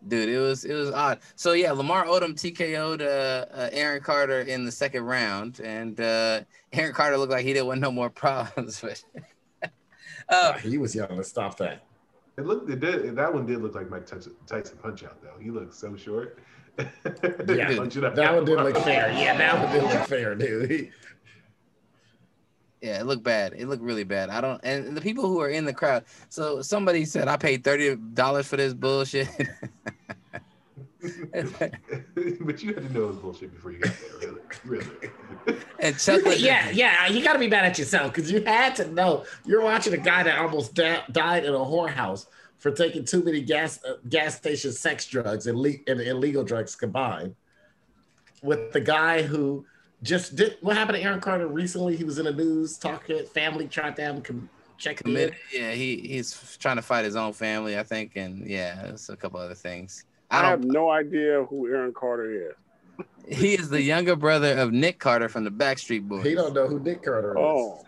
Dude, 0.09 0.29
it 0.29 0.39
was 0.39 0.65
it 0.65 0.75
was 0.75 0.91
odd. 0.91 1.21
So 1.37 1.53
yeah, 1.53 1.71
Lamar 1.73 2.05
Odom 2.07 2.35
TKO'd 2.35 3.03
uh, 3.03 3.47
uh, 3.57 3.69
Aaron 3.73 4.03
Carter 4.03 4.41
in 4.41 4.65
the 4.65 4.73
second 4.73 5.05
round, 5.05 5.61
and 5.61 6.01
uh, 6.01 6.41
Aaron 6.73 6.93
Carter 6.93 7.17
looked 7.17 7.31
like 7.33 7.45
he 7.45 7.53
didn't 7.53 7.69
want 7.69 7.81
no 7.81 7.93
more 7.93 8.11
problems. 8.23 8.81
But 8.81 9.03
uh, 10.29 10.55
he 10.55 10.79
was 10.79 10.95
yelling 10.95 11.17
to 11.19 11.25
stop 11.25 11.57
that. 11.59 11.85
It 12.39 12.47
looked, 12.47 12.69
it 12.71 12.81
did. 12.81 13.15
That 13.15 13.33
one 13.33 13.47
did 13.47 13.61
look 13.63 13.75
like 13.75 13.91
Mike 13.91 14.07
Tyson 14.07 14.35
Tyson 14.47 14.79
Punch 14.83 15.05
Out 15.05 15.23
though. 15.23 15.39
He 15.41 15.51
looked 15.51 15.75
so 15.75 15.95
short. 15.97 16.39
Yeah, 17.47 17.77
Punching 17.77 18.03
out. 18.03 18.15
that 18.17 18.35
one 18.35 18.45
didn't 18.47 18.65
look 18.65 18.79
fair. 18.79 19.13
Yeah, 19.13 19.37
that 19.37 19.63
one 19.63 19.73
didn't 19.73 19.91
look 19.91 20.09
fair, 20.09 20.35
dude. 20.35 20.71
He- 20.71 20.91
yeah, 22.83 22.99
it 22.99 23.07
looked 23.07 23.23
bad. 23.23 23.55
It 23.57 23.69
looked 23.69 23.83
really 23.83 24.03
bad. 24.03 24.29
I 24.29 24.41
don't. 24.41 24.61
And 24.65 24.97
the 24.97 25.01
people 25.01 25.29
who 25.29 25.41
are 25.41 25.49
in 25.49 25.65
the 25.65 25.73
crowd. 25.73 26.05
So 26.29 26.61
somebody 26.63 27.05
said 27.05 27.29
I 27.29 27.37
paid 27.37 27.63
thirty 27.63 27.95
dollars 27.95 28.49
for 28.49 28.57
this 28.57 28.75
bullshit. 28.75 29.29
but 31.01 32.63
you 32.63 32.75
had 32.75 32.89
to 32.89 32.93
know 32.93 33.05
it 33.05 33.09
was 33.09 33.17
bullshit 33.17 33.55
before 33.55 33.71
you 33.71 33.79
got 33.79 33.95
there, 34.21 34.31
really. 34.31 34.41
Really. 34.65 35.61
and 35.79 35.97
Chuck, 35.97 36.23
yeah, 36.39 36.71
yeah, 36.71 37.07
you 37.07 37.23
got 37.23 37.35
to 37.35 37.39
be 37.39 37.49
mad 37.49 37.65
at 37.65 37.79
yourself 37.79 38.13
because 38.13 38.31
you 38.31 38.43
had 38.43 38.75
to 38.77 38.91
know. 38.91 39.25
You're 39.47 39.63
watching 39.63 39.95
a 39.95 39.99
guy 39.99 40.25
that 40.25 40.39
almost 40.39 40.75
da- 40.75 41.05
died 41.13 41.45
in 41.45 41.55
a 41.55 41.59
whorehouse 41.59 42.27
for 42.59 42.73
taking 42.73 43.05
too 43.05 43.23
many 43.23 43.43
gas 43.43 43.79
uh, 43.85 43.95
gas 44.09 44.37
station 44.37 44.73
sex 44.73 45.07
drugs 45.07 45.47
and, 45.47 45.57
le- 45.57 45.83
and 45.87 46.01
illegal 46.01 46.43
drugs 46.43 46.75
combined. 46.75 47.37
With 48.43 48.73
the 48.73 48.81
guy 48.81 49.23
who 49.23 49.67
just 50.03 50.37
did 50.37 50.57
what 50.61 50.77
happened 50.77 50.97
to 50.99 51.03
Aaron 51.03 51.21
Carter 51.21 51.47
recently? 51.47 51.97
He 51.97 52.05
was 52.05 52.19
in 52.19 52.25
the 52.25 52.33
news 52.33 52.79
talking. 52.79 53.25
Family 53.27 53.67
tried 53.69 53.97
to 53.97 54.03
have 54.03 54.17
him 54.17 54.23
com- 54.23 54.51
check 54.79 55.05
him 55.05 55.17
in. 55.17 55.33
Yeah, 55.53 55.73
he 55.73 55.97
he's 55.97 56.57
trying 56.59 56.77
to 56.77 56.83
fight 56.83 57.05
his 57.05 57.17
own 57.17 57.33
family, 57.33 57.79
I 57.79 57.83
think, 57.83 58.13
and 58.17 58.47
yeah, 58.47 58.87
it's 58.87 59.09
a 59.09 59.17
couple 59.17 59.41
other 59.41 59.55
things. 59.55 60.05
I, 60.31 60.41
I 60.47 60.49
have 60.51 60.65
no 60.65 60.91
idea 60.91 61.45
who 61.45 61.69
Aaron 61.69 61.93
Carter 61.93 62.49
is. 62.51 62.55
He 63.29 63.55
is 63.55 63.69
the 63.71 63.81
younger 63.81 64.17
brother 64.17 64.59
of 64.59 64.73
Nick 64.73 64.99
Carter 64.99 65.29
from 65.29 65.45
the 65.45 65.51
Backstreet 65.51 66.09
Boys. 66.09 66.25
He 66.25 66.35
don't 66.35 66.53
know 66.53 66.67
who 66.67 66.81
Nick 66.81 67.05
Carter 67.05 67.31
is. 67.31 67.37
Oh, 67.39 67.85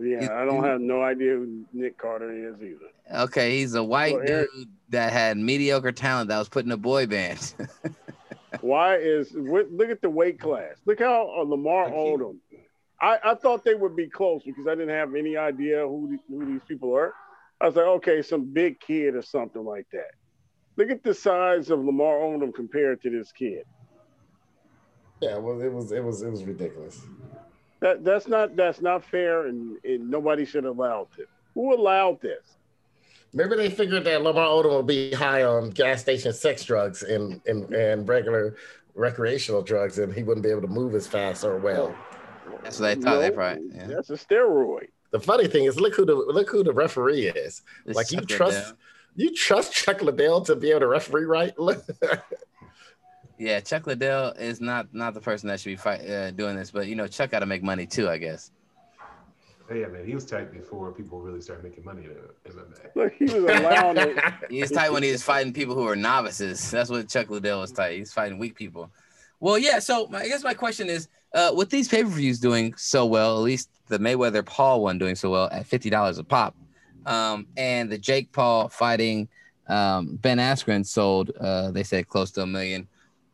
yeah, 0.00 0.22
You- 0.22 0.30
I 0.32 0.44
don't 0.44 0.62
have 0.62 0.80
no 0.80 1.02
idea 1.02 1.32
who 1.34 1.64
Nick 1.72 1.98
Carter 1.98 2.30
is 2.32 2.54
either. 2.62 3.22
Okay, 3.24 3.58
he's 3.58 3.74
a 3.74 3.82
white 3.82 4.14
Well, 4.14 4.22
Eric- 4.28 4.48
dude 4.54 4.68
that 4.90 5.12
had 5.12 5.36
mediocre 5.38 5.90
talent 5.90 6.28
that 6.28 6.38
was 6.38 6.48
put 6.48 6.64
in 6.64 6.70
a 6.70 6.76
boy 6.76 7.06
band. 7.06 7.54
Why 8.62 8.96
is 8.96 9.32
what, 9.34 9.70
look 9.70 9.90
at 9.90 10.02
the 10.02 10.10
weight 10.10 10.40
class? 10.40 10.76
Look 10.84 11.00
how 11.00 11.32
uh, 11.38 11.42
Lamar 11.42 11.90
Odom. 11.90 12.36
I, 13.00 13.18
I 13.22 13.34
thought 13.34 13.64
they 13.64 13.74
would 13.74 13.94
be 13.94 14.08
close 14.08 14.42
because 14.44 14.66
I 14.66 14.74
didn't 14.74 14.94
have 14.94 15.14
any 15.14 15.36
idea 15.36 15.86
who 15.86 16.16
the, 16.16 16.34
who 16.34 16.46
these 16.52 16.62
people 16.66 16.94
are. 16.96 17.12
I 17.60 17.66
was 17.66 17.76
like, 17.76 17.86
okay, 17.86 18.22
some 18.22 18.52
big 18.52 18.80
kid 18.80 19.14
or 19.14 19.22
something 19.22 19.64
like 19.64 19.86
that. 19.92 20.12
Look 20.76 20.90
at 20.90 21.02
the 21.02 21.14
size 21.14 21.70
of 21.70 21.84
Lamar 21.84 22.16
Odom 22.16 22.54
compared 22.54 23.02
to 23.02 23.10
this 23.10 23.32
kid. 23.32 23.64
Yeah, 25.20 25.38
well, 25.38 25.60
it 25.60 25.72
was 25.72 25.92
it 25.92 26.04
was 26.04 26.22
it 26.22 26.30
was 26.30 26.44
ridiculous. 26.44 27.00
That 27.80 28.04
that's 28.04 28.28
not 28.28 28.56
that's 28.56 28.80
not 28.82 29.04
fair, 29.04 29.46
and, 29.46 29.78
and 29.84 30.10
nobody 30.10 30.44
should 30.44 30.64
allow 30.64 31.08
it. 31.18 31.28
Who 31.54 31.74
allowed 31.74 32.20
this? 32.20 32.56
Maybe 33.36 33.54
they 33.54 33.68
figured 33.68 34.04
that 34.04 34.22
Lamar 34.22 34.46
Odom 34.46 34.78
would 34.78 34.86
be 34.86 35.12
high 35.12 35.42
on 35.42 35.68
gas 35.68 36.00
station 36.00 36.32
sex 36.32 36.64
drugs 36.64 37.02
and, 37.02 37.38
and, 37.46 37.70
and 37.74 38.08
regular 38.08 38.56
recreational 38.94 39.60
drugs, 39.60 39.98
and 39.98 40.10
he 40.10 40.22
wouldn't 40.22 40.42
be 40.42 40.48
able 40.48 40.62
to 40.62 40.68
move 40.68 40.94
as 40.94 41.06
fast 41.06 41.44
or 41.44 41.58
well. 41.58 41.94
That's 42.62 42.80
what 42.80 42.94
they 42.94 43.02
thought. 43.02 43.20
They 43.20 43.30
probably. 43.30 43.68
Yeah. 43.74 43.88
That's 43.88 44.08
a 44.08 44.14
steroid. 44.14 44.88
The 45.10 45.20
funny 45.20 45.48
thing 45.48 45.64
is, 45.64 45.78
look 45.78 45.94
who 45.94 46.06
the 46.06 46.14
look 46.14 46.48
who 46.48 46.64
the 46.64 46.72
referee 46.72 47.26
is. 47.26 47.60
This 47.84 47.94
like 47.94 48.10
you 48.10 48.22
trust 48.22 48.56
Liddell. 48.56 48.78
you 49.16 49.34
trust 49.34 49.72
Chuck 49.74 50.00
Liddell 50.00 50.40
to 50.40 50.56
be 50.56 50.70
able 50.70 50.80
to 50.80 50.86
referee 50.86 51.24
right? 51.24 51.52
Yeah, 53.38 53.60
Chuck 53.60 53.86
Liddell 53.86 54.30
is 54.38 54.62
not 54.62 54.94
not 54.94 55.12
the 55.12 55.20
person 55.20 55.48
that 55.48 55.60
should 55.60 55.68
be 55.68 55.76
fight, 55.76 56.08
uh, 56.08 56.30
doing 56.30 56.56
this, 56.56 56.70
but 56.70 56.86
you 56.86 56.94
know, 56.96 57.06
Chuck 57.06 57.30
got 57.30 57.40
to 57.40 57.46
make 57.46 57.62
money 57.62 57.84
too, 57.84 58.08
I 58.08 58.16
guess. 58.16 58.50
Hey, 59.68 59.80
yeah, 59.80 59.88
man, 59.88 60.06
he 60.06 60.14
was 60.14 60.24
tight 60.24 60.52
before 60.52 60.92
people 60.92 61.20
really 61.20 61.40
started 61.40 61.64
making 61.64 61.84
money 61.84 62.04
in 62.04 62.52
MMA. 62.52 62.94
Look, 62.94 63.12
he 63.14 63.24
was 63.24 63.34
allowing 63.34 63.96
it. 63.96 64.16
He 64.50 64.60
was 64.60 64.70
tight 64.70 64.92
when 64.92 65.02
he 65.02 65.10
was 65.10 65.22
fighting 65.22 65.52
people 65.52 65.74
who 65.74 65.82
were 65.82 65.96
novices. 65.96 66.70
That's 66.70 66.88
what 66.88 67.08
Chuck 67.08 67.30
Liddell 67.30 67.60
was 67.60 67.72
tight. 67.72 67.98
He's 67.98 68.12
fighting 68.12 68.38
weak 68.38 68.54
people. 68.54 68.90
Well, 69.40 69.58
yeah. 69.58 69.80
So 69.80 70.06
my, 70.06 70.20
I 70.20 70.28
guess 70.28 70.44
my 70.44 70.54
question 70.54 70.88
is, 70.88 71.08
uh, 71.34 71.52
with 71.54 71.70
these 71.70 71.88
pay 71.88 72.04
per 72.04 72.08
views 72.08 72.38
doing 72.38 72.74
so 72.76 73.06
well, 73.06 73.36
at 73.36 73.42
least 73.42 73.70
the 73.88 73.98
Mayweather 73.98 74.46
Paul 74.46 74.82
one 74.82 74.98
doing 74.98 75.16
so 75.16 75.30
well 75.30 75.48
at 75.50 75.66
fifty 75.66 75.90
dollars 75.90 76.18
a 76.18 76.24
pop, 76.24 76.56
um, 77.04 77.46
and 77.56 77.90
the 77.90 77.98
Jake 77.98 78.32
Paul 78.32 78.68
fighting 78.68 79.28
um, 79.68 80.16
Ben 80.16 80.38
Askren 80.38 80.86
sold, 80.86 81.30
uh, 81.40 81.70
they 81.70 81.82
said 81.82 82.08
close 82.08 82.30
to 82.32 82.42
a 82.42 82.46
million. 82.46 82.88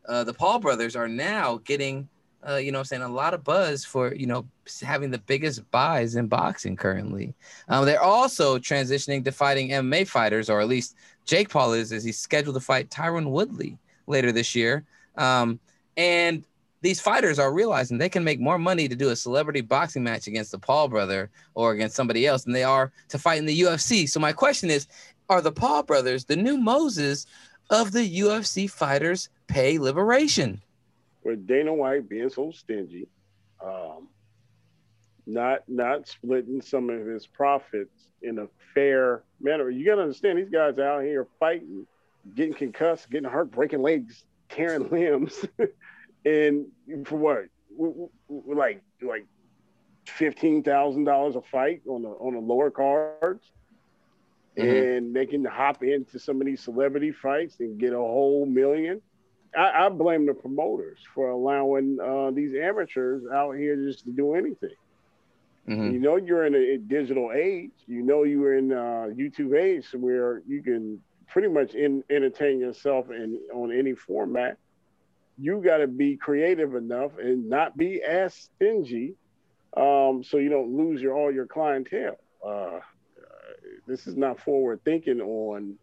Uh, 0.07 0.23
the 0.23 0.33
Paul 0.33 0.59
brothers 0.59 0.95
are 0.95 1.07
now 1.07 1.61
getting, 1.63 2.09
uh, 2.47 2.55
you 2.55 2.71
know, 2.71 2.79
I'm 2.79 2.85
saying 2.85 3.01
a 3.01 3.07
lot 3.07 3.33
of 3.33 3.43
buzz 3.43 3.85
for 3.85 4.13
you 4.13 4.25
know 4.25 4.45
having 4.81 5.11
the 5.11 5.17
biggest 5.17 5.69
buys 5.71 6.15
in 6.15 6.27
boxing 6.27 6.75
currently. 6.75 7.33
Um, 7.69 7.85
they're 7.85 8.01
also 8.01 8.57
transitioning 8.57 9.23
to 9.25 9.31
fighting 9.31 9.69
MMA 9.69 10.07
fighters, 10.07 10.49
or 10.49 10.61
at 10.61 10.67
least 10.67 10.95
Jake 11.25 11.49
Paul 11.49 11.73
is, 11.73 11.91
as 11.91 12.03
he's 12.03 12.17
scheduled 12.17 12.55
to 12.55 12.61
fight 12.61 12.89
Tyron 12.89 13.29
Woodley 13.29 13.77
later 14.07 14.31
this 14.31 14.55
year. 14.55 14.83
Um, 15.15 15.59
and 15.95 16.43
these 16.81 16.99
fighters 16.99 17.39
are 17.39 17.53
realizing 17.53 17.97
they 17.97 18.09
can 18.09 18.25
make 18.25 18.41
more 18.41 18.59
money 18.59 18.89
to 18.89 18.95
do 18.95 19.09
a 19.09 19.15
celebrity 19.15 19.61
boxing 19.61 20.03
match 20.03 20.27
against 20.27 20.51
the 20.51 20.59
Paul 20.59 20.89
brother 20.89 21.29
or 21.53 21.71
against 21.71 21.95
somebody 21.95 22.27
else 22.27 22.43
than 22.43 22.53
they 22.53 22.65
are 22.65 22.91
to 23.07 23.17
fight 23.17 23.39
in 23.39 23.45
the 23.45 23.61
UFC. 23.61 24.09
So 24.09 24.19
my 24.19 24.33
question 24.33 24.69
is, 24.69 24.87
are 25.29 25.41
the 25.41 25.51
Paul 25.51 25.83
brothers 25.83 26.25
the 26.25 26.35
new 26.35 26.57
Moses 26.57 27.25
of 27.69 27.93
the 27.93 28.19
UFC 28.19 28.69
fighters 28.69 29.29
pay 29.47 29.79
liberation? 29.79 30.61
With 31.23 31.47
Dana 31.47 31.73
White 31.73 32.09
being 32.09 32.29
so 32.29 32.51
stingy, 32.51 33.07
um, 33.63 34.07
not 35.25 35.61
not 35.67 36.07
splitting 36.07 36.61
some 36.61 36.89
of 36.89 37.05
his 37.05 37.25
profits 37.25 38.07
in 38.21 38.39
a 38.39 38.47
fair 38.73 39.23
manner. 39.41 39.69
You 39.69 39.85
got 39.85 39.95
to 39.95 40.01
understand 40.01 40.37
these 40.37 40.49
guys 40.49 40.79
out 40.79 41.03
here 41.03 41.27
fighting, 41.39 41.85
getting 42.35 42.53
concussed, 42.53 43.09
getting 43.09 43.29
hurt, 43.29 43.51
breaking 43.51 43.81
legs, 43.81 44.25
tearing 44.49 44.89
limbs, 44.91 45.45
and 46.25 46.67
for 47.05 47.17
what? 47.17 47.45
Like 48.29 48.83
like 49.01 49.25
fifteen 50.05 50.63
thousand 50.63 51.05
dollars 51.05 51.35
a 51.35 51.41
fight 51.41 51.81
on 51.87 52.03
the 52.03 52.09
on 52.09 52.33
the 52.33 52.39
lower 52.39 52.71
cards. 52.71 53.43
And 54.55 55.15
they 55.15 55.25
can 55.25 55.43
hop 55.43 55.81
into 55.81 56.19
some 56.19 56.39
of 56.39 56.45
these 56.45 56.61
celebrity 56.61 57.11
fights 57.11 57.55
and 57.59 57.79
get 57.79 57.91
a 57.91 57.97
whole 57.97 58.45
million. 58.45 59.01
I, 59.57 59.85
I 59.85 59.89
blame 59.89 60.25
the 60.25 60.33
promoters 60.33 60.99
for 61.13 61.29
allowing 61.29 61.97
uh, 62.03 62.31
these 62.31 62.53
amateurs 62.55 63.23
out 63.31 63.53
here 63.53 63.75
just 63.75 64.05
to 64.05 64.11
do 64.11 64.33
anything. 64.33 64.75
Mhm. 65.67 65.91
You 65.91 65.99
know, 65.99 66.15
you're 66.17 66.45
in 66.45 66.55
a, 66.55 66.73
a 66.75 66.77
digital 66.77 67.31
age. 67.33 67.71
You 67.87 68.03
know, 68.03 68.23
you're 68.23 68.57
in 68.57 68.71
uh, 68.71 69.07
YouTube 69.15 69.57
age 69.57 69.87
where 69.93 70.41
you 70.47 70.61
can 70.61 71.01
pretty 71.27 71.47
much 71.47 71.73
in, 71.75 72.03
entertain 72.09 72.59
yourself 72.59 73.09
in 73.09 73.39
on 73.53 73.71
any 73.71 73.93
format. 73.93 74.57
You 75.37 75.61
got 75.61 75.77
to 75.77 75.87
be 75.87 76.17
creative 76.17 76.75
enough 76.75 77.17
and 77.17 77.49
not 77.49 77.77
be 77.77 78.01
as 78.03 78.33
stingy, 78.33 79.15
um, 79.75 80.23
so 80.23 80.37
you 80.37 80.49
don't 80.49 80.75
lose 80.75 81.01
your 81.01 81.15
all 81.15 81.31
your 81.31 81.47
clientele. 81.47 82.17
Uh, 82.45 82.79
this 83.87 84.07
is 84.07 84.15
not 84.15 84.39
forward 84.39 84.81
thinking 84.83 85.21
on 85.21 85.77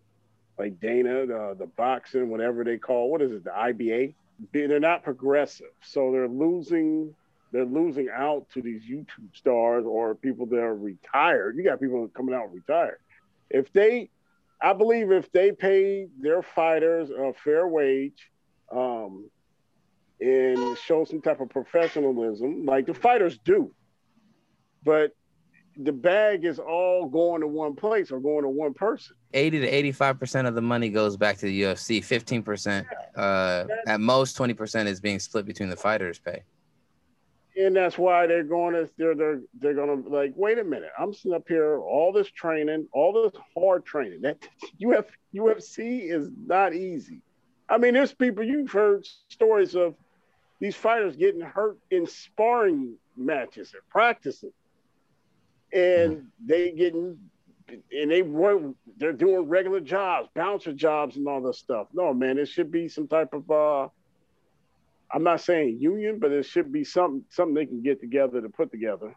like 0.60 0.78
Dana, 0.78 1.26
the, 1.26 1.56
the 1.58 1.66
boxing, 1.66 2.28
whatever 2.28 2.62
they 2.64 2.76
call, 2.76 3.10
what 3.10 3.22
is 3.22 3.32
it, 3.32 3.44
the 3.44 3.50
IBA? 3.50 4.14
They- 4.52 4.66
They're 4.66 4.78
not 4.78 5.02
progressive, 5.02 5.72
so 5.82 6.12
they're 6.12 6.28
losing. 6.28 7.14
They're 7.52 7.64
losing 7.64 8.08
out 8.14 8.48
to 8.54 8.62
these 8.62 8.82
YouTube 8.84 9.34
stars 9.34 9.84
or 9.84 10.14
people 10.14 10.46
that 10.46 10.60
are 10.60 10.74
retired. 10.76 11.56
You 11.56 11.64
got 11.64 11.80
people 11.80 12.06
coming 12.08 12.34
out 12.34 12.52
retired. 12.54 12.98
If 13.48 13.72
they, 13.72 14.10
I 14.62 14.72
believe, 14.74 15.10
if 15.10 15.32
they 15.32 15.50
pay 15.50 16.06
their 16.20 16.42
fighters 16.42 17.10
a 17.10 17.32
fair 17.32 17.66
wage, 17.66 18.30
um, 18.70 19.28
and 20.20 20.76
show 20.78 21.04
some 21.04 21.22
type 21.22 21.40
of 21.40 21.48
professionalism, 21.48 22.66
like 22.66 22.86
the 22.86 22.94
fighters 22.94 23.38
do, 23.38 23.72
but 24.84 25.12
the 25.82 25.92
bag 25.92 26.44
is 26.44 26.58
all 26.58 27.06
going 27.06 27.40
to 27.40 27.46
one 27.46 27.74
place 27.74 28.10
or 28.10 28.20
going 28.20 28.42
to 28.42 28.48
one 28.48 28.74
person. 28.74 29.16
80 29.32 29.60
to 29.60 29.66
85 29.68 30.18
percent 30.18 30.46
of 30.48 30.54
the 30.54 30.60
money 30.62 30.88
goes 30.90 31.16
back 31.16 31.38
to 31.38 31.46
the 31.46 31.62
UFC. 31.62 32.04
15 32.04 32.42
percent, 32.42 32.86
uh, 33.16 33.64
at 33.86 34.00
most 34.00 34.34
20 34.34 34.54
percent 34.54 34.88
is 34.88 35.00
being 35.00 35.18
split 35.18 35.46
between 35.46 35.68
the 35.70 35.76
fighters' 35.76 36.18
pay. 36.18 36.42
and 37.58 37.74
that's 37.74 37.98
why 37.98 38.26
they're 38.26 38.42
going 38.44 38.74
to 38.74 38.88
they're 38.96 39.14
they're 39.14 39.40
they're 39.58 39.74
going 39.74 40.02
to 40.04 40.08
like 40.08 40.32
wait 40.36 40.58
a 40.58 40.64
minute 40.64 40.90
i'm 40.98 41.12
sitting 41.12 41.34
up 41.34 41.46
here 41.48 41.78
all 41.80 42.12
this 42.12 42.30
training 42.30 42.86
all 42.92 43.12
this 43.12 43.40
hard 43.58 43.84
training 43.84 44.20
that 44.22 44.38
uf 44.86 45.06
ufc 45.34 45.78
is 45.78 46.30
not 46.46 46.74
easy 46.74 47.20
i 47.68 47.76
mean 47.76 47.94
there's 47.94 48.14
people 48.14 48.44
you've 48.44 48.70
heard 48.70 49.04
stories 49.28 49.74
of 49.74 49.94
these 50.60 50.76
fighters 50.76 51.16
getting 51.16 51.40
hurt 51.40 51.76
in 51.90 52.06
sparring 52.06 52.94
matches 53.16 53.72
and 53.74 53.82
practicing 53.88 54.52
and 55.72 56.26
they 56.44 56.72
getting 56.72 57.18
and 57.68 58.10
they 58.10 58.22
work 58.22 58.62
they're 58.96 59.12
doing 59.12 59.48
regular 59.48 59.80
jobs 59.80 60.28
bouncer 60.34 60.72
jobs 60.72 61.16
and 61.16 61.28
all 61.28 61.40
this 61.40 61.58
stuff 61.58 61.86
no 61.92 62.12
man 62.12 62.38
it 62.38 62.46
should 62.46 62.70
be 62.70 62.88
some 62.88 63.06
type 63.06 63.32
of 63.32 63.48
uh 63.50 63.88
I'm 65.12 65.24
not 65.24 65.40
saying 65.40 65.78
union, 65.80 66.18
but 66.18 66.30
it 66.30 66.44
should 66.44 66.72
be 66.72 66.84
something 66.84 67.24
something 67.30 67.54
they 67.54 67.66
can 67.66 67.82
get 67.82 68.00
together 68.00 68.40
to 68.40 68.48
put 68.48 68.70
together. 68.70 69.14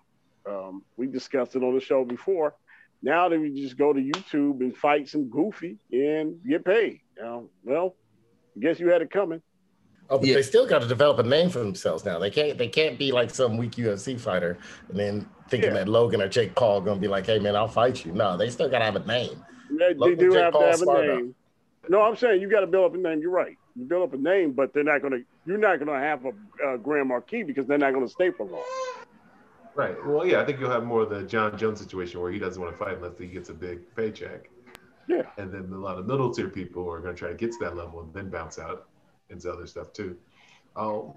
Um, 0.49 0.83
we 0.97 1.07
discussed 1.07 1.55
it 1.55 1.63
on 1.63 1.75
the 1.75 1.79
show 1.81 2.03
before. 2.03 2.55
Now 3.01 3.29
that 3.29 3.39
we 3.39 3.53
just 3.53 3.77
go 3.77 3.93
to 3.93 3.99
YouTube 3.99 4.61
and 4.61 4.75
fight 4.75 5.07
some 5.07 5.29
goofy 5.29 5.77
and 5.91 6.39
get 6.47 6.65
paid. 6.65 7.01
You 7.17 7.49
well, 7.63 7.95
I 8.55 8.59
guess 8.59 8.79
you 8.79 8.89
had 8.89 9.01
it 9.01 9.11
coming. 9.11 9.41
Oh, 10.13 10.17
but 10.19 10.25
they 10.27 10.41
still 10.41 10.67
got 10.67 10.81
to 10.81 10.87
develop 10.87 11.19
a 11.19 11.23
name 11.23 11.49
for 11.49 11.59
themselves 11.59 12.05
now. 12.05 12.19
They 12.19 12.29
can't 12.29 12.57
they 12.57 12.67
can't 12.67 12.99
be 12.99 13.11
like 13.11 13.29
some 13.31 13.57
weak 13.57 13.71
UFC 13.71 14.19
fighter 14.19 14.57
and 14.89 14.99
then 14.99 15.29
thinking 15.49 15.69
Yeah. 15.71 15.79
that 15.79 15.87
Logan 15.89 16.21
or 16.21 16.29
Jake 16.29 16.55
Paul 16.55 16.81
gonna 16.81 16.99
be 16.99 17.07
like, 17.07 17.25
hey 17.25 17.39
man, 17.39 17.55
I'll 17.55 17.67
fight 17.67 18.05
you. 18.05 18.11
No, 18.11 18.37
they 18.37 18.49
still 18.49 18.69
gotta 18.69 18.85
have 18.85 18.95
a 18.95 19.05
name. 19.05 19.43
They, 19.71 19.77
they 19.77 19.93
Logan 19.95 20.17
do 20.19 20.31
Jake 20.31 20.39
have 20.43 20.53
Paul 20.53 20.61
to 20.61 20.67
have 20.67 20.75
a 20.75 20.83
smart 20.83 21.07
name. 21.07 21.35
No, 21.89 22.01
I'm 22.01 22.15
saying 22.15 22.41
you 22.41 22.49
got 22.49 22.61
to 22.61 22.67
build 22.67 22.85
up 22.85 22.95
a 22.95 22.97
name. 22.97 23.19
You're 23.19 23.31
right. 23.31 23.57
You 23.75 23.85
build 23.85 24.03
up 24.03 24.13
a 24.13 24.17
name, 24.21 24.53
but 24.53 24.73
they're 24.73 24.83
not 24.83 25.01
gonna. 25.01 25.19
You're 25.45 25.57
not 25.57 25.79
gonna 25.79 25.99
have 25.99 26.25
a 26.25 26.31
uh, 26.65 26.77
Grand 26.77 27.09
Marquis 27.09 27.43
because 27.43 27.65
they're 27.65 27.77
not 27.77 27.93
gonna 27.93 28.07
stay 28.07 28.31
for 28.31 28.45
long. 28.45 28.63
Right. 29.75 29.95
Well, 30.05 30.25
yeah, 30.25 30.41
I 30.41 30.45
think 30.45 30.59
you'll 30.59 30.69
have 30.69 30.83
more 30.85 31.01
of 31.01 31.09
the 31.09 31.23
Jon 31.23 31.57
Jones 31.57 31.79
situation 31.79 32.21
where 32.21 32.31
he 32.31 32.37
doesn't 32.37 32.61
want 32.61 32.77
to 32.77 32.77
fight 32.77 32.97
unless 32.97 33.17
he 33.17 33.25
gets 33.25 33.49
a 33.49 33.53
big 33.53 33.79
paycheck. 33.95 34.49
Yeah. 35.07 35.23
And 35.37 35.51
then 35.51 35.69
a 35.73 35.77
lot 35.77 35.97
of 35.97 36.05
middle 36.05 36.31
tier 36.33 36.47
people 36.49 36.89
are 36.89 36.99
going 36.99 37.15
to 37.15 37.19
try 37.19 37.29
to 37.29 37.33
get 37.35 37.51
to 37.53 37.57
that 37.61 37.75
level 37.75 38.01
and 38.01 38.13
then 38.13 38.29
bounce 38.29 38.59
out 38.59 38.87
into 39.29 39.51
other 39.51 39.67
stuff 39.67 39.93
too. 39.93 40.17
Um, 40.75 41.13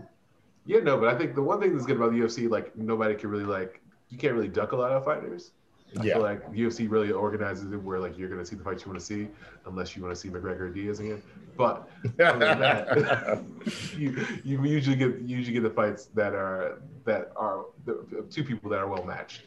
yeah, 0.64 0.80
no, 0.80 0.98
but 0.98 1.14
I 1.14 1.18
think 1.18 1.34
the 1.34 1.42
one 1.42 1.60
thing 1.60 1.72
that's 1.72 1.86
good 1.86 1.96
about 1.96 2.12
the 2.12 2.18
UFC, 2.18 2.48
like 2.50 2.76
nobody 2.76 3.14
can 3.14 3.30
really 3.30 3.44
like, 3.44 3.80
you 4.08 4.18
can't 4.18 4.34
really 4.34 4.48
duck 4.48 4.72
a 4.72 4.76
lot 4.76 4.92
of 4.92 5.04
fighters. 5.04 5.52
I 5.98 6.04
Yeah. 6.04 6.14
feel 6.14 6.22
like 6.22 6.44
UFC 6.50 6.90
really 6.90 7.12
organizes 7.12 7.72
it 7.72 7.76
where 7.76 8.00
like 8.00 8.18
you're 8.18 8.28
going 8.28 8.40
to 8.40 8.46
see 8.46 8.56
the 8.56 8.64
fights 8.64 8.84
you 8.84 8.90
want 8.90 8.98
to 9.00 9.06
see, 9.06 9.28
unless 9.66 9.94
you 9.96 10.02
want 10.02 10.14
to 10.14 10.20
see 10.20 10.28
McGregor 10.28 10.62
or 10.62 10.70
Diaz 10.70 10.98
again. 10.98 11.22
But 11.56 11.88
that, 12.16 13.44
you 13.96 14.26
you 14.44 14.64
usually 14.64 14.96
get 14.96 15.20
you 15.20 15.36
usually 15.36 15.54
get 15.54 15.62
the 15.62 15.70
fights 15.70 16.06
that 16.06 16.34
are 16.34 16.82
that 17.04 17.30
are 17.36 17.66
the, 17.84 18.26
two 18.28 18.42
people 18.44 18.68
that 18.70 18.80
are 18.80 18.88
well 18.88 19.04
matched. 19.04 19.42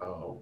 Um, 0.00 0.38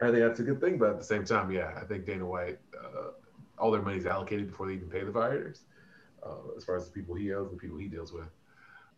I 0.00 0.10
think 0.10 0.18
that's 0.18 0.38
a 0.40 0.44
good 0.44 0.60
thing, 0.60 0.78
but 0.78 0.90
at 0.90 0.98
the 0.98 1.04
same 1.04 1.24
time, 1.24 1.50
yeah, 1.50 1.72
I 1.80 1.84
think 1.84 2.04
Dana 2.04 2.24
White, 2.24 2.58
uh, 2.78 3.10
all 3.58 3.70
their 3.72 3.82
money's 3.82 4.06
allocated 4.06 4.48
before 4.50 4.68
they 4.68 4.74
even 4.74 4.88
pay 4.88 5.02
the 5.02 5.12
fighters, 5.12 5.62
uh, 6.28 6.56
as 6.56 6.64
far 6.64 6.76
as 6.76 6.86
the 6.86 6.92
people 6.92 7.14
he 7.14 7.32
owes 7.32 7.50
the 7.50 7.56
people 7.56 7.78
he 7.78 7.88
deals 7.88 8.12
with. 8.12 8.28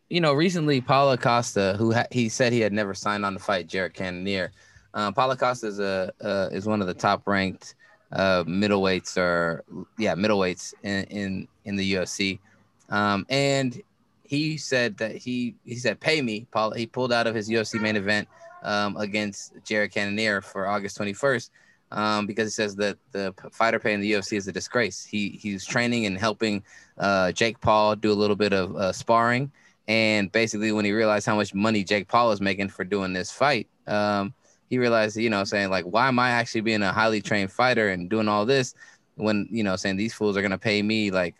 you 0.08 0.20
know, 0.20 0.32
recently 0.32 0.80
Paulo 0.80 1.16
Costa, 1.16 1.76
who 1.78 1.92
ha- 1.92 2.06
he 2.10 2.28
said 2.28 2.52
he 2.52 2.60
had 2.60 2.72
never 2.72 2.94
signed 2.94 3.24
on 3.24 3.34
to 3.34 3.38
fight 3.38 3.68
Jared 3.68 3.94
Cannonier. 3.94 4.52
Uh, 4.92 5.12
Paulo 5.12 5.36
Costa 5.36 5.68
is 5.68 5.78
a 5.78 6.12
uh, 6.20 6.48
is 6.50 6.66
one 6.66 6.80
of 6.80 6.88
the 6.88 6.94
top 6.94 7.26
ranked 7.26 7.76
uh, 8.12 8.42
middleweights 8.44 9.16
or 9.16 9.64
yeah 9.98 10.14
middleweights 10.14 10.74
in 10.82 11.04
in, 11.04 11.48
in 11.64 11.76
the 11.76 11.94
UFC, 11.94 12.40
um, 12.88 13.24
and 13.28 13.80
he 14.24 14.56
said 14.56 14.96
that 14.98 15.14
he 15.16 15.54
he 15.64 15.76
said 15.76 16.00
pay 16.00 16.20
me. 16.22 16.46
Paul 16.50 16.72
he 16.72 16.86
pulled 16.86 17.12
out 17.12 17.28
of 17.28 17.34
his 17.34 17.48
UFC 17.48 17.80
main 17.80 17.96
event 17.96 18.26
um, 18.64 18.96
against 18.96 19.52
Jared 19.64 19.92
Cannonier 19.92 20.40
for 20.40 20.66
August 20.66 20.98
21st. 20.98 21.50
Um, 21.92 22.26
because 22.26 22.46
he 22.46 22.50
says 22.52 22.76
that 22.76 22.98
the 23.10 23.34
fighter 23.50 23.80
pay 23.80 23.92
in 23.94 24.00
the 24.00 24.12
UFC 24.12 24.36
is 24.36 24.46
a 24.46 24.52
disgrace. 24.52 25.04
He 25.04 25.30
he's 25.42 25.64
training 25.64 26.06
and 26.06 26.16
helping 26.16 26.62
uh, 26.98 27.32
Jake 27.32 27.60
Paul 27.60 27.96
do 27.96 28.12
a 28.12 28.14
little 28.14 28.36
bit 28.36 28.52
of 28.52 28.76
uh, 28.76 28.92
sparring, 28.92 29.50
and 29.88 30.30
basically, 30.30 30.70
when 30.70 30.84
he 30.84 30.92
realized 30.92 31.26
how 31.26 31.34
much 31.34 31.52
money 31.52 31.82
Jake 31.82 32.06
Paul 32.06 32.30
is 32.30 32.40
making 32.40 32.68
for 32.68 32.84
doing 32.84 33.12
this 33.12 33.32
fight, 33.32 33.66
um, 33.88 34.32
he 34.68 34.78
realized, 34.78 35.16
you 35.16 35.30
know, 35.30 35.42
saying 35.42 35.70
like, 35.70 35.84
why 35.84 36.06
am 36.06 36.20
I 36.20 36.30
actually 36.30 36.60
being 36.60 36.82
a 36.82 36.92
highly 36.92 37.20
trained 37.20 37.50
fighter 37.50 37.88
and 37.88 38.08
doing 38.08 38.28
all 38.28 38.46
this 38.46 38.74
when, 39.16 39.48
you 39.50 39.64
know, 39.64 39.74
saying 39.74 39.96
these 39.96 40.14
fools 40.14 40.36
are 40.36 40.42
gonna 40.42 40.58
pay 40.58 40.80
me 40.80 41.10
like 41.10 41.34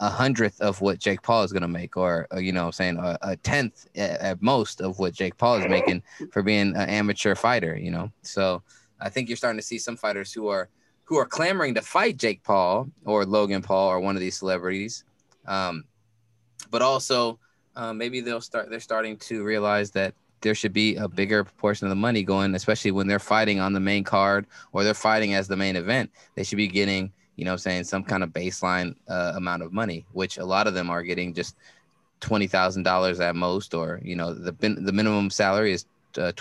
a 0.00 0.08
hundredth 0.08 0.60
of 0.60 0.80
what 0.80 0.98
Jake 0.98 1.22
Paul 1.22 1.42
is 1.42 1.52
going 1.52 1.62
to 1.62 1.68
make, 1.68 1.96
or, 1.96 2.26
or, 2.30 2.40
you 2.40 2.52
know, 2.52 2.70
saying 2.70 2.98
a, 2.98 3.18
a 3.22 3.36
tenth 3.36 3.86
at, 3.96 4.20
at 4.20 4.42
most 4.42 4.80
of 4.80 4.98
what 4.98 5.14
Jake 5.14 5.36
Paul 5.36 5.56
is 5.56 5.66
making 5.68 6.02
for 6.30 6.42
being 6.42 6.76
an 6.76 6.88
amateur 6.88 7.34
fighter. 7.34 7.76
You 7.76 7.90
know, 7.90 8.12
so 8.22 8.62
I 9.00 9.08
think 9.08 9.28
you're 9.28 9.36
starting 9.36 9.58
to 9.58 9.66
see 9.66 9.78
some 9.78 9.96
fighters 9.96 10.32
who 10.32 10.48
are 10.48 10.68
who 11.04 11.16
are 11.16 11.26
clamoring 11.26 11.74
to 11.74 11.82
fight 11.82 12.16
Jake 12.16 12.42
Paul 12.42 12.88
or 13.04 13.24
Logan 13.24 13.62
Paul 13.62 13.88
or 13.88 14.00
one 14.00 14.16
of 14.16 14.20
these 14.20 14.36
celebrities, 14.36 15.04
um, 15.46 15.84
but 16.70 16.82
also 16.82 17.38
uh, 17.76 17.92
maybe 17.92 18.20
they'll 18.20 18.40
start. 18.40 18.70
They're 18.70 18.80
starting 18.80 19.16
to 19.18 19.44
realize 19.44 19.90
that 19.92 20.14
there 20.40 20.54
should 20.54 20.72
be 20.72 20.96
a 20.96 21.08
bigger 21.08 21.44
proportion 21.44 21.86
of 21.86 21.90
the 21.90 21.96
money 21.96 22.22
going, 22.22 22.54
especially 22.54 22.90
when 22.90 23.06
they're 23.06 23.18
fighting 23.18 23.60
on 23.60 23.72
the 23.72 23.80
main 23.80 24.04
card 24.04 24.46
or 24.72 24.84
they're 24.84 24.94
fighting 24.94 25.34
as 25.34 25.48
the 25.48 25.56
main 25.56 25.76
event. 25.76 26.10
They 26.34 26.44
should 26.44 26.56
be 26.56 26.68
getting, 26.68 27.12
you 27.36 27.44
know, 27.44 27.56
saying 27.56 27.84
some 27.84 28.02
kind 28.02 28.22
of 28.22 28.30
baseline 28.30 28.94
uh, 29.08 29.32
amount 29.36 29.62
of 29.62 29.72
money, 29.72 30.06
which 30.12 30.38
a 30.38 30.44
lot 30.44 30.66
of 30.66 30.74
them 30.74 30.90
are 30.90 31.02
getting 31.02 31.34
just 31.34 31.56
twenty 32.20 32.46
thousand 32.46 32.82
dollars 32.82 33.20
at 33.20 33.36
most, 33.36 33.74
or 33.74 34.00
you 34.02 34.16
know, 34.16 34.34
the 34.34 34.52
the 34.52 34.92
minimum 34.92 35.30
salary 35.30 35.72
is 35.72 35.86
uh, 36.18 36.32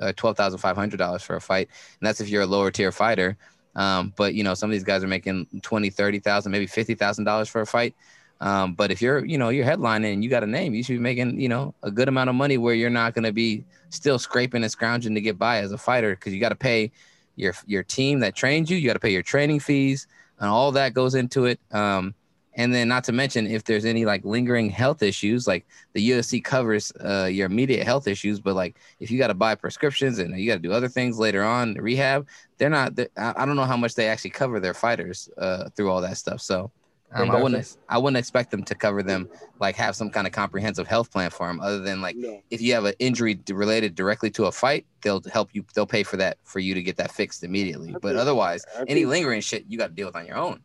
uh, 0.00 0.12
dollars 0.12 1.22
for 1.22 1.36
a 1.36 1.40
fight, 1.40 1.68
and 2.00 2.06
that's 2.06 2.20
if 2.20 2.28
you're 2.28 2.42
a 2.42 2.46
lower 2.46 2.70
tier 2.70 2.92
fighter. 2.92 3.36
Um, 3.74 4.12
but 4.16 4.34
you 4.34 4.42
know, 4.42 4.54
some 4.54 4.70
of 4.70 4.72
these 4.72 4.84
guys 4.84 5.04
are 5.04 5.08
making 5.08 5.46
twenty, 5.62 5.90
thirty 5.90 6.18
thousand, 6.18 6.52
maybe 6.52 6.66
fifty 6.66 6.94
thousand 6.94 7.24
dollars 7.24 7.48
for 7.48 7.60
a 7.60 7.66
fight. 7.66 7.94
Um, 8.40 8.74
but 8.74 8.90
if 8.90 9.00
you're, 9.00 9.24
you 9.24 9.38
know, 9.38 9.48
you're 9.48 9.64
headlining 9.64 10.12
and 10.12 10.22
you 10.22 10.28
got 10.28 10.42
a 10.42 10.46
name, 10.46 10.74
you 10.74 10.82
should 10.82 10.94
be 10.94 10.98
making, 10.98 11.40
you 11.40 11.48
know, 11.48 11.74
a 11.82 11.90
good 11.90 12.08
amount 12.08 12.28
of 12.28 12.36
money 12.36 12.58
where 12.58 12.74
you're 12.74 12.90
not 12.90 13.14
going 13.14 13.24
to 13.24 13.32
be 13.32 13.64
still 13.88 14.18
scraping 14.18 14.62
and 14.62 14.70
scrounging 14.70 15.14
to 15.14 15.22
get 15.22 15.38
by 15.38 15.58
as 15.58 15.72
a 15.72 15.78
fighter 15.78 16.10
because 16.14 16.34
you 16.34 16.40
got 16.40 16.50
to 16.50 16.54
pay 16.54 16.92
your 17.36 17.54
your 17.66 17.82
team 17.82 18.20
that 18.20 18.34
trains 18.34 18.70
you, 18.70 18.76
you 18.76 18.86
got 18.86 18.94
to 18.94 19.00
pay 19.00 19.12
your 19.12 19.22
training 19.22 19.60
fees, 19.60 20.06
and 20.38 20.48
all 20.48 20.72
that 20.72 20.94
goes 20.94 21.14
into 21.14 21.46
it. 21.46 21.60
Um, 21.70 22.14
and 22.56 22.74
then 22.74 22.88
not 22.88 23.04
to 23.04 23.12
mention 23.12 23.46
if 23.46 23.64
there's 23.64 23.84
any 23.84 24.04
like 24.04 24.24
lingering 24.24 24.70
health 24.70 25.02
issues, 25.02 25.46
like 25.46 25.66
the 25.92 26.10
UFC 26.10 26.42
covers 26.42 26.92
uh, 27.04 27.28
your 27.30 27.46
immediate 27.46 27.84
health 27.84 28.08
issues, 28.08 28.40
but 28.40 28.54
like 28.56 28.76
if 28.98 29.10
you 29.10 29.18
got 29.18 29.28
to 29.28 29.34
buy 29.34 29.54
prescriptions 29.54 30.18
and 30.18 30.36
you 30.38 30.46
got 30.48 30.54
to 30.56 30.60
do 30.68 30.72
other 30.72 30.88
things 30.88 31.18
later 31.18 31.42
on 31.44 31.74
rehab, 31.74 32.26
they're 32.58 32.70
not. 32.70 32.96
They're, 32.96 33.08
I 33.16 33.44
don't 33.46 33.56
know 33.56 33.64
how 33.64 33.76
much 33.76 33.94
they 33.94 34.08
actually 34.08 34.30
cover 34.30 34.58
their 34.58 34.74
fighters 34.74 35.28
uh, 35.38 35.68
through 35.76 35.90
all 35.90 36.00
that 36.00 36.16
stuff. 36.16 36.40
So 36.40 36.70
um, 37.12 37.30
I 37.30 37.40
wouldn't. 37.40 37.76
I 37.88 37.98
wouldn't 37.98 38.16
expect 38.16 38.50
them 38.50 38.64
to 38.64 38.74
cover 38.74 39.02
them 39.02 39.28
like 39.60 39.76
have 39.76 39.94
some 39.94 40.10
kind 40.10 40.26
of 40.26 40.32
comprehensive 40.32 40.88
health 40.88 41.10
plan 41.12 41.30
for 41.30 41.46
them, 41.46 41.60
other 41.60 41.80
than 41.80 42.00
like 42.00 42.16
No. 42.16 42.40
if 42.50 42.60
you 42.62 42.72
have 42.72 42.84
an 42.86 42.94
injury 42.98 43.38
related 43.50 43.94
directly 43.94 44.30
to 44.30 44.46
a 44.46 44.52
fight, 44.52 44.86
they'll 45.02 45.22
help 45.30 45.50
you. 45.52 45.64
They'll 45.74 45.86
pay 45.86 46.02
for 46.02 46.16
that 46.16 46.38
for 46.44 46.58
you 46.58 46.74
to 46.74 46.82
get 46.82 46.96
that 46.96 47.12
fixed 47.12 47.44
immediately. 47.44 47.90
I 47.90 47.92
But 47.92 48.02
think- 48.02 48.16
otherwise, 48.18 48.64
I 48.76 48.80
any 48.88 48.94
think- 49.02 49.08
lingering 49.08 49.40
shit 49.42 49.66
you 49.68 49.76
got 49.78 49.88
to 49.88 49.92
deal 49.92 50.06
with 50.06 50.16
on 50.16 50.26
your 50.26 50.36
own. 50.36 50.60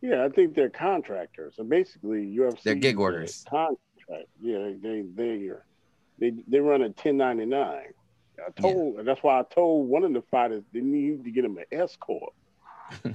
Yeah, 0.00 0.24
I 0.24 0.28
think 0.28 0.54
they're 0.54 0.70
contractors. 0.70 1.54
So 1.56 1.64
basically, 1.64 2.24
UFC. 2.26 2.62
They're 2.62 2.74
gig 2.74 2.94
is 2.94 2.98
a 2.98 3.00
workers. 3.00 3.44
Contract. 3.48 4.28
Yeah, 4.40 4.70
they 4.80 5.02
they 5.14 5.48
are. 5.48 5.64
They 6.18 6.32
they 6.46 6.60
run 6.60 6.82
a 6.82 6.86
1099. 6.86 7.82
I 8.46 8.60
told. 8.60 9.04
That's 9.04 9.22
why 9.22 9.40
I 9.40 9.42
told 9.42 9.88
one 9.88 10.04
of 10.04 10.12
the 10.12 10.22
fighters 10.22 10.62
they 10.72 10.80
need 10.80 11.24
to 11.24 11.30
get 11.30 11.44
him 11.44 11.58
an 11.58 11.64
escort. 11.72 12.32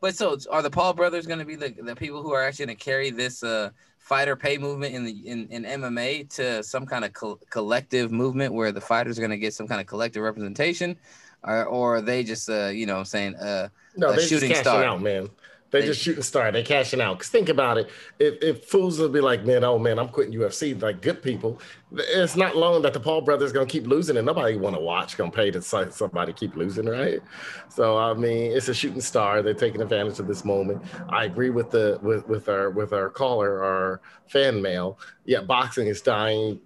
But 0.00 0.14
so 0.14 0.36
are 0.50 0.62
the 0.62 0.70
Paul 0.70 0.92
brothers 0.92 1.26
going 1.26 1.38
to 1.38 1.44
be 1.44 1.56
the, 1.56 1.70
the 1.70 1.96
people 1.96 2.22
who 2.22 2.32
are 2.32 2.44
actually 2.44 2.66
going 2.66 2.76
to 2.76 2.84
carry 2.84 3.10
this 3.10 3.42
uh, 3.42 3.70
fighter 3.98 4.36
pay 4.36 4.58
movement 4.58 4.94
in 4.94 5.04
the 5.04 5.26
in, 5.26 5.48
in 5.48 5.64
MMA 5.64 6.28
to 6.36 6.62
some 6.62 6.86
kind 6.86 7.04
of 7.04 7.12
col- 7.12 7.40
collective 7.50 8.12
movement 8.12 8.52
where 8.52 8.72
the 8.72 8.80
fighters 8.80 9.18
are 9.18 9.22
going 9.22 9.30
to 9.30 9.38
get 9.38 9.54
some 9.54 9.66
kind 9.66 9.80
of 9.80 9.86
collective 9.86 10.22
representation, 10.22 10.96
or, 11.42 11.64
or 11.64 11.96
are 11.96 12.00
they 12.02 12.22
just 12.22 12.48
uh, 12.48 12.66
you 12.66 12.86
know 12.86 13.02
saying 13.04 13.36
uh, 13.36 13.68
No, 13.96 14.08
a 14.08 14.10
they're 14.10 14.18
just 14.18 14.28
shooting 14.28 14.50
cashing 14.50 14.64
star? 14.64 14.84
out, 14.84 15.00
man. 15.00 15.30
They, 15.80 15.86
just 15.86 16.00
shooting 16.00 16.22
star. 16.22 16.50
They 16.52 16.62
cashing 16.62 17.00
out. 17.00 17.18
Cause 17.18 17.28
think 17.28 17.48
about 17.48 17.78
it. 17.78 17.88
If, 18.18 18.42
if 18.42 18.64
fools 18.64 18.98
will 18.98 19.08
be 19.08 19.20
like, 19.20 19.44
man, 19.44 19.64
oh 19.64 19.78
man, 19.78 19.98
I'm 19.98 20.08
quitting 20.08 20.38
UFC. 20.38 20.80
Like 20.80 21.02
good 21.02 21.22
people, 21.22 21.60
it's 21.92 22.36
not 22.36 22.56
long 22.56 22.82
that 22.82 22.92
the 22.92 23.00
Paul 23.00 23.20
brothers 23.20 23.52
gonna 23.52 23.66
keep 23.66 23.86
losing, 23.86 24.16
and 24.16 24.26
nobody 24.26 24.56
want 24.56 24.76
to 24.76 24.82
watch. 24.82 25.16
Gonna 25.16 25.30
pay 25.30 25.50
to 25.50 25.62
somebody 25.62 26.32
keep 26.32 26.56
losing, 26.56 26.86
right? 26.86 27.20
So 27.68 27.96
I 27.96 28.14
mean, 28.14 28.52
it's 28.52 28.68
a 28.68 28.74
shooting 28.74 29.00
star. 29.00 29.42
They're 29.42 29.54
taking 29.54 29.80
advantage 29.80 30.18
of 30.18 30.26
this 30.26 30.44
moment. 30.44 30.82
I 31.08 31.24
agree 31.24 31.50
with 31.50 31.70
the 31.70 31.98
with 32.02 32.26
with 32.28 32.48
our 32.48 32.70
with 32.70 32.92
our 32.92 33.10
caller, 33.10 33.62
our 33.62 34.00
fan 34.28 34.60
mail. 34.60 34.98
Yeah, 35.24 35.42
boxing 35.42 35.86
is 35.86 36.02
dying. 36.02 36.60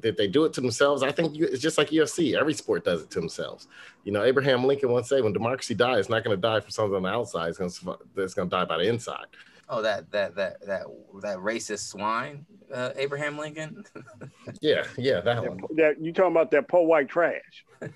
Did 0.00 0.16
they 0.16 0.26
do 0.26 0.44
it 0.44 0.52
to 0.54 0.60
themselves? 0.60 1.02
I 1.02 1.12
think 1.12 1.36
you, 1.36 1.44
it's 1.44 1.62
just 1.62 1.78
like 1.78 1.90
UFC. 1.90 2.38
Every 2.38 2.54
sport 2.54 2.84
does 2.84 3.02
it 3.02 3.10
to 3.10 3.20
themselves. 3.20 3.68
You 4.04 4.12
know, 4.12 4.24
Abraham 4.24 4.64
Lincoln 4.64 4.90
once 4.90 5.08
said, 5.08 5.22
"When 5.22 5.32
democracy 5.32 5.74
dies, 5.74 6.00
it's 6.00 6.08
not 6.08 6.24
going 6.24 6.36
to 6.36 6.40
die 6.40 6.60
from 6.60 6.70
something 6.70 6.96
on 6.96 7.02
the 7.02 7.08
outside. 7.08 7.48
It's 7.48 7.58
going 7.58 7.70
to 7.70 7.98
it's 8.16 8.34
to 8.34 8.44
die 8.46 8.64
by 8.64 8.78
the 8.78 8.88
inside." 8.88 9.26
Oh, 9.68 9.80
that 9.82 10.10
that 10.10 10.34
that 10.34 10.66
that 10.66 10.82
that 11.22 11.38
racist 11.38 11.88
swine, 11.88 12.44
uh, 12.72 12.90
Abraham 12.96 13.38
Lincoln. 13.38 13.84
Yeah, 14.60 14.84
yeah, 14.98 15.20
that 15.20 15.48
one. 15.48 15.60
That 15.76 16.00
you 16.00 16.12
talking 16.12 16.32
about 16.32 16.50
that 16.50 16.68
poor 16.68 16.86
white 16.86 17.08
trash? 17.08 17.64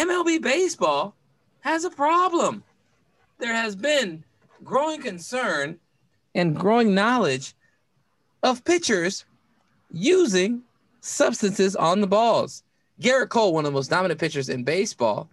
MLB 0.00 0.42
baseball 0.42 1.14
has 1.60 1.84
a 1.84 1.90
problem. 1.90 2.64
There 3.38 3.54
has 3.54 3.76
been 3.76 4.24
growing 4.62 5.00
concern 5.00 5.78
and 6.34 6.56
growing 6.56 6.94
knowledge 6.94 7.54
of 8.42 8.64
pitchers 8.64 9.24
using 9.92 10.62
substances 11.00 11.76
on 11.76 12.00
the 12.00 12.06
balls. 12.06 12.62
Gerrit 13.00 13.30
Cole, 13.30 13.54
one 13.54 13.64
of 13.64 13.72
the 13.72 13.76
most 13.76 13.90
dominant 13.90 14.20
pitchers 14.20 14.48
in 14.48 14.64
baseball, 14.64 15.28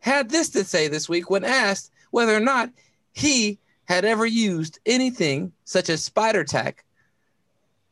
had 0.00 0.30
this 0.30 0.50
to 0.50 0.64
say 0.64 0.88
this 0.88 1.08
week 1.08 1.30
when 1.30 1.44
asked 1.44 1.92
whether 2.10 2.34
or 2.36 2.40
not 2.40 2.70
he 3.12 3.58
had 3.84 4.04
ever 4.04 4.26
used 4.26 4.78
anything 4.86 5.52
such 5.64 5.88
as 5.88 6.02
spider 6.02 6.44
tack 6.44 6.84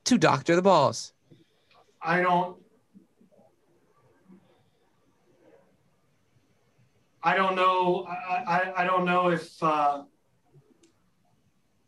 to 0.04 0.18
doctor 0.18 0.56
the 0.56 0.62
balls. 0.62 1.12
I 2.02 2.20
don't. 2.20 2.56
I 7.22 7.36
don't 7.36 7.54
know. 7.54 8.06
I, 8.08 8.14
I, 8.46 8.72
I 8.78 8.84
don't 8.84 9.04
know 9.04 9.28
if 9.28 9.62
uh, 9.62 10.04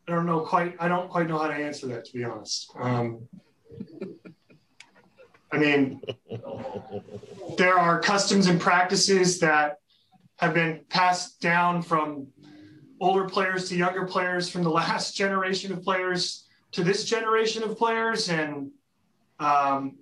I 0.08 0.12
don't 0.12 0.26
know 0.26 0.40
quite. 0.40 0.74
I 0.80 0.88
don't 0.88 1.08
quite 1.08 1.28
know 1.28 1.38
how 1.38 1.48
to 1.48 1.54
answer 1.54 1.86
that, 1.88 2.04
to 2.06 2.12
be 2.12 2.24
honest. 2.24 2.70
Um, 2.78 3.28
I 5.52 5.58
mean, 5.58 6.00
there 7.56 7.78
are 7.78 8.00
customs 8.00 8.46
and 8.46 8.60
practices 8.60 9.38
that 9.40 9.76
have 10.36 10.54
been 10.54 10.80
passed 10.88 11.40
down 11.40 11.82
from 11.82 12.26
older 13.00 13.28
players 13.28 13.68
to 13.68 13.76
younger 13.76 14.06
players, 14.06 14.48
from 14.48 14.62
the 14.62 14.70
last 14.70 15.14
generation 15.22 15.72
of 15.72 15.82
players 15.82 16.48
to 16.72 16.82
this 16.82 17.04
generation 17.04 17.62
of 17.62 17.76
players, 17.76 18.28
and 18.28 18.70
um, 19.38 19.98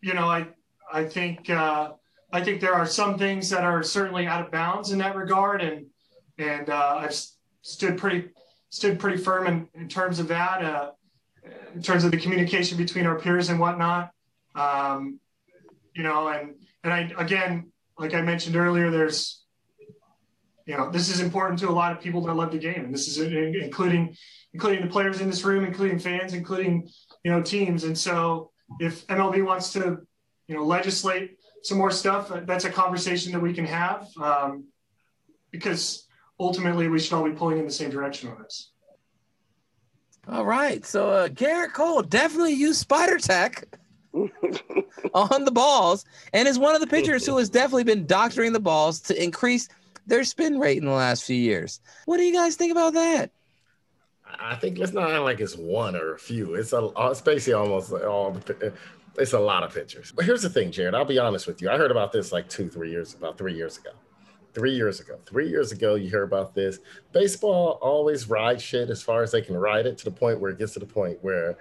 you 0.00 0.14
know, 0.14 0.28
I 0.28 0.48
I 0.92 1.04
think 1.04 1.50
uh, 1.50 1.92
I 2.32 2.42
think 2.42 2.60
there 2.60 2.74
are 2.74 2.86
some 2.86 3.16
things 3.16 3.48
that 3.50 3.62
are 3.62 3.82
certainly 3.82 4.26
out 4.26 4.44
of 4.44 4.50
bounds 4.50 4.90
in 4.90 4.98
that 4.98 5.14
regard, 5.14 5.62
and 5.62 5.86
and 6.38 6.68
uh, 6.68 6.96
I've 6.98 7.14
stood 7.62 7.98
pretty 7.98 8.30
stood 8.70 8.98
pretty 8.98 9.16
firm 9.16 9.46
in, 9.46 9.68
in 9.74 9.88
terms 9.88 10.18
of 10.18 10.28
that, 10.28 10.62
uh, 10.62 10.90
in 11.74 11.82
terms 11.82 12.04
of 12.04 12.10
the 12.10 12.16
communication 12.18 12.76
between 12.76 13.06
our 13.06 13.18
peers 13.18 13.48
and 13.48 13.58
whatnot. 13.58 14.10
Um, 14.54 15.20
you 15.94 16.02
know, 16.02 16.28
and 16.28 16.54
and 16.84 16.92
I 16.92 17.10
again, 17.18 17.72
like 17.98 18.14
I 18.14 18.22
mentioned 18.22 18.56
earlier, 18.56 18.90
there's 18.90 19.44
you 20.66 20.76
know 20.76 20.90
this 20.90 21.08
is 21.08 21.20
important 21.20 21.58
to 21.60 21.68
a 21.68 21.72
lot 21.72 21.92
of 21.92 22.00
people 22.00 22.20
that 22.22 22.34
love 22.34 22.52
the 22.52 22.58
game, 22.58 22.84
and 22.84 22.94
this 22.94 23.08
is 23.08 23.18
including 23.18 24.16
including 24.52 24.82
the 24.82 24.90
players 24.90 25.20
in 25.20 25.28
this 25.28 25.44
room, 25.44 25.64
including 25.64 25.98
fans, 25.98 26.34
including 26.34 26.88
you 27.24 27.30
know 27.30 27.42
teams, 27.42 27.84
and 27.84 27.96
so 27.96 28.50
if 28.80 29.06
MLB 29.06 29.44
wants 29.44 29.72
to 29.72 29.98
you 30.46 30.54
know 30.54 30.64
legislate 30.64 31.38
some 31.62 31.78
more 31.78 31.90
stuff, 31.90 32.30
uh, 32.30 32.40
that's 32.44 32.64
a 32.64 32.70
conversation 32.70 33.32
that 33.32 33.40
we 33.40 33.52
can 33.52 33.66
have 33.66 34.08
um, 34.20 34.64
because 35.50 36.07
ultimately 36.40 36.88
we 36.88 36.98
should 36.98 37.12
all 37.12 37.24
be 37.24 37.32
pulling 37.32 37.58
in 37.58 37.64
the 37.64 37.72
same 37.72 37.90
direction 37.90 38.30
on 38.30 38.42
this. 38.42 38.70
All 40.28 40.44
right. 40.44 40.84
So 40.84 41.10
uh, 41.10 41.28
Gerrit 41.28 41.72
Cole 41.72 42.02
definitely 42.02 42.52
used 42.52 42.80
spider 42.80 43.18
Tack 43.18 43.64
on 45.14 45.44
the 45.44 45.50
balls 45.50 46.04
and 46.32 46.46
is 46.46 46.58
one 46.58 46.74
of 46.74 46.80
the 46.80 46.86
pitchers 46.86 47.24
who 47.24 47.36
has 47.38 47.48
definitely 47.48 47.84
been 47.84 48.06
doctoring 48.06 48.52
the 48.52 48.60
balls 48.60 49.00
to 49.02 49.22
increase 49.22 49.68
their 50.06 50.24
spin 50.24 50.58
rate 50.58 50.78
in 50.78 50.84
the 50.84 50.90
last 50.90 51.24
few 51.24 51.36
years. 51.36 51.80
What 52.04 52.18
do 52.18 52.24
you 52.24 52.32
guys 52.32 52.56
think 52.56 52.72
about 52.72 52.94
that? 52.94 53.30
I 54.40 54.56
think 54.56 54.78
let's 54.78 54.92
not 54.92 55.10
act 55.10 55.22
like 55.22 55.40
it's 55.40 55.56
one 55.56 55.96
or 55.96 56.14
a 56.14 56.18
few. 56.18 56.54
It's 56.54 56.74
a 56.74 56.90
it's 56.98 57.22
basically 57.22 57.54
almost 57.54 57.92
all 57.92 58.32
the 58.32 58.72
it's 59.16 59.32
a 59.32 59.38
lot 59.38 59.62
of 59.62 59.74
pitchers. 59.74 60.12
But 60.12 60.26
here's 60.26 60.42
the 60.42 60.50
thing, 60.50 60.70
Jared. 60.70 60.94
I'll 60.94 61.04
be 61.04 61.18
honest 61.18 61.46
with 61.46 61.62
you. 61.62 61.70
I 61.70 61.76
heard 61.76 61.90
about 61.90 62.12
this 62.12 62.30
like 62.30 62.48
two, 62.48 62.68
three 62.68 62.90
years 62.90 63.14
about 63.14 63.38
three 63.38 63.54
years 63.54 63.78
ago. 63.78 63.90
Three 64.54 64.74
years 64.74 65.00
ago. 65.00 65.18
Three 65.26 65.48
years 65.48 65.72
ago, 65.72 65.94
you 65.94 66.08
hear 66.08 66.22
about 66.22 66.54
this. 66.54 66.78
Baseball 67.12 67.78
always 67.82 68.28
rides 68.28 68.62
shit 68.62 68.90
as 68.90 69.02
far 69.02 69.22
as 69.22 69.30
they 69.30 69.42
can 69.42 69.56
ride 69.56 69.86
it 69.86 69.98
to 69.98 70.04
the 70.04 70.10
point 70.10 70.40
where 70.40 70.50
it 70.50 70.58
gets 70.58 70.72
to 70.72 70.80
the 70.80 70.86
point 70.86 71.18
where 71.22 71.56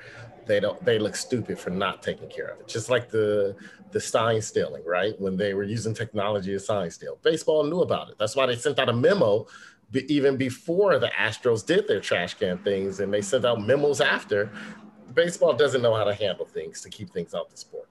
they 0.45 0.59
don't 0.59 0.83
they 0.83 0.97
look 0.97 1.15
stupid 1.15 1.59
for 1.59 1.69
not 1.69 2.01
taking 2.01 2.29
care 2.29 2.47
of 2.47 2.59
it. 2.59 2.67
Just 2.67 2.89
like 2.89 3.09
the 3.09 3.55
the 3.91 3.99
sign 3.99 4.41
stealing, 4.41 4.83
right? 4.85 5.19
When 5.19 5.37
they 5.37 5.53
were 5.53 5.63
using 5.63 5.93
technology 5.93 6.51
to 6.53 6.59
sign 6.59 6.89
steal. 6.89 7.17
Baseball 7.21 7.63
knew 7.63 7.81
about 7.81 8.09
it. 8.09 8.15
That's 8.17 8.35
why 8.35 8.45
they 8.45 8.55
sent 8.55 8.79
out 8.79 8.89
a 8.89 8.93
memo 8.93 9.45
even 9.93 10.35
before 10.35 10.99
the 10.99 11.07
Astros 11.07 11.65
did 11.65 11.87
their 11.87 12.01
trash 12.01 12.33
can 12.33 12.57
things, 12.59 12.99
and 12.99 13.13
they 13.13 13.21
sent 13.21 13.45
out 13.45 13.65
memos 13.65 14.01
after. 14.01 14.49
Baseball 15.13 15.53
doesn't 15.53 15.81
know 15.81 15.95
how 15.95 16.03
to 16.03 16.13
handle 16.13 16.45
things 16.45 16.81
to 16.81 16.89
keep 16.89 17.11
things 17.11 17.33
out 17.33 17.49
the 17.49 17.57
sport. 17.57 17.87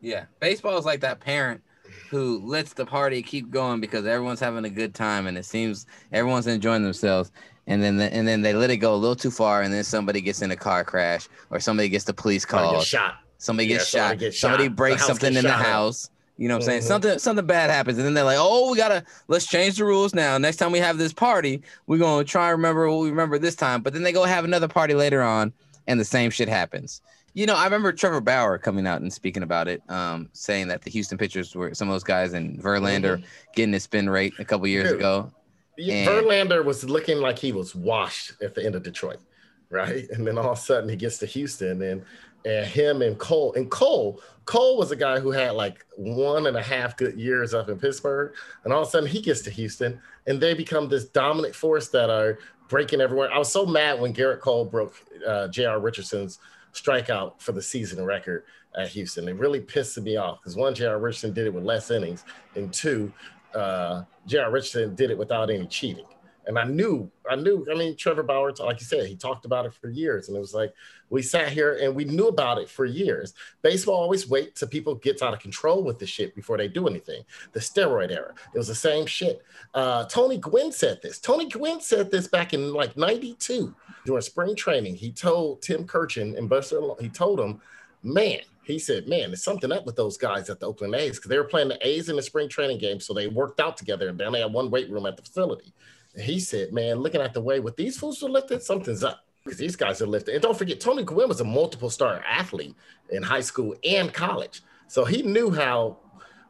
Yeah, 0.00 0.24
baseball 0.40 0.76
is 0.78 0.84
like 0.84 1.00
that 1.00 1.20
parent 1.20 1.62
who 2.10 2.40
lets 2.44 2.72
the 2.72 2.84
party 2.86 3.22
keep 3.22 3.50
going 3.50 3.80
because 3.80 4.06
everyone's 4.06 4.40
having 4.40 4.64
a 4.64 4.70
good 4.70 4.94
time 4.94 5.26
and 5.26 5.36
it 5.38 5.44
seems 5.44 5.86
everyone's 6.12 6.46
enjoying 6.46 6.82
themselves. 6.82 7.30
And 7.66 7.82
then 7.82 7.96
the, 7.98 8.12
and 8.12 8.26
then 8.26 8.42
they 8.42 8.52
let 8.54 8.70
it 8.70 8.78
go 8.78 8.94
a 8.94 8.96
little 8.96 9.14
too 9.16 9.30
far 9.30 9.62
and 9.62 9.72
then 9.72 9.84
somebody 9.84 10.20
gets 10.20 10.42
in 10.42 10.50
a 10.50 10.56
car 10.56 10.82
crash 10.84 11.28
or 11.50 11.60
somebody 11.60 11.88
gets 11.88 12.04
the 12.04 12.14
police 12.14 12.44
call 12.44 12.60
Somebody 12.60 12.76
gets 12.78 12.86
shot. 12.88 13.14
somebody 13.38 13.66
Yeah, 13.68 13.76
gets 13.76 13.88
somebody 13.88 14.14
shot. 14.14 14.18
gets 14.20 14.40
somebody 14.40 14.64
shot. 14.64 14.76
breaks 14.76 15.06
something 15.06 15.34
in 15.36 15.44
the 15.44 15.52
house. 15.52 16.10
You 16.36 16.48
know 16.48 16.54
what 16.54 16.62
i'm 16.62 16.66
saying? 16.66 16.80
Mhm. 16.82 16.86
something 16.86 17.18
something 17.18 17.44
bad 17.46 17.68
happens 17.70 17.98
and 17.98 18.06
then 18.06 18.14
they're 18.14 18.24
like 18.24 18.38
oh 18.40 18.70
we 18.70 18.76
gotta 18.78 19.04
let's 19.28 19.46
change 19.46 19.76
the 19.76 19.84
rules 19.84 20.14
now. 20.14 20.38
Next 20.38 20.56
time 20.56 20.72
we 20.72 20.78
have 20.78 20.96
this 20.96 21.12
party 21.12 21.62
we're 21.86 21.98
gonna 21.98 22.24
try 22.24 22.46
and 22.50 22.52
remember 22.58 22.88
what 22.90 23.00
we 23.00 23.10
remember 23.10 23.38
this 23.38 23.54
time. 23.54 23.82
But 23.82 23.92
then 23.92 24.02
they 24.02 24.12
go 24.12 24.24
have 24.24 24.44
another 24.44 24.66
party 24.68 24.94
later 24.94 25.22
on 25.22 25.52
and 25.86 26.00
the 26.00 26.04
same 26.04 26.30
shit 26.30 26.48
happens 26.48 27.02
you 27.34 27.46
know, 27.46 27.54
I 27.54 27.64
remember 27.64 27.92
Trevor 27.92 28.20
Bauer 28.20 28.58
coming 28.58 28.86
out 28.86 29.00
and 29.00 29.12
speaking 29.12 29.42
about 29.42 29.68
it, 29.68 29.82
um, 29.88 30.28
saying 30.32 30.68
that 30.68 30.82
the 30.82 30.90
Houston 30.90 31.16
pitchers 31.16 31.54
were 31.54 31.74
some 31.74 31.88
of 31.88 31.94
those 31.94 32.04
guys 32.04 32.32
and 32.32 32.60
Verlander 32.60 33.22
getting 33.54 33.72
his 33.72 33.84
spin 33.84 34.10
rate 34.10 34.34
a 34.38 34.44
couple 34.44 34.66
years 34.66 34.90
Dude. 34.90 34.98
ago. 34.98 35.30
And- 35.78 36.08
Verlander 36.08 36.64
was 36.64 36.84
looking 36.88 37.18
like 37.18 37.38
he 37.38 37.52
was 37.52 37.74
washed 37.74 38.32
at 38.42 38.54
the 38.54 38.64
end 38.64 38.74
of 38.74 38.82
Detroit, 38.82 39.20
right? 39.70 40.08
And 40.10 40.26
then 40.26 40.38
all 40.38 40.52
of 40.52 40.58
a 40.58 40.60
sudden 40.60 40.88
he 40.88 40.96
gets 40.96 41.18
to 41.18 41.26
Houston 41.26 41.82
and 41.82 42.04
and 42.46 42.66
him 42.66 43.02
and 43.02 43.18
Cole 43.18 43.52
and 43.52 43.70
Cole 43.70 44.22
Cole 44.46 44.78
was 44.78 44.90
a 44.90 44.96
guy 44.96 45.20
who 45.20 45.30
had 45.30 45.52
like 45.52 45.84
one 45.96 46.46
and 46.46 46.56
a 46.56 46.62
half 46.62 46.96
good 46.96 47.18
years 47.18 47.52
up 47.52 47.68
in 47.68 47.78
Pittsburgh, 47.78 48.32
and 48.64 48.72
all 48.72 48.82
of 48.82 48.88
a 48.88 48.90
sudden 48.90 49.08
he 49.08 49.20
gets 49.20 49.42
to 49.42 49.50
Houston 49.50 50.00
and 50.26 50.40
they 50.40 50.54
become 50.54 50.88
this 50.88 51.04
dominant 51.04 51.54
force 51.54 51.88
that 51.88 52.08
are 52.08 52.38
breaking 52.68 53.00
everywhere. 53.00 53.30
I 53.32 53.38
was 53.38 53.52
so 53.52 53.66
mad 53.66 54.00
when 54.00 54.14
Gerrit 54.14 54.40
Cole 54.40 54.64
broke 54.64 54.94
uh, 55.26 55.48
J.R. 55.48 55.78
Richardson's 55.78 56.38
strikeout 56.72 57.40
for 57.40 57.52
the 57.52 57.62
season 57.62 58.04
record 58.04 58.44
at 58.76 58.88
Houston. 58.88 59.28
It 59.28 59.36
really 59.36 59.60
pissed 59.60 60.00
me 60.00 60.16
off 60.16 60.40
because 60.40 60.56
one, 60.56 60.74
J.R. 60.74 60.98
Richardson 60.98 61.32
did 61.32 61.46
it 61.46 61.54
with 61.54 61.64
less 61.64 61.90
innings, 61.90 62.24
and 62.54 62.72
two, 62.72 63.12
uh, 63.54 64.04
J.R. 64.26 64.50
Richardson 64.50 64.94
did 64.94 65.10
it 65.10 65.18
without 65.18 65.50
any 65.50 65.66
cheating. 65.66 66.06
And 66.46 66.58
I 66.58 66.64
knew, 66.64 67.10
I 67.30 67.36
knew, 67.36 67.66
I 67.70 67.76
mean, 67.76 67.96
Trevor 67.96 68.22
Bauer, 68.22 68.52
like 68.58 68.80
you 68.80 68.86
said, 68.86 69.06
he 69.06 69.14
talked 69.14 69.44
about 69.44 69.66
it 69.66 69.74
for 69.74 69.88
years. 69.88 70.26
And 70.26 70.36
it 70.36 70.40
was 70.40 70.54
like, 70.54 70.72
we 71.10 71.22
sat 71.22 71.50
here 71.50 71.78
and 71.80 71.94
we 71.94 72.04
knew 72.04 72.28
about 72.28 72.58
it 72.58 72.68
for 72.68 72.84
years. 72.86 73.34
Baseball 73.62 73.94
always 73.94 74.28
wait 74.28 74.56
till 74.56 74.66
people 74.66 74.94
gets 74.96 75.22
out 75.22 75.34
of 75.34 75.38
control 75.38 75.84
with 75.84 75.98
the 75.98 76.06
shit 76.06 76.34
before 76.34 76.56
they 76.56 76.66
do 76.66 76.88
anything. 76.88 77.22
The 77.52 77.60
steroid 77.60 78.10
era, 78.10 78.34
it 78.54 78.58
was 78.58 78.68
the 78.68 78.74
same 78.74 79.06
shit. 79.06 79.42
Uh, 79.74 80.06
Tony 80.06 80.38
Gwynn 80.38 80.72
said 80.72 81.00
this. 81.02 81.18
Tony 81.18 81.48
Gwynn 81.48 81.80
said 81.80 82.10
this 82.10 82.26
back 82.26 82.54
in 82.54 82.72
like 82.72 82.96
92 82.96 83.74
during 84.04 84.22
spring 84.22 84.56
training. 84.56 84.94
He 84.96 85.12
told 85.12 85.62
Tim 85.62 85.86
Kurkjian 85.86 86.36
and 86.36 86.48
Buster, 86.48 86.80
he 87.00 87.08
told 87.08 87.40
him, 87.40 87.60
man, 88.02 88.40
he 88.62 88.78
said, 88.78 89.08
man, 89.08 89.30
there's 89.30 89.42
something 89.42 89.72
up 89.72 89.84
with 89.84 89.96
those 89.96 90.16
guys 90.16 90.48
at 90.48 90.60
the 90.60 90.66
Oakland 90.66 90.94
A's 90.94 91.16
because 91.16 91.28
they 91.28 91.38
were 91.38 91.44
playing 91.44 91.68
the 91.68 91.86
A's 91.86 92.08
in 92.08 92.16
the 92.16 92.22
spring 92.22 92.48
training 92.48 92.78
game. 92.78 93.00
So 93.00 93.12
they 93.12 93.26
worked 93.26 93.60
out 93.60 93.76
together 93.76 94.08
and 94.08 94.18
they 94.18 94.40
had 94.40 94.52
one 94.52 94.70
weight 94.70 94.90
room 94.90 95.06
at 95.06 95.16
the 95.16 95.22
facility. 95.22 95.72
And 96.14 96.22
he 96.22 96.40
said, 96.40 96.72
man, 96.72 96.98
looking 96.98 97.20
at 97.20 97.34
the 97.34 97.40
way 97.40 97.60
what 97.60 97.76
these 97.76 97.98
fools 97.98 98.22
are 98.22 98.28
lifting, 98.28 98.60
something's 98.60 99.04
up 99.04 99.24
because 99.44 99.58
these 99.58 99.76
guys 99.76 100.02
are 100.02 100.06
lifting. 100.06 100.34
And 100.34 100.42
don't 100.42 100.56
forget, 100.56 100.80
Tony 100.80 101.02
Gwynn 101.02 101.28
was 101.28 101.40
a 101.40 101.44
multiple 101.44 101.90
star 101.90 102.22
athlete 102.28 102.74
in 103.10 103.22
high 103.22 103.40
school 103.40 103.74
and 103.84 104.12
college. 104.12 104.62
So 104.88 105.04
he 105.04 105.22
knew 105.22 105.50
how, 105.50 105.98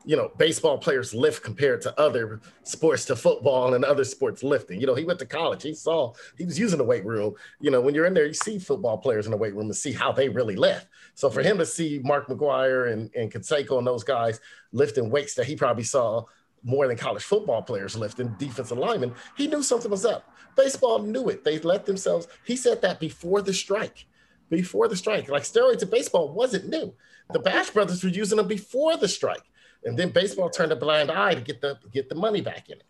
you 0.05 0.17
know, 0.17 0.31
baseball 0.39 0.79
players 0.79 1.13
lift 1.13 1.43
compared 1.43 1.83
to 1.83 2.01
other 2.01 2.41
sports 2.63 3.05
to 3.07 3.17
football 3.17 3.75
and 3.75 3.85
other 3.85 4.05
sports 4.05 4.43
lifting. 4.43 4.81
You 4.81 4.87
know, 4.87 4.95
he 4.95 5.05
went 5.05 5.19
to 5.19 5.27
college. 5.27 5.63
He 5.63 5.75
saw, 5.75 6.15
he 6.39 6.47
was 6.47 6.59
using 6.59 6.79
the 6.79 6.85
weight 6.85 7.05
room. 7.05 7.35
You 7.61 7.71
know, 7.71 7.81
when 7.81 7.95
you're 7.95 8.07
in 8.07 8.15
there, 8.15 8.27
you 8.27 8.35
see 8.35 8.59
football 8.59 8.97
players 8.97 9.27
in 9.27 9.31
the 9.31 9.37
weight 9.37 9.55
room 9.55 9.67
and 9.67 9.77
see 9.77 9.93
how 9.93 10.11
they 10.11 10.29
really 10.29 10.57
lift. 10.57 10.89
So 11.15 11.29
for 11.29 11.43
him 11.43 11.59
to 11.59 11.67
see 11.67 12.01
Mark 12.03 12.29
McGwire 12.29 12.93
and, 12.93 13.11
and 13.15 13.31
Canseco 13.31 13.77
and 13.79 13.87
those 13.87 14.05
guys 14.05 14.41
lifting 14.73 15.11
weights 15.11 15.35
that 15.35 15.47
he 15.47 15.55
probably 15.55 15.85
saw 15.85 16.25
more 16.63 16.87
than 16.89 16.97
college 16.97 17.23
football 17.23 17.63
players 17.63 17.97
lifting 17.97 18.35
defensive 18.39 18.79
linemen, 18.79 19.15
he 19.37 19.47
knew 19.47 19.63
something 19.63 19.91
was 19.91 20.07
up. 20.07 20.25
Baseball 20.57 21.01
knew 21.01 21.29
it. 21.29 21.45
They 21.45 21.59
let 21.59 21.85
themselves, 21.85 22.27
he 22.45 22.57
said 22.57 22.83
that 22.83 23.01
before 23.01 23.43
the 23.43 23.53
strike. 23.53 24.07
Before 24.49 24.89
the 24.89 24.97
strike. 24.97 25.29
Like 25.29 25.43
steroids 25.43 25.83
in 25.83 25.91
baseball 25.91 26.33
wasn't 26.33 26.69
new. 26.69 26.95
The 27.33 27.39
Bash 27.39 27.71
brothers 27.71 28.03
were 28.03 28.11
using 28.11 28.37
them 28.37 28.49
before 28.49 28.97
the 28.97 29.07
strike. 29.07 29.43
And 29.85 29.99
then 29.99 30.11
baseball 30.11 30.51
turned 30.51 30.73
a 30.73 30.77
blind 30.77 31.11
eye 31.11 31.35
to 31.35 31.41
get 31.41 31.61
the 31.61 31.79
get 31.93 32.09
the 32.09 32.15
money 32.15 32.41
back 32.41 32.69
in 32.69 32.79
it. 32.79 32.85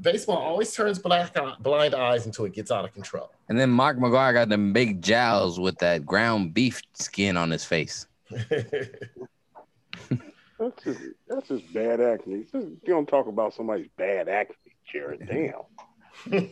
Baseball 0.00 0.36
always 0.36 0.72
turns 0.72 0.98
black 0.98 1.34
blind 1.60 1.94
eyes 1.94 2.26
until 2.26 2.44
it 2.44 2.52
gets 2.52 2.70
out 2.70 2.84
of 2.84 2.92
control. 2.94 3.32
And 3.48 3.58
then 3.58 3.70
Mark 3.70 3.98
McGwire 3.98 4.32
got 4.32 4.48
them 4.48 4.72
big 4.72 5.02
jowls 5.02 5.58
with 5.58 5.78
that 5.78 6.06
ground 6.06 6.54
beef 6.54 6.80
skin 6.94 7.36
on 7.36 7.50
his 7.50 7.64
face. 7.64 8.06
That's 10.58 10.82
just 10.82 11.00
that's 11.28 11.48
just 11.48 11.72
bad 11.72 12.00
acne. 12.00 12.42
Just- 12.42 12.54
You 12.54 12.78
don't 12.88 13.06
talk 13.06 13.28
about 13.28 13.54
somebody's 13.54 13.88
bad 13.96 14.28
acne, 14.28 14.56
Jared. 14.92 15.26
Damn. 15.30 15.52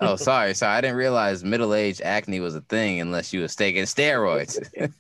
Oh, 0.01 0.17
sorry, 0.17 0.55
sorry. 0.55 0.77
I 0.77 0.81
didn't 0.81 0.97
realize 0.97 1.45
middle 1.45 1.75
aged 1.75 2.01
acne 2.03 2.41
was 2.41 2.55
a 2.55 2.61
thing 2.63 3.01
unless 3.01 3.33
you 3.33 3.41
was 3.41 3.55
taking 3.57 3.83
steroids. 3.85 4.59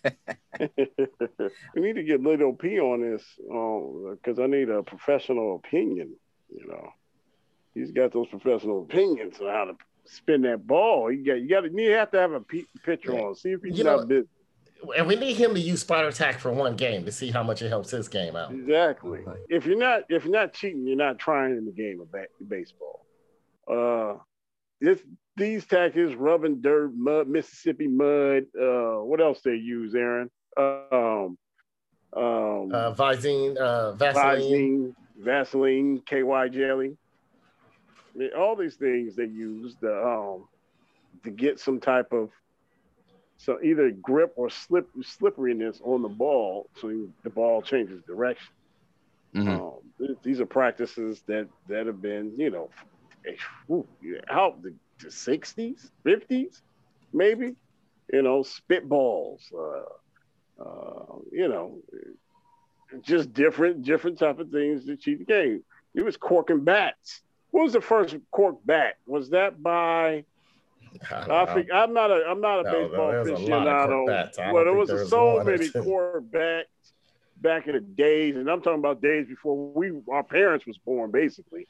we 1.74 1.80
need 1.80 1.94
to 1.94 2.02
get 2.02 2.20
Little 2.22 2.52
P 2.54 2.78
on 2.80 3.00
this 3.02 3.22
because 3.38 4.38
I 4.38 4.46
need 4.46 4.68
a 4.68 4.82
professional 4.82 5.56
opinion. 5.56 6.14
You 6.54 6.66
know, 6.68 6.90
he's 7.74 7.90
got 7.92 8.12
those 8.12 8.28
professional 8.28 8.82
opinions 8.82 9.38
on 9.40 9.48
how 9.48 9.64
to 9.66 9.74
spin 10.04 10.42
that 10.42 10.66
ball. 10.66 11.10
You 11.10 11.24
got 11.24 11.40
you 11.40 11.48
got 11.48 11.60
to 11.62 11.70
you 11.72 11.92
have 11.92 12.10
to 12.12 12.18
have 12.18 12.32
a 12.32 12.40
pitcher 12.40 12.66
picture 12.84 13.12
on. 13.18 13.34
See 13.34 13.50
if 13.50 13.62
he's 13.62 13.78
You 13.78 13.84
not 13.84 14.00
know- 14.00 14.06
busy. 14.06 14.28
and 14.96 15.06
we 15.06 15.16
need 15.16 15.36
him 15.36 15.54
to 15.54 15.60
use 15.60 15.80
spider 15.80 16.08
attack 16.08 16.38
for 16.38 16.52
one 16.52 16.76
game 16.76 17.04
to 17.06 17.12
see 17.12 17.30
how 17.30 17.42
much 17.42 17.62
it 17.62 17.68
helps 17.68 17.90
his 17.90 18.08
game 18.08 18.36
out. 18.36 18.52
Exactly. 18.52 19.20
If 19.48 19.66
you're 19.66 19.78
not 19.78 20.02
if 20.08 20.24
you're 20.24 20.32
not 20.32 20.52
cheating, 20.52 20.86
you're 20.86 20.96
not 20.96 21.18
trying 21.18 21.56
in 21.56 21.64
the 21.66 21.72
game 21.72 22.00
of 22.00 22.10
ba- 22.12 22.26
baseball. 22.46 23.04
Uh, 23.68 24.14
this 24.80 25.00
these 25.36 25.66
tactics, 25.66 26.14
rubbing 26.14 26.60
dirt, 26.60 26.92
mud, 26.94 27.28
Mississippi 27.28 27.86
mud. 27.88 28.44
Uh, 28.58 29.02
what 29.02 29.20
else 29.20 29.40
they 29.42 29.54
use, 29.54 29.94
Aaron? 29.94 30.30
Um, 30.56 31.36
um, 32.16 32.72
Uh, 32.72 32.94
Visine, 32.94 33.56
uh, 33.56 33.92
Vaseline. 33.92 34.40
Visine, 34.40 34.94
Vaseline, 35.18 36.00
KY 36.06 36.48
jelly. 36.48 36.96
I 38.14 38.18
mean, 38.18 38.30
all 38.36 38.56
these 38.56 38.76
things 38.76 39.16
they 39.16 39.24
use 39.26 39.76
to 39.82 40.06
um 40.06 40.48
to 41.24 41.30
get 41.30 41.58
some 41.58 41.80
type 41.80 42.12
of 42.12 42.30
so 43.38 43.58
either 43.62 43.90
grip 43.90 44.32
or 44.36 44.48
slip 44.48 44.88
slipperiness 45.02 45.80
on 45.84 46.00
the 46.02 46.08
ball, 46.08 46.70
so 46.76 46.88
the 47.22 47.30
ball 47.30 47.60
changes 47.62 48.02
direction. 48.04 48.52
Mhm. 49.34 49.48
Um, 49.48 49.92
th- 49.98 50.18
these 50.22 50.40
are 50.40 50.46
practices 50.46 51.22
that 51.28 51.48
that 51.68 51.86
have 51.86 52.00
been, 52.00 52.38
you 52.38 52.50
know, 52.50 52.70
whew, 52.70 52.70
yeah, 52.70 52.95
out 54.30 54.62
the, 54.62 54.74
the 55.00 55.08
60s, 55.08 55.90
50s, 56.04 56.60
maybe. 57.12 57.54
You 58.12 58.22
know, 58.22 58.42
spitballs. 58.42 59.40
Uh, 59.52 60.62
uh, 60.62 61.16
you 61.32 61.48
know, 61.48 61.78
just 63.02 63.32
different 63.32 63.82
different 63.82 64.18
type 64.18 64.38
of 64.38 64.50
things 64.50 64.84
to 64.86 64.96
cheat 64.96 65.18
the 65.18 65.24
game. 65.24 65.62
It 65.94 66.04
was 66.04 66.16
corking 66.16 66.64
bats. 66.64 67.22
What 67.50 67.64
was 67.64 67.72
the 67.72 67.80
first 67.80 68.16
cork 68.30 68.56
bat? 68.64 68.94
Was 69.06 69.30
that 69.30 69.62
by? 69.62 70.24
I 71.10 71.46
think 71.54 71.68
I'm 71.72 71.92
not 71.92 72.10
a 72.10 72.24
I'm 72.28 72.40
not 72.40 72.60
a 72.60 72.62
No, 72.64 72.72
baseball 72.72 73.10
there's 73.10 73.28
a 73.28 73.32
lot 73.32 73.66
of 73.66 73.88
cork 73.88 74.06
aficionado. 74.06 74.38
I 74.38 74.44
don't 74.44 74.54
but 74.54 74.64
there 74.64 74.74
was 74.74 74.90
was 74.90 75.10
so 75.10 75.42
many 75.44 75.68
bats 76.30 76.68
back 77.40 77.66
in 77.66 77.74
the 77.74 77.80
days, 77.80 78.36
and 78.36 78.48
I'm 78.48 78.62
talking 78.62 78.78
about 78.78 79.02
days 79.02 79.26
before 79.26 79.72
we 79.72 79.92
our 80.10 80.22
parents 80.22 80.66
was 80.66 80.78
born, 80.78 81.10
basically. 81.10 81.66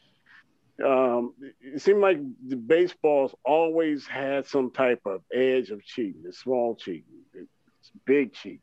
Um, 0.84 1.32
it 1.60 1.80
seemed 1.80 2.00
like 2.00 2.18
the 2.46 2.56
baseballs 2.56 3.34
always 3.44 4.06
had 4.06 4.46
some 4.46 4.70
type 4.70 5.00
of 5.06 5.22
edge 5.32 5.70
of 5.70 5.82
cheating. 5.84 6.22
It's 6.26 6.38
small 6.38 6.74
cheating, 6.74 7.22
it's 7.34 7.92
big 8.04 8.34
cheating, 8.34 8.60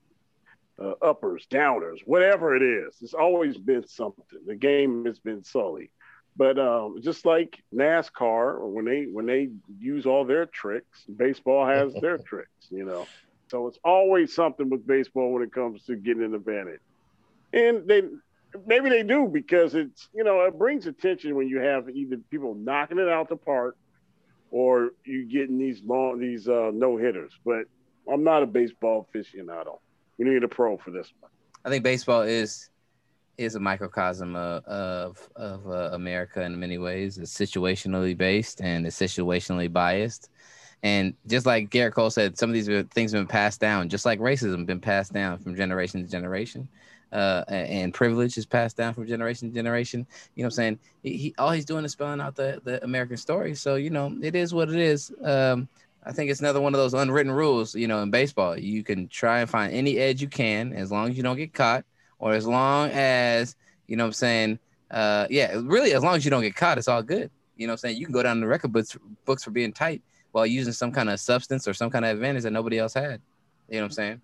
uh, 0.79 0.93
uppers, 1.01 1.47
downers, 1.49 1.99
whatever 2.05 2.55
it 2.55 2.61
is. 2.61 2.95
It's 3.01 3.15
always 3.15 3.57
been 3.57 3.87
something. 3.87 4.25
The 4.45 4.55
game 4.55 5.05
has 5.05 5.19
been 5.19 5.43
sullied. 5.43 5.89
But 6.35 6.57
um, 6.57 6.97
just 7.01 7.25
like 7.25 7.63
NASCAR, 7.73 8.59
or 8.59 8.67
when 8.67 8.85
they 8.85 9.05
when 9.05 9.25
they 9.25 9.49
use 9.79 10.05
all 10.05 10.25
their 10.25 10.45
tricks, 10.45 11.03
baseball 11.15 11.65
has 11.65 11.93
their 12.01 12.17
tricks, 12.17 12.67
you 12.69 12.85
know. 12.85 13.07
So 13.49 13.67
it's 13.67 13.77
always 13.83 14.33
something 14.33 14.69
with 14.69 14.87
baseball 14.87 15.31
when 15.31 15.43
it 15.43 15.53
comes 15.53 15.83
to 15.85 15.95
getting 15.95 16.23
an 16.23 16.33
advantage. 16.33 16.79
And 17.53 17.87
they, 17.87 18.01
maybe 18.65 18.89
they 18.89 19.03
do 19.03 19.27
because 19.27 19.75
it's 19.75 20.09
you 20.13 20.23
know 20.23 20.41
it 20.41 20.57
brings 20.57 20.85
attention 20.85 21.35
when 21.35 21.47
you 21.47 21.59
have 21.59 21.89
either 21.89 22.17
people 22.29 22.55
knocking 22.55 22.99
it 22.99 23.09
out 23.09 23.29
the 23.29 23.35
park 23.35 23.77
or 24.51 24.91
you 25.05 25.25
getting 25.25 25.57
these 25.57 25.81
long 25.83 26.19
these 26.19 26.47
uh, 26.47 26.71
no 26.73 26.97
hitters. 26.97 27.33
But 27.45 27.65
I'm 28.11 28.23
not 28.23 28.43
a 28.43 28.45
baseball 28.45 29.07
aficionado. 29.13 29.79
We 30.17 30.25
need 30.25 30.43
a 30.43 30.47
pro 30.47 30.77
for 30.77 30.91
this 30.91 31.11
one. 31.19 31.31
I 31.65 31.69
think 31.69 31.83
baseball 31.83 32.21
is 32.21 32.69
is 33.37 33.55
a 33.55 33.59
microcosm 33.59 34.35
of 34.35 34.63
of, 34.65 35.29
of 35.35 35.67
uh, 35.67 35.89
America 35.93 36.41
in 36.43 36.59
many 36.59 36.77
ways. 36.77 37.17
It's 37.17 37.35
situationally 37.35 38.15
based 38.15 38.61
and 38.61 38.85
it's 38.85 38.99
situationally 38.99 39.71
biased. 39.71 40.29
And 40.83 41.13
just 41.27 41.45
like 41.45 41.69
Gerrit 41.69 41.93
Cole 41.93 42.09
said, 42.09 42.37
some 42.37 42.49
of 42.49 42.53
these 42.53 42.67
things 42.91 43.13
have 43.13 43.21
been 43.21 43.27
passed 43.27 43.61
down, 43.61 43.87
just 43.87 44.05
like 44.05 44.19
racism 44.19 44.65
been 44.65 44.81
passed 44.81 45.13
down 45.13 45.39
from 45.39 45.55
generation 45.55 46.03
to 46.03 46.11
generation. 46.11 46.67
Uh, 47.13 47.43
and 47.47 47.93
privilege 47.93 48.37
is 48.39 48.45
passed 48.45 48.75
down 48.75 48.93
from 48.93 49.05
generation 49.05 49.47
to 49.47 49.53
generation. 49.53 50.05
You 50.33 50.43
know 50.43 50.47
what 50.47 50.53
I'm 50.53 50.55
saying? 50.55 50.79
He, 51.03 51.17
he, 51.17 51.35
all 51.37 51.51
he's 51.51 51.65
doing 51.65 51.85
is 51.85 51.91
spelling 51.91 52.19
out 52.19 52.35
the, 52.35 52.59
the 52.63 52.83
American 52.83 53.17
story. 53.17 53.53
So, 53.53 53.75
you 53.75 53.91
know, 53.91 54.17
it 54.21 54.35
is 54.35 54.51
what 54.51 54.69
it 54.69 54.77
is. 54.77 55.13
Um, 55.23 55.69
I 56.03 56.11
think 56.11 56.31
it's 56.31 56.39
another 56.39 56.59
one 56.59 56.73
of 56.73 56.79
those 56.79 56.95
unwritten 56.95 57.31
rules, 57.31 57.75
you 57.75 57.87
know, 57.87 58.01
in 58.01 58.09
baseball. 58.09 58.57
You 58.57 58.83
can 58.83 59.07
try 59.07 59.41
and 59.41 59.49
find 59.49 59.71
any 59.71 59.99
edge 59.99 60.21
you 60.21 60.27
can 60.27 60.73
as 60.73 60.91
long 60.91 61.11
as 61.11 61.15
you 61.15 61.21
don't 61.21 61.37
get 61.37 61.53
caught 61.53 61.85
or 62.17 62.33
as 62.33 62.47
long 62.47 62.89
as, 62.91 63.55
you 63.87 63.95
know 63.95 64.05
what 64.05 64.07
I'm 64.07 64.13
saying? 64.13 64.59
Uh, 64.89 65.27
yeah, 65.29 65.61
really, 65.63 65.93
as 65.93 66.03
long 66.03 66.15
as 66.15 66.25
you 66.25 66.31
don't 66.31 66.41
get 66.41 66.55
caught, 66.55 66.79
it's 66.79 66.87
all 66.87 67.03
good. 67.03 67.29
You 67.57 67.67
know 67.67 67.73
what 67.73 67.75
I'm 67.75 67.89
saying? 67.89 67.97
You 67.97 68.05
can 68.05 68.13
go 68.13 68.23
down 68.23 68.39
the 68.39 68.47
record 68.47 68.73
books, 68.73 68.97
books 69.25 69.43
for 69.43 69.51
being 69.51 69.71
tight 69.71 70.01
while 70.31 70.47
using 70.47 70.73
some 70.73 70.91
kind 70.91 71.11
of 71.11 71.19
substance 71.19 71.67
or 71.67 71.75
some 71.75 71.91
kind 71.91 72.05
of 72.05 72.11
advantage 72.11 72.43
that 72.43 72.51
nobody 72.51 72.79
else 72.79 72.95
had. 72.95 73.21
You 73.69 73.77
know 73.77 73.83
what 73.83 73.85
I'm 73.85 73.91
saying? 73.91 74.21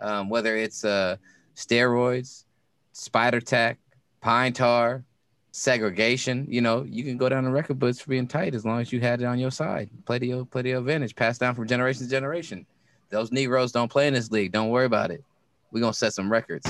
Um, 0.00 0.28
whether 0.28 0.56
it's 0.56 0.84
uh, 0.84 1.16
steroids, 1.54 2.44
spider 2.92 3.40
tack, 3.40 3.78
pine 4.20 4.52
tar, 4.52 5.04
segregation, 5.52 6.46
you 6.48 6.60
know, 6.60 6.82
you 6.82 7.04
can 7.04 7.16
go 7.16 7.28
down 7.28 7.44
the 7.44 7.50
record 7.50 7.78
books 7.78 8.00
for 8.00 8.10
being 8.10 8.26
tight 8.26 8.54
as 8.54 8.64
long 8.64 8.80
as 8.80 8.92
you 8.92 9.00
had 9.00 9.20
it 9.20 9.24
on 9.24 9.38
your 9.38 9.50
side. 9.50 9.90
Play 10.06 10.18
to 10.18 10.26
your, 10.26 10.44
play 10.44 10.62
to 10.62 10.68
your 10.68 10.78
advantage, 10.78 11.14
passed 11.14 11.40
down 11.40 11.54
from 11.54 11.66
generation 11.66 12.04
to 12.04 12.10
generation. 12.10 12.66
Those 13.10 13.30
Negroes 13.30 13.72
don't 13.72 13.90
play 13.90 14.08
in 14.08 14.14
this 14.14 14.30
league. 14.30 14.52
Don't 14.52 14.70
worry 14.70 14.86
about 14.86 15.10
it. 15.10 15.22
We're 15.70 15.80
going 15.80 15.92
to 15.92 15.98
set 15.98 16.14
some 16.14 16.32
records. 16.32 16.66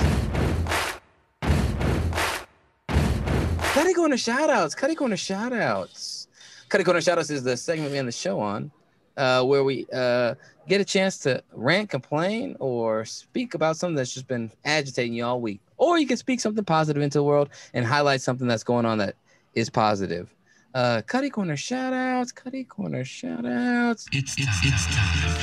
Cuddy 3.73 3.93
Corner 3.93 4.17
shout 4.17 4.49
outs. 4.49 4.75
Cuddy 4.75 4.95
Corner 4.95 5.17
shout 5.17 5.53
outs. 5.53 6.27
Cuddy 6.73 6.83
Corner 6.83 7.01
Shoutouts 7.01 7.29
is 7.29 7.43
the 7.43 7.55
segment 7.55 7.91
we 7.91 7.99
end 7.99 8.07
the 8.07 8.11
show 8.11 8.39
on, 8.39 8.71
uh, 9.17 9.43
where 9.43 9.63
we 9.63 9.85
uh, 9.93 10.35
get 10.67 10.81
a 10.81 10.85
chance 10.85 11.17
to 11.19 11.43
rant, 11.51 11.89
complain, 11.89 12.55
or 12.59 13.05
speak 13.05 13.53
about 13.53 13.77
something 13.77 13.95
that's 13.95 14.13
just 14.13 14.27
been 14.27 14.51
agitating 14.65 15.13
you 15.13 15.25
all 15.25 15.41
week. 15.41 15.61
Or 15.77 15.99
you 15.99 16.07
can 16.07 16.17
speak 16.17 16.39
something 16.39 16.63
positive 16.63 17.01
into 17.01 17.19
the 17.19 17.23
world 17.23 17.49
and 17.73 17.85
highlight 17.85 18.21
something 18.21 18.47
that's 18.47 18.63
going 18.63 18.85
on 18.85 18.97
that 18.99 19.15
is 19.53 19.69
positive. 19.69 20.33
Uh, 20.73 21.01
Cuddy 21.05 21.29
Corner 21.29 21.55
Shoutouts, 21.55 22.33
Cuddy 22.33 22.63
Corner 22.63 23.03
Shoutouts. 23.03 24.07
It's, 24.11 24.35
it's, 24.37 24.57
it's 24.63 24.95
time. 24.95 25.33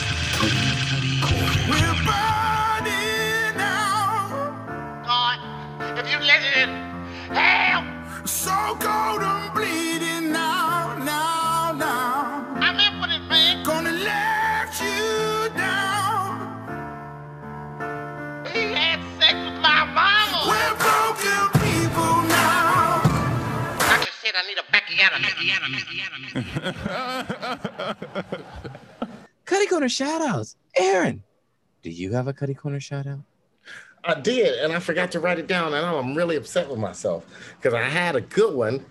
We're 1.68 2.04
burning 2.04 2.39
Cuddy 29.44 29.66
Corner 29.66 29.88
Shoutouts. 29.88 30.56
Aaron, 30.76 31.22
do 31.82 31.90
you 31.90 32.12
have 32.12 32.28
a 32.28 32.32
Cutty 32.32 32.54
Corner 32.54 32.78
Shoutout? 32.78 33.24
I 34.04 34.14
did, 34.14 34.58
and 34.60 34.72
I 34.72 34.78
forgot 34.78 35.12
to 35.12 35.20
write 35.20 35.38
it 35.38 35.46
down, 35.46 35.74
and 35.74 35.84
I'm 35.84 36.14
really 36.14 36.36
upset 36.36 36.68
with 36.68 36.78
myself 36.78 37.26
because 37.56 37.74
I 37.74 37.82
had 37.82 38.16
a 38.16 38.20
good 38.20 38.54
one, 38.54 38.84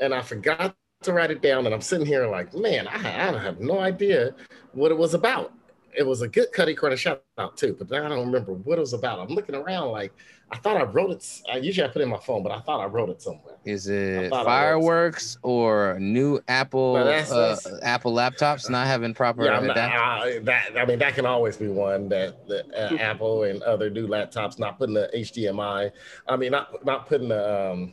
and 0.00 0.14
I 0.14 0.22
forgot 0.22 0.74
to 1.02 1.12
write 1.12 1.30
it 1.30 1.42
down, 1.42 1.66
and 1.66 1.74
I'm 1.74 1.80
sitting 1.80 2.06
here 2.06 2.26
like, 2.28 2.54
man, 2.54 2.88
I, 2.88 3.28
I 3.28 3.38
have 3.38 3.60
no 3.60 3.80
idea 3.80 4.34
what 4.72 4.90
it 4.90 4.96
was 4.96 5.14
about. 5.14 5.52
It 5.96 6.06
was 6.06 6.22
a 6.22 6.28
good 6.28 6.50
Cutty 6.52 6.74
Corner 6.74 6.96
shout 6.96 7.22
out 7.38 7.56
too, 7.56 7.76
but 7.78 7.92
I 7.92 8.08
don't 8.08 8.26
remember 8.26 8.52
what 8.52 8.78
it 8.78 8.80
was 8.80 8.94
about. 8.94 9.20
I'm 9.20 9.34
looking 9.34 9.54
around 9.54 9.92
like 9.92 10.12
I 10.54 10.58
thought 10.58 10.76
I 10.76 10.84
wrote 10.84 11.10
it. 11.10 11.42
I 11.52 11.56
usually 11.56 11.84
I 11.84 11.90
put 11.90 12.00
it 12.00 12.04
in 12.04 12.10
my 12.10 12.18
phone, 12.18 12.44
but 12.44 12.52
I 12.52 12.60
thought 12.60 12.80
I 12.80 12.86
wrote 12.86 13.08
it 13.10 13.20
somewhere. 13.20 13.56
Is 13.64 13.88
it 13.88 14.30
thought 14.30 14.34
I 14.34 14.38
wrote 14.38 14.44
fireworks 14.46 15.36
or 15.42 15.96
new 15.98 16.40
Apple 16.46 16.94
No, 16.94 17.04
that's- 17.04 17.32
uh, 17.32 17.56
that's- 17.64 17.80
Apple 17.82 18.14
laptops 18.14 18.70
not 18.70 18.86
having 18.86 19.14
proper 19.14 19.44
Yeah, 19.44 19.58
I'm 19.58 19.66
not. 19.66 19.76
I, 19.76 20.38
that 20.44 20.70
I 20.78 20.84
mean 20.84 21.00
that 21.00 21.14
can 21.16 21.26
always 21.26 21.56
be 21.56 21.66
one 21.66 22.08
that 22.10 22.46
the 22.46 22.64
uh, 22.72 22.96
Apple 22.98 23.42
and 23.42 23.62
other 23.64 23.90
new 23.90 24.06
laptops 24.06 24.58
not 24.60 24.78
putting 24.78 24.94
the 24.94 25.10
HDMI. 25.12 25.90
I 26.28 26.36
mean 26.36 26.52
not 26.52 26.84
not 26.86 27.06
putting 27.08 27.28
the 27.28 27.70
um, 27.72 27.90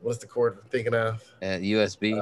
what's 0.00 0.18
the 0.18 0.26
cord 0.26 0.58
I'm 0.64 0.68
thinking 0.70 0.94
of? 0.94 1.22
Uh, 1.40 1.46
USB. 1.62 2.18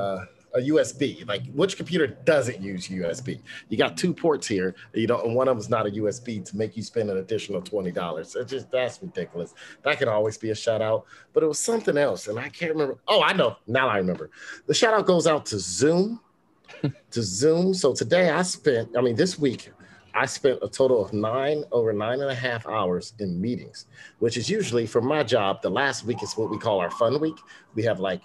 A 0.55 0.59
USB. 0.61 1.27
Like 1.27 1.43
which 1.53 1.77
computer 1.77 2.07
doesn't 2.07 2.61
use 2.61 2.89
USB? 2.89 3.41
You 3.69 3.77
got 3.77 3.97
two 3.97 4.15
ports 4.15 4.47
here. 4.47 4.75
You 4.95 5.07
don't, 5.07 5.25
and 5.27 5.35
one 5.35 5.49
of 5.49 5.57
them's 5.57 5.69
not 5.69 5.87
a 5.87 5.91
USB 5.91 6.45
to 6.45 6.57
make 6.57 6.77
you 6.77 6.83
spend 6.83 7.11
an 7.11 7.19
additional 7.19 7.61
twenty 7.61 7.93
dollars. 7.93 8.35
It's 8.37 8.51
just 8.51 8.71
that's 8.71 9.03
ridiculous. 9.03 9.55
That 9.83 9.99
can 9.99 10.09
always 10.09 10.39
be 10.39 10.51
a 10.51 10.55
shout 10.55 10.81
out, 10.81 11.05
but 11.33 11.43
it 11.43 11.47
was 11.47 11.59
something 11.59 11.97
else, 11.97 12.29
and 12.29 12.39
I 12.39 12.49
can't 12.49 12.73
remember. 12.73 12.99
Oh, 13.09 13.23
I 13.23 13.33
know 13.33 13.57
now. 13.67 13.89
I 13.89 13.99
remember. 13.99 14.31
The 14.67 14.75
shout 14.75 14.95
out 14.95 15.07
goes 15.07 15.27
out 15.27 15.47
to 15.47 15.59
Zoom. 15.59 16.21
to 17.11 17.23
Zoom. 17.23 17.75
So 17.75 17.93
today 17.93 18.31
I 18.31 18.43
spent. 18.43 18.97
I 18.97 19.01
mean, 19.01 19.17
this 19.17 19.39
week 19.39 19.71
I 20.17 20.25
spent 20.25 20.61
a 20.63 20.69
total 20.69 21.05
of 21.05 21.13
nine 21.13 21.65
over 21.73 21.93
nine 21.93 22.23
and 22.23 22.31
a 22.31 22.35
half 22.35 22.67
hours 22.67 23.13
in 23.19 23.39
meetings, 23.39 23.85
which 24.19 24.39
is 24.39 24.49
usually 24.49 24.87
for 24.87 25.03
my 25.03 25.23
job. 25.23 25.61
The 25.61 25.69
last 25.69 26.07
week 26.07 26.23
is 26.23 26.35
what 26.39 26.51
we 26.51 26.57
call 26.57 26.81
our 26.81 26.91
fun 26.91 27.21
week. 27.21 27.37
We 27.75 27.83
have 27.83 28.01
like 28.01 28.23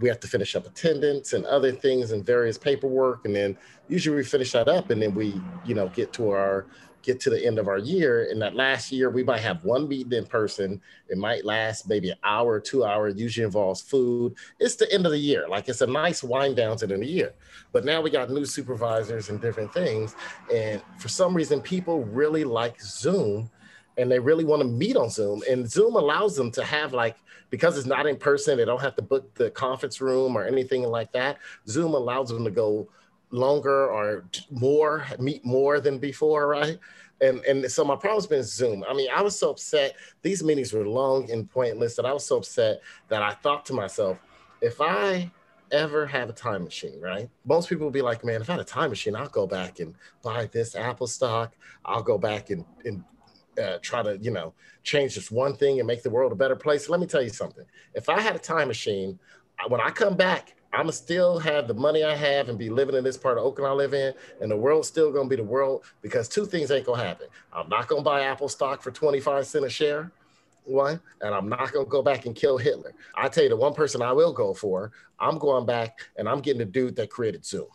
we 0.00 0.08
have 0.08 0.20
to 0.20 0.28
finish 0.28 0.56
up 0.56 0.66
attendance 0.66 1.32
and 1.32 1.44
other 1.46 1.72
things 1.72 2.12
and 2.12 2.24
various 2.24 2.58
paperwork 2.58 3.24
and 3.24 3.34
then 3.34 3.56
usually 3.88 4.16
we 4.16 4.24
finish 4.24 4.52
that 4.52 4.68
up 4.68 4.90
and 4.90 5.00
then 5.00 5.14
we 5.14 5.40
you 5.64 5.74
know 5.74 5.88
get 5.88 6.12
to 6.12 6.30
our 6.30 6.66
get 7.04 7.20
to 7.20 7.30
the 7.30 7.44
end 7.44 7.58
of 7.58 7.68
our 7.68 7.78
year. 7.78 8.28
And 8.30 8.40
that 8.42 8.56
last 8.56 8.90
year 8.90 9.10
we 9.10 9.22
might 9.22 9.40
have 9.40 9.62
one 9.62 9.86
meeting 9.86 10.12
in 10.12 10.26
person. 10.26 10.80
It 11.08 11.18
might 11.18 11.44
last 11.44 11.88
maybe 11.88 12.10
an 12.10 12.16
hour 12.24 12.58
two 12.58 12.84
hours. 12.84 13.14
Usually 13.16 13.44
involves 13.44 13.82
food. 13.82 14.34
It's 14.58 14.76
the 14.76 14.90
end 14.92 15.04
of 15.06 15.12
the 15.12 15.18
year. 15.18 15.46
Like 15.48 15.68
it's 15.68 15.82
a 15.82 15.86
nice 15.86 16.22
wind 16.22 16.56
down 16.56 16.76
to 16.78 16.86
the 16.86 16.94
end 16.94 17.02
of 17.02 17.08
the 17.08 17.14
year. 17.14 17.34
But 17.72 17.84
now 17.84 18.00
we 18.00 18.10
got 18.10 18.30
new 18.30 18.46
supervisors 18.46 19.28
and 19.28 19.40
different 19.40 19.72
things. 19.72 20.16
And 20.52 20.82
for 20.98 21.08
some 21.08 21.34
reason 21.34 21.60
people 21.60 22.04
really 22.04 22.44
like 22.44 22.80
zoom 22.80 23.50
and 23.96 24.10
they 24.10 24.18
really 24.18 24.44
want 24.44 24.60
to 24.60 24.66
meet 24.66 24.96
on 24.96 25.08
Zoom. 25.08 25.42
And 25.48 25.70
Zoom 25.70 25.94
allows 25.94 26.34
them 26.34 26.50
to 26.52 26.64
have 26.64 26.92
like 26.92 27.16
because 27.54 27.78
it's 27.78 27.86
not 27.86 28.04
in 28.04 28.16
person, 28.16 28.56
they 28.56 28.64
don't 28.64 28.80
have 28.80 28.96
to 28.96 29.02
book 29.02 29.32
the 29.34 29.48
conference 29.48 30.00
room 30.00 30.36
or 30.36 30.44
anything 30.44 30.82
like 30.82 31.12
that. 31.12 31.38
Zoom 31.68 31.94
allows 31.94 32.30
them 32.30 32.42
to 32.42 32.50
go 32.50 32.88
longer 33.30 33.86
or 33.92 34.24
more, 34.50 35.06
meet 35.20 35.44
more 35.44 35.78
than 35.78 35.98
before, 35.98 36.48
right? 36.48 36.80
And 37.20 37.38
and 37.44 37.70
so 37.70 37.84
my 37.84 37.94
problem's 37.94 38.26
been 38.26 38.42
Zoom. 38.42 38.84
I 38.88 38.92
mean, 38.92 39.08
I 39.14 39.22
was 39.22 39.38
so 39.38 39.50
upset. 39.50 39.94
These 40.22 40.42
meetings 40.42 40.72
were 40.72 40.84
long 40.84 41.30
and 41.30 41.48
pointless 41.48 41.94
that 41.94 42.04
I 42.04 42.12
was 42.12 42.26
so 42.26 42.38
upset 42.38 42.82
that 43.06 43.22
I 43.22 43.34
thought 43.34 43.64
to 43.66 43.72
myself, 43.72 44.18
if 44.60 44.80
I 44.80 45.30
ever 45.70 46.06
have 46.06 46.28
a 46.28 46.32
time 46.32 46.64
machine, 46.64 47.00
right? 47.00 47.30
Most 47.44 47.68
people 47.68 47.84
will 47.84 47.92
be 47.92 48.02
like, 48.02 48.24
man, 48.24 48.40
if 48.40 48.50
I 48.50 48.54
had 48.54 48.62
a 48.62 48.64
time 48.64 48.90
machine, 48.90 49.14
I'll 49.14 49.28
go 49.28 49.46
back 49.46 49.78
and 49.78 49.94
buy 50.24 50.46
this 50.46 50.74
Apple 50.74 51.06
stock. 51.06 51.54
I'll 51.84 52.02
go 52.02 52.18
back 52.18 52.50
and, 52.50 52.64
and 52.84 53.04
uh, 53.58 53.78
try 53.82 54.02
to, 54.02 54.18
you 54.18 54.30
know, 54.30 54.54
change 54.82 55.14
just 55.14 55.30
one 55.30 55.54
thing 55.56 55.78
and 55.80 55.86
make 55.86 56.02
the 56.02 56.10
world 56.10 56.32
a 56.32 56.36
better 56.36 56.56
place. 56.56 56.88
Let 56.88 57.00
me 57.00 57.06
tell 57.06 57.22
you 57.22 57.30
something. 57.30 57.64
If 57.94 58.08
I 58.08 58.20
had 58.20 58.36
a 58.36 58.38
time 58.38 58.68
machine, 58.68 59.18
when 59.68 59.80
I 59.80 59.90
come 59.90 60.16
back, 60.16 60.54
I'm 60.72 60.82
gonna 60.82 60.92
still 60.92 61.38
have 61.38 61.68
the 61.68 61.74
money 61.74 62.02
I 62.02 62.16
have 62.16 62.48
and 62.48 62.58
be 62.58 62.68
living 62.68 62.96
in 62.96 63.04
this 63.04 63.16
part 63.16 63.38
of 63.38 63.44
Oakland 63.44 63.68
I 63.68 63.72
live 63.72 63.94
in, 63.94 64.12
and 64.40 64.50
the 64.50 64.56
world's 64.56 64.88
still 64.88 65.12
gonna 65.12 65.28
be 65.28 65.36
the 65.36 65.44
world 65.44 65.84
because 66.02 66.28
two 66.28 66.44
things 66.44 66.70
ain't 66.72 66.86
gonna 66.86 67.02
happen. 67.02 67.28
I'm 67.52 67.68
not 67.68 67.86
gonna 67.86 68.02
buy 68.02 68.22
Apple 68.22 68.48
stock 68.48 68.82
for 68.82 68.90
25 68.90 69.46
cents 69.46 69.64
a 69.64 69.70
share, 69.70 70.10
one, 70.64 71.00
and 71.20 71.32
I'm 71.32 71.48
not 71.48 71.72
gonna 71.72 71.86
go 71.86 72.02
back 72.02 72.26
and 72.26 72.34
kill 72.34 72.58
Hitler. 72.58 72.92
I 73.14 73.28
tell 73.28 73.44
you, 73.44 73.50
the 73.50 73.56
one 73.56 73.72
person 73.72 74.02
I 74.02 74.12
will 74.12 74.32
go 74.32 74.52
for, 74.52 74.90
I'm 75.20 75.38
going 75.38 75.64
back 75.64 76.00
and 76.16 76.28
I'm 76.28 76.40
getting 76.40 76.58
the 76.58 76.64
dude 76.64 76.96
that 76.96 77.08
created 77.08 77.44
Zoom. 77.44 77.68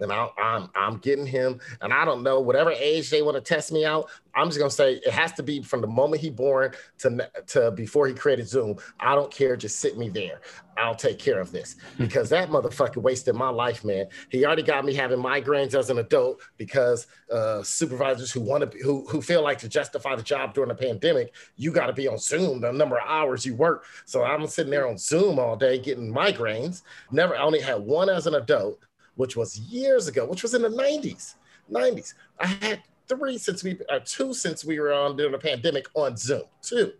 And 0.00 0.12
I, 0.12 0.28
I'm 0.38 0.68
I'm 0.74 0.98
getting 0.98 1.26
him, 1.26 1.60
and 1.80 1.92
I 1.92 2.04
don't 2.04 2.22
know 2.22 2.40
whatever 2.40 2.70
age 2.70 3.10
they 3.10 3.22
want 3.22 3.36
to 3.36 3.40
test 3.40 3.72
me 3.72 3.84
out. 3.84 4.08
I'm 4.34 4.48
just 4.48 4.58
gonna 4.58 4.70
say 4.70 4.94
it 4.94 5.10
has 5.10 5.32
to 5.34 5.42
be 5.42 5.62
from 5.62 5.80
the 5.80 5.86
moment 5.86 6.20
he 6.20 6.30
born 6.30 6.72
to 6.98 7.30
to 7.48 7.70
before 7.70 8.06
he 8.06 8.14
created 8.14 8.48
Zoom. 8.48 8.76
I 9.00 9.14
don't 9.14 9.30
care, 9.30 9.56
just 9.56 9.78
sit 9.78 9.96
me 9.96 10.08
there. 10.08 10.40
I'll 10.78 10.94
take 10.94 11.18
care 11.18 11.40
of 11.40 11.52
this 11.52 11.76
because 11.98 12.28
that 12.28 12.50
motherfucker 12.50 12.98
wasted 12.98 13.34
my 13.34 13.48
life, 13.48 13.82
man. 13.84 14.08
He 14.28 14.44
already 14.44 14.62
got 14.62 14.84
me 14.84 14.92
having 14.92 15.18
migraines 15.18 15.74
as 15.74 15.88
an 15.88 15.98
adult 15.98 16.40
because 16.58 17.06
uh, 17.32 17.62
supervisors 17.62 18.30
who 18.30 18.40
want 18.40 18.70
to 18.70 18.78
who 18.78 19.06
who 19.08 19.22
feel 19.22 19.42
like 19.42 19.58
to 19.60 19.68
justify 19.68 20.14
the 20.14 20.22
job 20.22 20.52
during 20.52 20.68
the 20.68 20.74
pandemic, 20.74 21.34
you 21.56 21.72
got 21.72 21.86
to 21.86 21.92
be 21.92 22.08
on 22.08 22.18
Zoom 22.18 22.60
the 22.60 22.72
number 22.72 22.98
of 22.98 23.08
hours 23.08 23.46
you 23.46 23.54
work. 23.54 23.84
So 24.04 24.22
I'm 24.22 24.46
sitting 24.46 24.70
there 24.70 24.86
on 24.86 24.98
Zoom 24.98 25.38
all 25.38 25.56
day 25.56 25.78
getting 25.78 26.12
migraines. 26.12 26.82
Never, 27.10 27.36
I 27.36 27.42
only 27.42 27.60
had 27.60 27.80
one 27.80 28.10
as 28.10 28.26
an 28.26 28.34
adult 28.34 28.78
which 29.16 29.36
was 29.36 29.58
years 29.58 30.08
ago, 30.08 30.24
which 30.26 30.42
was 30.42 30.54
in 30.54 30.62
the 30.62 30.68
90s. 30.68 31.34
90s. 31.70 32.14
I 32.38 32.46
had 32.46 32.82
three 33.08 33.38
since 33.38 33.64
we, 33.64 33.74
or 33.88 33.96
uh, 33.96 34.00
two 34.04 34.32
since 34.32 34.64
we 34.64 34.78
were 34.78 34.92
on 34.92 35.16
during 35.16 35.32
the 35.32 35.38
pandemic 35.38 35.86
on 35.94 36.16
Zoom, 36.16 36.44
two. 36.62 36.92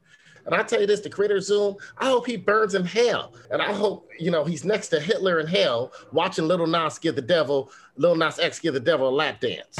And 0.44 0.54
I 0.54 0.62
tell 0.62 0.80
you 0.80 0.86
this, 0.86 1.00
the 1.00 1.10
creator 1.10 1.40
Zoom, 1.40 1.76
I 1.98 2.06
hope 2.06 2.26
he 2.26 2.36
burns 2.36 2.74
in 2.76 2.84
hell. 2.84 3.34
And 3.50 3.60
I 3.60 3.72
hope, 3.72 4.08
you 4.18 4.30
know, 4.30 4.44
he's 4.44 4.64
next 4.64 4.88
to 4.88 5.00
Hitler 5.00 5.40
in 5.40 5.46
hell 5.48 5.92
watching 6.12 6.46
Little 6.46 6.68
Nas 6.68 6.98
give 6.98 7.16
the 7.16 7.22
devil, 7.22 7.72
Little 7.96 8.16
Nas 8.16 8.38
X 8.38 8.60
give 8.60 8.74
the 8.74 8.80
devil 8.80 9.08
a 9.08 9.10
lap 9.10 9.40
dance. 9.40 9.76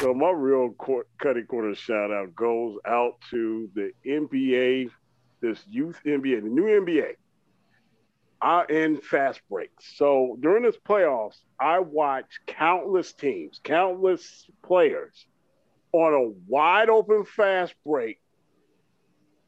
So 0.00 0.12
my 0.12 0.30
real 0.30 0.70
court, 0.72 1.06
cutting 1.22 1.46
corner 1.46 1.76
shout 1.76 2.10
out 2.10 2.34
goes 2.34 2.76
out 2.84 3.20
to 3.30 3.70
the 3.76 3.92
NBA, 4.04 4.90
this 5.40 5.62
youth 5.70 6.00
NBA, 6.04 6.42
the 6.42 6.48
new 6.48 6.64
NBA 6.64 7.14
are 8.42 8.64
in 8.64 8.96
fast 8.96 9.40
breaks. 9.48 9.96
So 9.96 10.36
during 10.40 10.64
this 10.64 10.76
playoffs, 10.76 11.38
I 11.60 11.78
watched 11.78 12.40
countless 12.46 13.12
teams, 13.12 13.60
countless 13.62 14.50
players 14.64 15.26
on 15.92 16.12
a 16.12 16.32
wide 16.48 16.88
open 16.88 17.24
fast 17.24 17.74
break. 17.86 18.18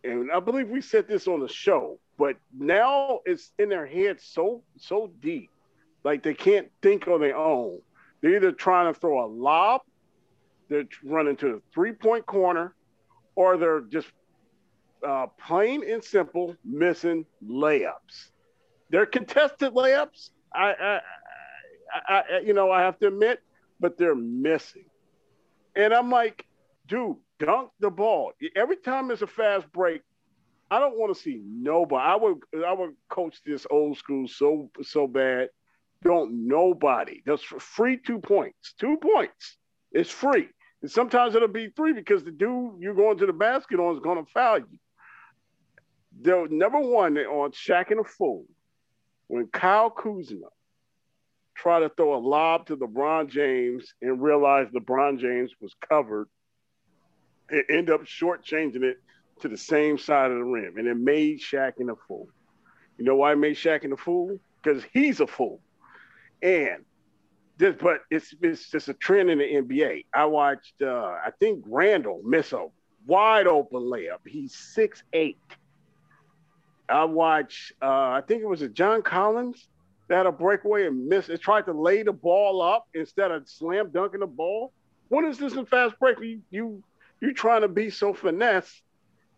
And 0.05 0.30
I 0.30 0.38
believe 0.38 0.68
we 0.68 0.80
said 0.80 1.09
this 1.09 1.26
on 1.26 1.40
the 1.40 1.49
show, 1.49 1.99
but 2.18 2.36
now 2.57 3.20
it's 3.24 3.51
in 3.59 3.68
their 3.68 3.86
head 3.86 4.20
so 4.20 4.62
so 4.76 5.11
deep, 5.20 5.51
like 6.05 6.22
they 6.22 6.34
can't 6.34 6.70
think 6.80 7.09
on 7.09 7.20
their 7.20 7.36
own. 7.36 7.80
They're 8.20 8.36
either 8.36 8.53
trying 8.53 8.92
to 8.92 8.99
throw 8.99 9.24
a 9.24 9.26
lob, 9.26 9.80
they're 10.68 10.84
running 11.03 11.36
to 11.36 11.47
the 11.47 11.62
three 11.72 11.92
point 11.92 12.26
corner, 12.26 12.74
or 13.34 13.57
they're 13.57 13.80
just 13.80 14.09
uh, 15.05 15.26
plain 15.47 15.82
and 15.90 16.05
simple 16.05 16.55
missing 16.64 17.26
layups 17.45 18.28
they're 18.91 19.07
contested 19.07 19.72
layups. 19.72 20.30
I, 20.55 20.72
I, 20.72 21.01
I, 21.93 22.22
I, 22.32 22.39
you 22.41 22.55
know, 22.55 22.70
I 22.70 22.82
have 22.82 22.99
to 23.01 23.09
admit, 23.09 23.41
but 23.80 23.99
they're 23.99 24.14
missing. 24.14 24.85
And 25.76 25.93
I'm 25.93 26.11
like, 26.11 26.47
dude, 26.87 27.16
dunk 27.39 27.70
the 27.80 27.91
ball. 27.91 28.32
Every 28.55 28.76
time 28.76 29.09
there's 29.09 29.22
a 29.22 29.26
fast 29.26 29.70
break, 29.72 30.03
I 30.70 30.78
don't 30.78 30.99
want 30.99 31.14
to 31.14 31.20
see 31.20 31.41
nobody. 31.45 32.03
I 32.03 32.16
would, 32.16 32.39
I 32.66 32.72
would 32.72 32.95
coach 33.09 33.41
this 33.45 33.66
old 33.70 33.99
school 33.99 34.28
so, 34.28 34.70
so 34.82 35.07
bad. 35.07 35.49
Don't 36.03 36.47
nobody. 36.49 37.22
That's 37.24 37.43
free 37.43 37.99
two 37.99 38.18
points. 38.18 38.74
Two 38.78 38.97
points. 38.97 39.57
It's 39.93 40.11
free. 40.11 40.49
And 40.82 40.91
sometimes 40.91 41.35
it'll 41.35 41.49
be 41.49 41.68
three 41.68 41.93
because 41.93 42.24
the 42.24 42.30
dude 42.30 42.80
you're 42.80 42.95
going 42.95 43.18
to 43.18 43.26
the 43.26 43.32
basket 43.32 43.80
on 43.80 43.95
is 43.95 44.01
going 44.01 44.24
to 44.24 44.30
foul 44.30 44.59
you. 44.59 44.78
The 46.20 46.47
number 46.51 46.80
one 46.80 47.16
on 47.18 47.53
Shaqtin' 47.53 48.01
a 48.01 48.05
Fool 48.05 48.45
when 49.28 49.46
Kyle 49.48 49.90
Kuzma 49.90 50.48
tried 51.54 51.80
to 51.80 51.88
throw 51.90 52.14
a 52.14 52.18
lob 52.18 52.66
to 52.66 52.76
LeBron 52.76 53.28
James 53.28 53.94
and 54.02 54.20
realized 54.20 54.72
LeBron 54.72 55.18
James 55.18 55.52
was 55.60 55.74
covered, 55.88 56.28
it 57.48 57.66
ended 57.70 57.90
up 57.90 58.02
shortchanging 58.02 58.82
it 58.82 58.98
to 59.40 59.48
the 59.48 59.56
same 59.56 59.98
side 59.98 60.30
of 60.30 60.38
the 60.38 60.44
rim, 60.44 60.76
and 60.76 60.86
it 60.86 60.96
made 60.96 61.40
Shaqtin' 61.40 61.90
a 61.90 61.96
fool. 62.08 62.28
You 62.98 63.04
know 63.04 63.16
why 63.16 63.32
it 63.32 63.36
made 63.36 63.56
Shaqtin' 63.56 63.92
a 63.92 63.96
fool? 63.96 64.38
Because 64.62 64.82
he's 64.92 65.20
a 65.20 65.26
fool. 65.26 65.60
And 66.42 66.84
this, 67.56 67.76
but 67.80 68.00
it's 68.10 68.34
it's 68.42 68.70
just 68.70 68.88
a 68.88 68.94
trend 68.94 69.30
in 69.30 69.38
the 69.38 69.44
NBA. 69.44 70.06
I 70.14 70.24
watched, 70.26 70.74
uh, 70.82 71.16
I 71.24 71.30
think 71.38 71.64
Randle 71.66 72.20
miss 72.24 72.52
a 72.52 72.66
wide 73.06 73.46
open 73.46 73.80
layup. 73.80 74.18
He's 74.26 74.54
six 74.54 75.02
eight 75.12 75.38
I 76.89 77.05
watched, 77.05 77.72
uh, 77.80 77.87
I 77.87 78.22
think 78.26 78.43
it 78.43 78.49
was 78.49 78.62
a 78.62 78.68
John 78.68 79.03
Collins 79.03 79.68
that 80.09 80.18
had 80.18 80.26
a 80.26 80.32
breakaway 80.32 80.87
and 80.87 81.09
missed. 81.09 81.30
It 81.30 81.41
tried 81.41 81.66
to 81.66 81.72
lay 81.72 82.03
the 82.03 82.12
ball 82.12 82.61
up 82.62 82.87
instead 82.95 83.30
of 83.30 83.49
slam 83.49 83.91
dunking 83.91 84.20
the 84.20 84.26
ball. 84.26 84.72
What 85.09 85.24
is 85.24 85.39
this 85.39 85.55
in 85.55 85.66
fast 85.66 85.99
break? 85.99 86.18
You 86.20 86.41
you 86.51 86.82
you 87.20 87.32
trying 87.32 87.62
to 87.62 87.68
be 87.68 87.91
so 87.91 88.12
finesse 88.12 88.82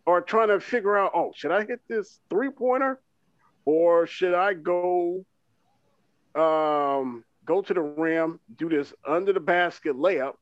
or 0.06 0.20
trying 0.20 0.48
to 0.48 0.60
figure 0.60 0.96
out, 0.96 1.12
oh, 1.14 1.32
should 1.34 1.50
I 1.50 1.64
hit 1.64 1.80
this 1.88 2.20
three 2.30 2.50
pointer 2.50 3.00
or 3.64 4.06
should 4.06 4.34
I 4.34 4.54
go 4.54 5.24
um, 6.34 7.24
go 7.44 7.62
to 7.62 7.74
the 7.74 7.80
rim, 7.80 8.40
do 8.56 8.68
this 8.68 8.92
under 9.06 9.32
the 9.32 9.40
basket 9.40 9.96
layup 9.96 10.34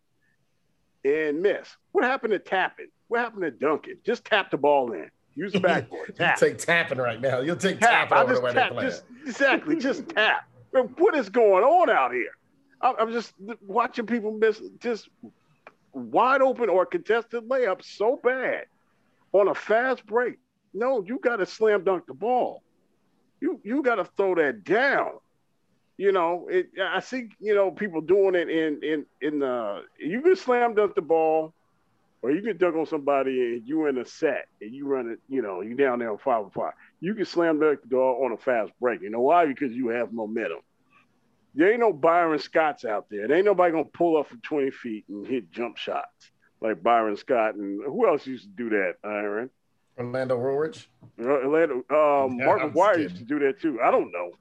and 1.04 1.42
miss? 1.42 1.68
What 1.92 2.04
happened 2.04 2.32
to 2.32 2.38
tapping? 2.38 2.88
What 3.08 3.20
happened 3.20 3.42
to 3.42 3.50
dunking? 3.50 3.96
Just 4.04 4.24
tap 4.24 4.50
the 4.50 4.56
ball 4.56 4.92
in. 4.92 5.10
Use 5.36 5.52
the 5.52 5.60
backboard. 5.60 6.14
Tap. 6.16 6.40
you 6.40 6.48
take 6.48 6.58
tapping 6.58 6.98
right 6.98 7.20
now. 7.20 7.40
You'll 7.40 7.56
take 7.56 7.80
tap. 7.80 8.08
tapping 8.08 8.18
over 8.18 8.34
the 8.34 8.40
way 8.40 8.52
tap. 8.52 8.72
Just, 8.80 9.04
exactly. 9.26 9.76
Just 9.76 10.08
tap. 10.14 10.48
What 10.70 11.14
is 11.14 11.28
going 11.28 11.64
on 11.64 11.90
out 11.90 12.12
here? 12.12 12.30
I'm 12.80 13.12
just 13.12 13.32
watching 13.66 14.06
people 14.06 14.32
miss 14.32 14.60
just 14.80 15.08
wide 15.92 16.42
open 16.42 16.68
or 16.68 16.84
contested 16.84 17.48
layups 17.48 17.84
so 17.84 18.20
bad 18.22 18.66
on 19.32 19.48
a 19.48 19.54
fast 19.54 20.04
break. 20.06 20.38
No, 20.74 21.02
you 21.06 21.18
got 21.18 21.36
to 21.36 21.46
slam 21.46 21.84
dunk 21.84 22.06
the 22.06 22.14
ball. 22.14 22.62
You 23.40 23.60
you 23.64 23.82
got 23.82 23.96
to 23.96 24.04
throw 24.04 24.34
that 24.34 24.64
down. 24.64 25.12
You 25.96 26.12
know, 26.12 26.48
it, 26.50 26.66
I 26.80 27.00
see 27.00 27.28
you 27.40 27.54
know 27.54 27.70
people 27.70 28.00
doing 28.00 28.34
it 28.34 28.50
in 28.50 28.82
in 28.82 29.06
in 29.20 29.38
the. 29.38 29.82
You 29.98 30.20
can 30.20 30.36
slam 30.36 30.74
dunk 30.74 30.94
the 30.94 31.02
ball 31.02 31.54
or 32.24 32.30
you 32.30 32.40
can 32.40 32.56
dunk 32.56 32.74
on 32.74 32.86
somebody 32.86 33.38
and 33.38 33.68
you 33.68 33.84
in 33.84 33.98
a 33.98 34.06
set 34.06 34.46
and 34.62 34.72
you 34.72 34.86
run 34.86 35.10
it, 35.10 35.18
you 35.28 35.42
know, 35.42 35.60
you 35.60 35.74
down 35.74 35.98
there 35.98 36.10
on 36.10 36.16
five 36.16 36.50
five. 36.54 36.72
You 36.98 37.14
can 37.14 37.26
slam 37.26 37.60
dunk 37.60 37.82
the 37.82 37.88
door 37.88 38.24
on 38.24 38.32
a 38.32 38.38
fast 38.38 38.72
break. 38.80 39.02
You 39.02 39.10
know 39.10 39.20
why? 39.20 39.44
Because 39.44 39.74
you 39.74 39.88
have 39.88 40.10
momentum. 40.10 40.60
There 41.54 41.70
ain't 41.70 41.80
no 41.80 41.92
Byron 41.92 42.38
Scotts 42.38 42.86
out 42.86 43.10
there. 43.10 43.28
There 43.28 43.36
ain't 43.36 43.44
nobody 43.44 43.72
gonna 43.72 43.84
pull 43.84 44.16
up 44.18 44.28
from 44.28 44.40
20 44.40 44.70
feet 44.70 45.04
and 45.10 45.26
hit 45.26 45.50
jump 45.50 45.76
shots 45.76 46.30
like 46.62 46.82
Byron 46.82 47.18
Scott. 47.18 47.56
And 47.56 47.84
who 47.84 48.08
else 48.08 48.26
used 48.26 48.44
to 48.44 48.48
do 48.48 48.70
that, 48.70 48.94
Aaron? 49.04 49.50
Orlando 49.98 50.36
Woolridge. 50.36 50.88
Atlanta, 51.18 51.74
um, 51.74 52.38
yeah, 52.38 52.46
Mark 52.46 52.62
McGwire 52.62 52.98
used 52.98 53.16
to 53.16 53.24
do 53.24 53.38
that 53.38 53.60
too. 53.60 53.80
I 53.80 53.92
don't 53.92 54.10
know. 54.10 54.32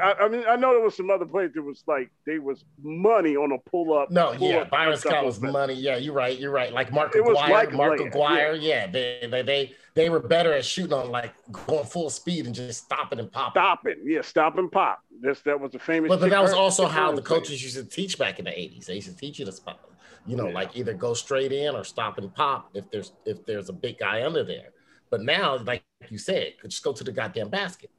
I, 0.00 0.14
I, 0.20 0.28
mean, 0.28 0.44
I 0.48 0.56
know 0.56 0.72
there 0.72 0.80
was 0.80 0.96
some 0.96 1.10
other 1.10 1.26
players 1.26 1.52
that 1.54 1.62
was 1.62 1.82
like 1.86 2.10
they 2.26 2.38
was 2.38 2.64
money 2.82 3.36
on 3.36 3.52
a 3.52 3.58
pull 3.70 3.96
up. 3.96 4.10
No, 4.10 4.34
pull 4.34 4.48
yeah, 4.48 4.64
Byron 4.64 4.96
Scott 4.96 5.24
was 5.24 5.40
money. 5.40 5.74
Yeah, 5.74 5.96
you're 5.96 6.14
right. 6.14 6.38
You're 6.38 6.50
right. 6.50 6.72
Like 6.72 6.90
Mark 6.92 7.12
McGwire, 7.12 7.72
Mark 7.72 7.98
McGwire. 7.98 8.54
Yeah. 8.60 8.86
yeah, 8.86 8.86
they, 8.86 9.28
they 9.30 9.42
they 9.42 9.72
they 9.94 10.10
were 10.10 10.20
better 10.20 10.52
at 10.54 10.64
shooting 10.64 10.94
on 10.94 11.10
like 11.10 11.32
going 11.52 11.84
full 11.84 12.08
speed 12.08 12.46
and 12.46 12.54
just 12.54 12.84
stopping 12.84 13.18
and 13.18 13.30
popping. 13.30 13.60
Stopping, 13.60 13.96
yeah, 14.04 14.22
stop 14.22 14.56
and 14.56 14.72
pop. 14.72 15.02
This 15.20 15.40
that 15.42 15.60
was 15.60 15.72
the 15.72 15.78
famous. 15.78 16.08
But, 16.08 16.20
but 16.20 16.30
that 16.30 16.42
was 16.42 16.52
also 16.52 16.86
how 16.86 17.12
the 17.12 17.22
coaches 17.22 17.62
used 17.62 17.76
to 17.76 17.84
teach 17.84 18.18
back 18.18 18.38
in 18.38 18.46
the 18.46 18.50
'80s. 18.50 18.86
They 18.86 18.94
used 18.96 19.08
to 19.08 19.16
teach 19.16 19.38
you 19.38 19.44
to 19.44 19.52
spot, 19.52 19.80
you 20.26 20.36
know, 20.36 20.48
yeah. 20.48 20.54
like 20.54 20.76
either 20.76 20.94
go 20.94 21.12
straight 21.12 21.52
in 21.52 21.74
or 21.74 21.84
stop 21.84 22.16
and 22.18 22.34
pop 22.34 22.70
if 22.74 22.90
there's 22.90 23.12
if 23.26 23.44
there's 23.44 23.68
a 23.68 23.74
big 23.74 23.98
guy 23.98 24.24
under 24.24 24.44
there. 24.44 24.70
But 25.12 25.20
now, 25.20 25.58
like 25.58 25.84
you 26.08 26.16
said, 26.16 26.54
just 26.66 26.82
go 26.82 26.94
to 26.94 27.04
the 27.04 27.12
goddamn 27.12 27.50
basket. 27.50 27.90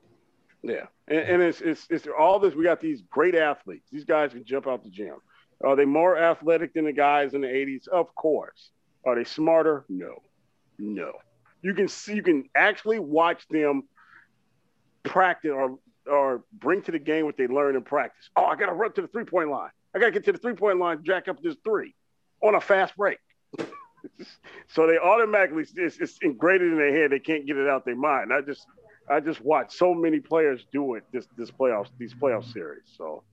Yeah, 0.63 0.87
and, 1.07 1.19
and 1.19 1.41
it's, 1.43 1.61
it's 1.61 1.85
it's 1.91 2.07
all 2.07 2.39
this. 2.39 2.55
We 2.55 2.63
got 2.63 2.81
these 2.81 3.03
great 3.03 3.35
athletes. 3.35 3.87
These 3.91 4.03
guys 4.03 4.31
can 4.31 4.43
jump 4.43 4.67
out 4.67 4.83
the 4.83 4.89
gym. 4.89 5.17
Are 5.63 5.75
they 5.75 5.85
more 5.85 6.17
athletic 6.17 6.73
than 6.73 6.85
the 6.85 6.91
guys 6.91 7.35
in 7.35 7.41
the 7.41 7.47
'80s? 7.47 7.87
Of 7.87 8.15
course. 8.15 8.71
Are 9.05 9.13
they 9.13 9.25
smarter? 9.25 9.85
No, 9.89 10.23
no. 10.79 11.13
You 11.61 11.75
can 11.75 11.87
see, 11.87 12.15
you 12.15 12.23
can 12.23 12.45
actually 12.55 12.97
watch 12.97 13.47
them 13.47 13.83
practice 15.03 15.51
or 15.53 15.77
or 16.09 16.43
bring 16.51 16.81
to 16.81 16.91
the 16.91 16.99
game 16.99 17.25
what 17.25 17.37
they 17.37 17.45
learn 17.45 17.75
in 17.75 17.83
practice. 17.83 18.27
Oh, 18.35 18.45
I 18.45 18.55
got 18.55 18.67
to 18.67 18.73
run 18.73 18.91
to 18.93 19.03
the 19.03 19.07
three 19.07 19.25
point 19.25 19.51
line. 19.51 19.69
I 19.95 19.99
got 19.99 20.07
to 20.07 20.11
get 20.11 20.25
to 20.25 20.31
the 20.31 20.39
three 20.39 20.55
point 20.55 20.79
line, 20.79 21.03
jack 21.03 21.27
up 21.27 21.43
this 21.43 21.57
three 21.63 21.93
on 22.41 22.55
a 22.55 22.61
fast 22.61 22.97
break 22.97 23.19
so 24.67 24.87
they 24.87 24.97
automatically 24.97 25.65
it's, 25.75 25.97
it's 25.97 26.17
ingrained 26.21 26.61
in 26.61 26.77
their 26.77 26.95
head. 26.95 27.11
They 27.11 27.19
can't 27.19 27.45
get 27.45 27.57
it 27.57 27.67
out 27.67 27.85
their 27.85 27.95
mind. 27.95 28.31
I 28.33 28.41
just 28.41 28.67
I 29.09 29.19
just 29.19 29.41
watched 29.41 29.73
so 29.73 29.93
many 29.93 30.19
players 30.19 30.65
do 30.71 30.95
it 30.95 31.03
this 31.11 31.27
this 31.37 31.51
playoffs 31.51 31.89
these 31.97 32.13
playoff 32.13 32.51
series. 32.51 32.83
So 32.97 33.23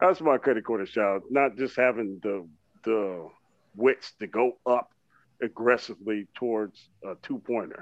that's 0.00 0.20
my 0.20 0.38
credit 0.38 0.64
quarter 0.64 0.86
shout. 0.86 1.22
Not 1.30 1.56
just 1.56 1.76
having 1.76 2.20
the 2.22 2.46
the 2.84 3.28
wits 3.76 4.12
to 4.20 4.26
go 4.26 4.58
up 4.66 4.90
aggressively 5.40 6.26
towards 6.34 6.88
a 7.04 7.14
two 7.22 7.38
pointer. 7.38 7.80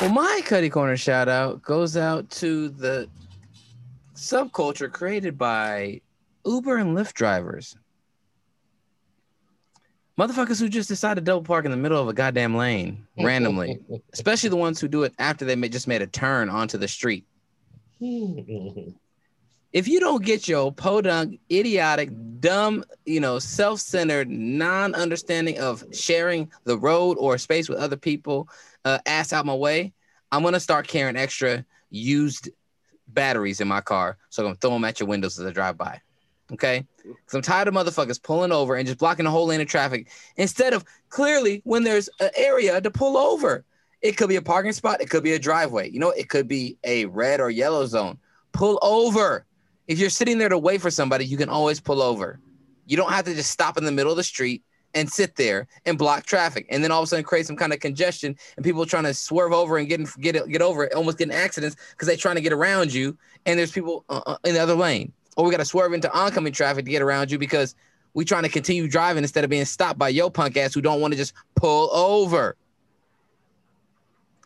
Well, 0.00 0.10
my 0.10 0.40
Cuddy 0.44 0.70
Corner 0.70 0.96
shout 0.96 1.28
out 1.28 1.60
goes 1.62 1.96
out 1.96 2.30
to 2.30 2.68
the 2.68 3.08
subculture 4.14 4.92
created 4.92 5.36
by 5.36 6.00
Uber 6.44 6.76
and 6.76 6.96
Lyft 6.96 7.14
drivers. 7.14 7.76
Motherfuckers 10.18 10.58
who 10.58 10.68
just 10.68 10.88
decide 10.88 11.14
to 11.14 11.20
double 11.20 11.44
park 11.44 11.64
in 11.64 11.70
the 11.70 11.76
middle 11.76 12.00
of 12.00 12.08
a 12.08 12.12
goddamn 12.12 12.56
lane 12.56 13.06
randomly, 13.18 13.78
especially 14.12 14.48
the 14.48 14.56
ones 14.56 14.80
who 14.80 14.88
do 14.88 15.04
it 15.04 15.14
after 15.18 15.44
they 15.44 15.54
may, 15.54 15.68
just 15.68 15.86
made 15.86 16.02
a 16.02 16.06
turn 16.06 16.48
onto 16.48 16.76
the 16.78 16.88
street. 16.88 17.24
If 19.70 19.86
you 19.86 20.00
don't 20.00 20.24
get 20.24 20.48
your 20.48 20.72
podunk, 20.72 21.40
idiotic, 21.52 22.08
dumb, 22.40 22.84
you 23.04 23.20
know, 23.20 23.38
self-centered, 23.38 24.30
non-understanding 24.30 25.58
of 25.58 25.84
sharing 25.92 26.50
the 26.64 26.78
road 26.78 27.18
or 27.20 27.36
space 27.36 27.68
with 27.68 27.78
other 27.78 27.96
people, 27.96 28.48
uh, 28.86 28.98
ass 29.04 29.34
out 29.34 29.44
my 29.44 29.54
way, 29.54 29.92
I'm 30.32 30.42
gonna 30.42 30.58
start 30.58 30.88
carrying 30.88 31.16
extra 31.16 31.66
used 31.90 32.48
batteries 33.08 33.60
in 33.60 33.68
my 33.68 33.82
car, 33.82 34.16
so 34.30 34.42
I'm 34.42 34.46
gonna 34.46 34.58
throw 34.58 34.70
them 34.70 34.84
at 34.86 35.00
your 35.00 35.08
windows 35.08 35.38
as 35.38 35.44
I 35.44 35.50
drive 35.52 35.76
by. 35.76 36.00
Okay, 36.50 36.86
because 37.02 37.34
I'm 37.34 37.42
tired 37.42 37.68
of 37.68 37.74
motherfuckers 37.74 38.22
pulling 38.22 38.52
over 38.52 38.74
and 38.74 38.86
just 38.86 38.98
blocking 38.98 39.24
the 39.24 39.30
whole 39.30 39.46
lane 39.46 39.60
of 39.60 39.68
traffic 39.68 40.08
instead 40.36 40.72
of 40.72 40.84
clearly 41.10 41.60
when 41.64 41.84
there's 41.84 42.08
an 42.20 42.30
area 42.36 42.80
to 42.80 42.90
pull 42.90 43.16
over. 43.18 43.64
It 44.00 44.16
could 44.16 44.28
be 44.28 44.36
a 44.36 44.42
parking 44.42 44.72
spot, 44.72 45.00
it 45.00 45.10
could 45.10 45.24
be 45.24 45.32
a 45.32 45.38
driveway, 45.38 45.90
you 45.90 45.98
know, 45.98 46.10
it 46.10 46.28
could 46.28 46.46
be 46.48 46.78
a 46.84 47.06
red 47.06 47.40
or 47.40 47.50
yellow 47.50 47.84
zone. 47.84 48.16
Pull 48.52 48.78
over. 48.80 49.44
If 49.88 49.98
you're 49.98 50.10
sitting 50.10 50.38
there 50.38 50.48
to 50.48 50.58
wait 50.58 50.80
for 50.80 50.90
somebody, 50.90 51.24
you 51.24 51.36
can 51.36 51.48
always 51.48 51.80
pull 51.80 52.00
over. 52.00 52.38
You 52.86 52.96
don't 52.96 53.10
have 53.10 53.24
to 53.24 53.34
just 53.34 53.50
stop 53.50 53.76
in 53.76 53.84
the 53.84 53.92
middle 53.92 54.12
of 54.12 54.16
the 54.16 54.22
street 54.22 54.62
and 54.94 55.10
sit 55.10 55.36
there 55.36 55.66
and 55.84 55.98
block 55.98 56.24
traffic, 56.24 56.66
and 56.70 56.82
then 56.82 56.90
all 56.90 57.00
of 57.00 57.04
a 57.04 57.06
sudden 57.06 57.24
create 57.24 57.46
some 57.46 57.56
kind 57.56 57.72
of 57.72 57.80
congestion, 57.80 58.36
and 58.56 58.64
people 58.64 58.86
trying 58.86 59.04
to 59.04 59.14
swerve 59.14 59.52
over 59.52 59.76
and 59.76 59.88
get 59.88 60.00
get 60.20 60.48
get 60.48 60.62
over 60.62 60.84
it, 60.84 60.94
almost 60.94 61.18
getting 61.18 61.34
accidents 61.34 61.76
because 61.90 62.08
they're 62.08 62.16
trying 62.16 62.36
to 62.36 62.40
get 62.40 62.52
around 62.52 62.92
you, 62.92 63.16
and 63.46 63.58
there's 63.58 63.72
people 63.72 64.04
uh, 64.08 64.20
uh, 64.26 64.36
in 64.44 64.54
the 64.54 64.60
other 64.60 64.74
lane, 64.74 65.12
or 65.38 65.44
we 65.44 65.52
got 65.52 65.58
to 65.58 65.64
swerve 65.64 65.92
into 65.92 66.12
oncoming 66.12 66.52
traffic 66.52 66.84
to 66.84 66.90
get 66.90 67.00
around 67.00 67.30
you 67.30 67.38
because 67.38 67.76
we 68.12 68.24
trying 68.24 68.42
to 68.42 68.48
continue 68.48 68.88
driving 68.88 69.22
instead 69.22 69.44
of 69.44 69.50
being 69.50 69.64
stopped 69.64 69.98
by 69.98 70.08
yo 70.08 70.28
punk 70.28 70.56
ass 70.56 70.74
who 70.74 70.82
don't 70.82 71.00
want 71.00 71.12
to 71.12 71.16
just 71.16 71.32
pull 71.54 71.94
over. 71.94 72.56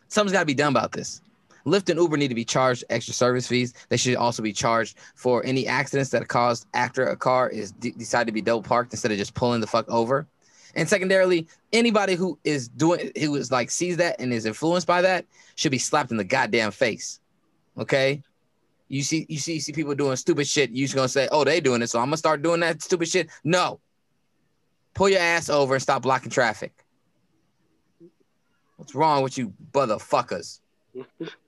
Something's 0.07 0.33
got 0.33 0.41
to 0.41 0.45
be 0.45 0.53
done 0.53 0.71
about 0.71 0.91
this. 0.91 1.21
Lyft 1.65 1.89
and 1.89 1.99
Uber 1.99 2.17
need 2.17 2.27
to 2.27 2.35
be 2.35 2.45
charged 2.45 2.83
extra 2.89 3.13
service 3.13 3.47
fees. 3.47 3.73
They 3.89 3.97
should 3.97 4.15
also 4.15 4.43
be 4.43 4.53
charged 4.53 4.97
for 5.15 5.43
any 5.43 5.65
accidents 5.65 6.11
that 6.11 6.21
are 6.21 6.25
caused 6.25 6.67
after 6.75 7.07
a 7.07 7.15
car 7.15 7.49
is 7.49 7.71
de- 7.71 7.91
decided 7.91 8.27
to 8.27 8.31
be 8.31 8.41
double 8.41 8.61
parked 8.61 8.93
instead 8.93 9.11
of 9.11 9.17
just 9.17 9.33
pulling 9.33 9.61
the 9.61 9.67
fuck 9.67 9.89
over. 9.89 10.27
And 10.75 10.87
secondarily, 10.87 11.47
anybody 11.71 12.13
who 12.13 12.37
is 12.43 12.67
doing 12.67 13.11
who 13.19 13.35
is 13.35 13.51
like 13.51 13.71
sees 13.71 13.97
that 13.97 14.17
and 14.19 14.31
is 14.31 14.45
influenced 14.45 14.85
by 14.85 15.01
that 15.01 15.25
should 15.55 15.71
be 15.71 15.79
slapped 15.79 16.11
in 16.11 16.17
the 16.17 16.23
goddamn 16.23 16.71
face. 16.71 17.19
Okay? 17.79 18.21
You 18.87 19.01
see, 19.01 19.25
you 19.29 19.37
see, 19.37 19.55
you 19.55 19.59
see 19.59 19.71
people 19.71 19.95
doing 19.95 20.15
stupid 20.15 20.47
shit. 20.47 20.71
You 20.71 20.85
just 20.85 20.95
gonna 20.95 21.07
say, 21.07 21.27
"Oh, 21.31 21.43
they 21.43 21.59
doing 21.59 21.81
it, 21.81 21.89
so 21.89 21.99
I'm 21.99 22.07
gonna 22.07 22.17
start 22.17 22.41
doing 22.41 22.59
that 22.59 22.81
stupid 22.81 23.07
shit." 23.07 23.29
No. 23.43 23.79
Pull 24.93 25.09
your 25.09 25.19
ass 25.19 25.49
over 25.49 25.73
and 25.73 25.81
stop 25.81 26.03
blocking 26.03 26.29
traffic. 26.29 26.71
What's 28.77 28.93
wrong 28.93 29.23
with 29.23 29.37
you, 29.37 29.53
motherfuckers? 29.71 30.59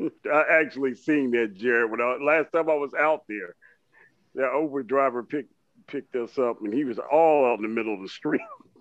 I 0.01 0.43
actually 0.49 0.95
seen 0.95 1.31
that, 1.31 1.53
Jared. 1.55 1.91
When 1.91 2.01
I, 2.01 2.17
last 2.21 2.51
time 2.51 2.69
I 2.69 2.75
was 2.75 2.93
out 2.93 3.23
there, 3.27 3.55
that 4.35 4.57
Uber 4.59 4.83
driver 4.83 5.23
picked 5.23 5.51
picked 5.87 6.15
us 6.15 6.37
up, 6.39 6.61
and 6.61 6.73
he 6.73 6.83
was 6.83 6.99
all 6.99 7.45
out 7.45 7.57
in 7.57 7.63
the 7.63 7.67
middle 7.67 7.93
of 7.93 8.01
the 8.01 8.09
street. 8.09 8.41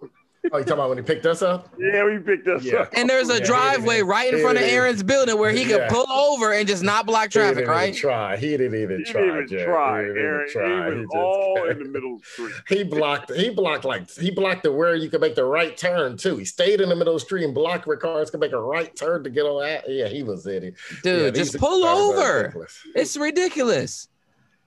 Oh, 0.53 0.59
you 0.59 0.65
talking 0.65 0.73
about 0.75 0.89
when 0.91 0.99
he 0.99 1.05
picked 1.05 1.25
us 1.25 1.41
up? 1.41 1.73
Yeah, 1.79 2.13
he 2.13 2.19
picked 2.19 2.47
us 2.47 2.63
Yeah. 2.63 2.81
up. 2.81 2.91
And 2.95 3.09
there's 3.09 3.31
a 3.31 3.39
Yeah, 3.39 3.47
driveway 3.47 4.03
right 4.03 4.33
in 4.33 4.41
front 4.43 4.59
of 4.59 4.65
Aaron's 4.65 5.03
building 5.03 5.39
where 5.39 5.51
he 5.53 5.63
could 5.65 5.79
Yeah. 5.81 5.89
pull 5.89 6.11
over 6.13 6.53
and 6.53 6.69
just 6.69 6.83
not 6.83 7.07
block 7.07 7.31
traffic, 7.31 7.55
he 7.57 7.61
didn't 7.63 7.71
right? 7.71 7.89
Even 7.89 8.01
try. 8.01 8.37
He 8.37 8.51
didn't 8.57 8.75
even 8.81 8.99
He 8.99 9.05
try. 9.05 9.21
didn't 9.23 9.53
even 9.53 9.65
try, 9.65 10.01
He 10.01 10.07
didn't 10.09 10.17
even 10.19 10.25
Aaron. 10.31 10.49
try. 10.51 10.85
He 10.91 10.93
He 10.93 11.01
was 11.01 11.07
just- 11.13 11.17
all 11.17 11.69
in 11.71 11.79
the 11.79 11.85
middle 11.87 12.15
of 12.17 12.21
the 12.21 12.27
street. 12.27 12.53
He 12.69 12.85
blocked. 12.85 13.33
He 13.33 13.51
blocked 13.51 13.85
like 13.87 14.11
he 14.11 14.31
blocked 14.31 14.65
the 14.65 14.73
where 14.73 14.95
you 14.95 15.09
could 15.09 15.23
make 15.23 15.35
the 15.35 15.45
right 15.47 15.75
turn 15.77 16.17
too. 16.19 16.37
He 16.37 16.45
stayed 16.45 16.81
in 16.83 16.89
the 16.91 16.97
middle 16.97 17.15
of 17.15 17.21
the 17.21 17.25
street 17.25 17.45
and 17.45 17.55
blocked 17.55 17.87
where 17.87 17.97
cars 17.97 18.31
could 18.31 18.41
make 18.41 18.53
a 18.53 18.61
right 18.61 18.95
turn 18.95 19.25
to 19.25 19.31
get 19.31 19.45
on 19.47 19.63
that. 19.63 19.85
Yeah, 19.89 20.09
he 20.09 20.23
was 20.23 20.47
in 20.47 20.63
it. 20.63 20.75
Dude, 21.03 21.23
Yeah, 21.23 21.31
just 21.43 21.59
pull 21.59 21.85
over. 21.87 22.39
ridiculous. 22.39 22.79
It's 22.95 23.17
ridiculous. 23.17 24.09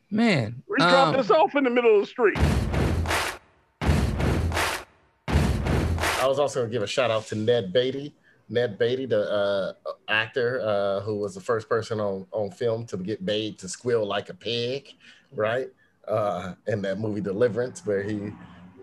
Man. 0.09 0.63
He 0.67 0.83
dropped 0.83 1.13
um, 1.15 1.19
us 1.19 1.29
off 1.29 1.53
in 1.55 1.65
the 1.65 1.69
middle 1.69 1.95
of 1.95 2.01
the 2.01 2.07
street. 2.07 2.37
I 6.27 6.29
was 6.29 6.39
also 6.39 6.59
gonna 6.59 6.71
give 6.73 6.83
a 6.83 6.87
shout 6.87 7.09
out 7.09 7.25
to 7.27 7.35
Ned 7.35 7.71
Beatty. 7.71 8.13
Ned 8.49 8.77
Beatty, 8.77 9.05
the 9.05 9.31
uh, 9.31 9.73
actor 10.09 10.59
uh, 10.61 10.99
who 10.99 11.15
was 11.15 11.33
the 11.33 11.39
first 11.39 11.69
person 11.69 12.01
on, 12.01 12.25
on 12.33 12.51
film 12.51 12.85
to 12.87 12.97
get 12.97 13.21
made 13.21 13.57
to 13.59 13.69
squeal 13.69 14.05
like 14.05 14.27
a 14.27 14.33
pig, 14.33 14.89
right? 15.31 15.69
Uh, 16.05 16.53
in 16.67 16.81
that 16.81 16.99
movie 16.99 17.21
Deliverance, 17.21 17.85
where 17.85 18.03
he 18.03 18.33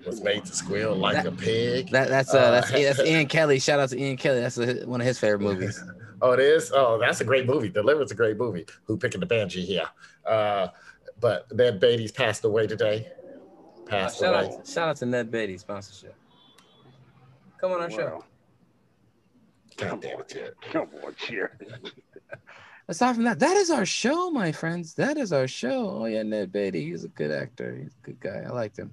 was 0.06 0.22
made 0.22 0.46
to 0.46 0.54
squeal 0.54 0.94
like 0.94 1.16
That- 1.16 1.26
a 1.26 1.32
pig. 1.32 1.90
That, 1.90 2.08
that's 2.08 2.32
uh, 2.32 2.50
that's 2.50 2.72
Uh, 2.72 2.78
that's 2.78 3.00
Ian 3.00 3.26
Kelly. 3.36 3.58
Shout 3.58 3.78
out 3.78 3.90
to 3.90 3.98
Ian 4.00 4.16
Kelly. 4.16 4.40
That's 4.40 4.56
a, 4.56 4.86
one 4.86 5.02
of 5.02 5.06
his 5.06 5.18
favorite 5.18 5.40
movies. 5.42 5.84
Oh, 6.22 6.32
it 6.32 6.40
is. 6.40 6.72
Oh, 6.74 6.98
that's 6.98 7.20
a 7.20 7.24
great 7.24 7.44
movie. 7.46 7.68
Deliverance 7.68 8.08
is 8.10 8.12
a 8.12 8.16
great 8.16 8.38
movie. 8.38 8.64
Who 8.84 8.96
picking 8.96 9.20
the 9.20 9.26
banshee 9.26 9.66
here? 9.66 9.88
Uh, 10.26 10.68
but 11.20 11.54
Ned 11.54 11.78
Beatty's 11.78 12.12
passed 12.12 12.42
away 12.46 12.66
today. 12.66 13.08
Passed 13.84 14.20
shout 14.20 14.34
away. 14.46 14.54
out, 14.56 14.66
shout 14.66 14.88
out 14.88 14.96
to 14.96 15.04
Ned 15.06 15.30
Beatty 15.30 15.58
sponsorship. 15.58 16.14
Come 17.64 17.72
on 17.72 17.80
our 17.80 17.90
show. 17.90 18.24
God 19.78 19.88
Come 19.88 20.00
damn 20.00 20.16
on, 20.16 20.20
it, 20.20 20.28
Jared. 20.28 20.54
Come 20.70 20.88
on, 21.02 21.14
cheer. 21.14 21.58
Aside 22.88 23.14
from 23.14 23.24
that, 23.24 23.38
that 23.38 23.56
is 23.56 23.70
our 23.70 23.86
show, 23.86 24.30
my 24.30 24.52
friends. 24.52 24.92
That 24.92 25.16
is 25.16 25.32
our 25.32 25.48
show. 25.48 25.88
Oh 25.88 26.04
yeah, 26.04 26.22
Ned 26.24 26.52
Beatty. 26.52 26.84
He's 26.90 27.04
a 27.04 27.08
good 27.08 27.30
actor. 27.30 27.74
He's 27.74 27.96
a 28.02 28.04
good 28.04 28.20
guy. 28.20 28.42
I 28.46 28.50
liked 28.50 28.78
him. 28.78 28.92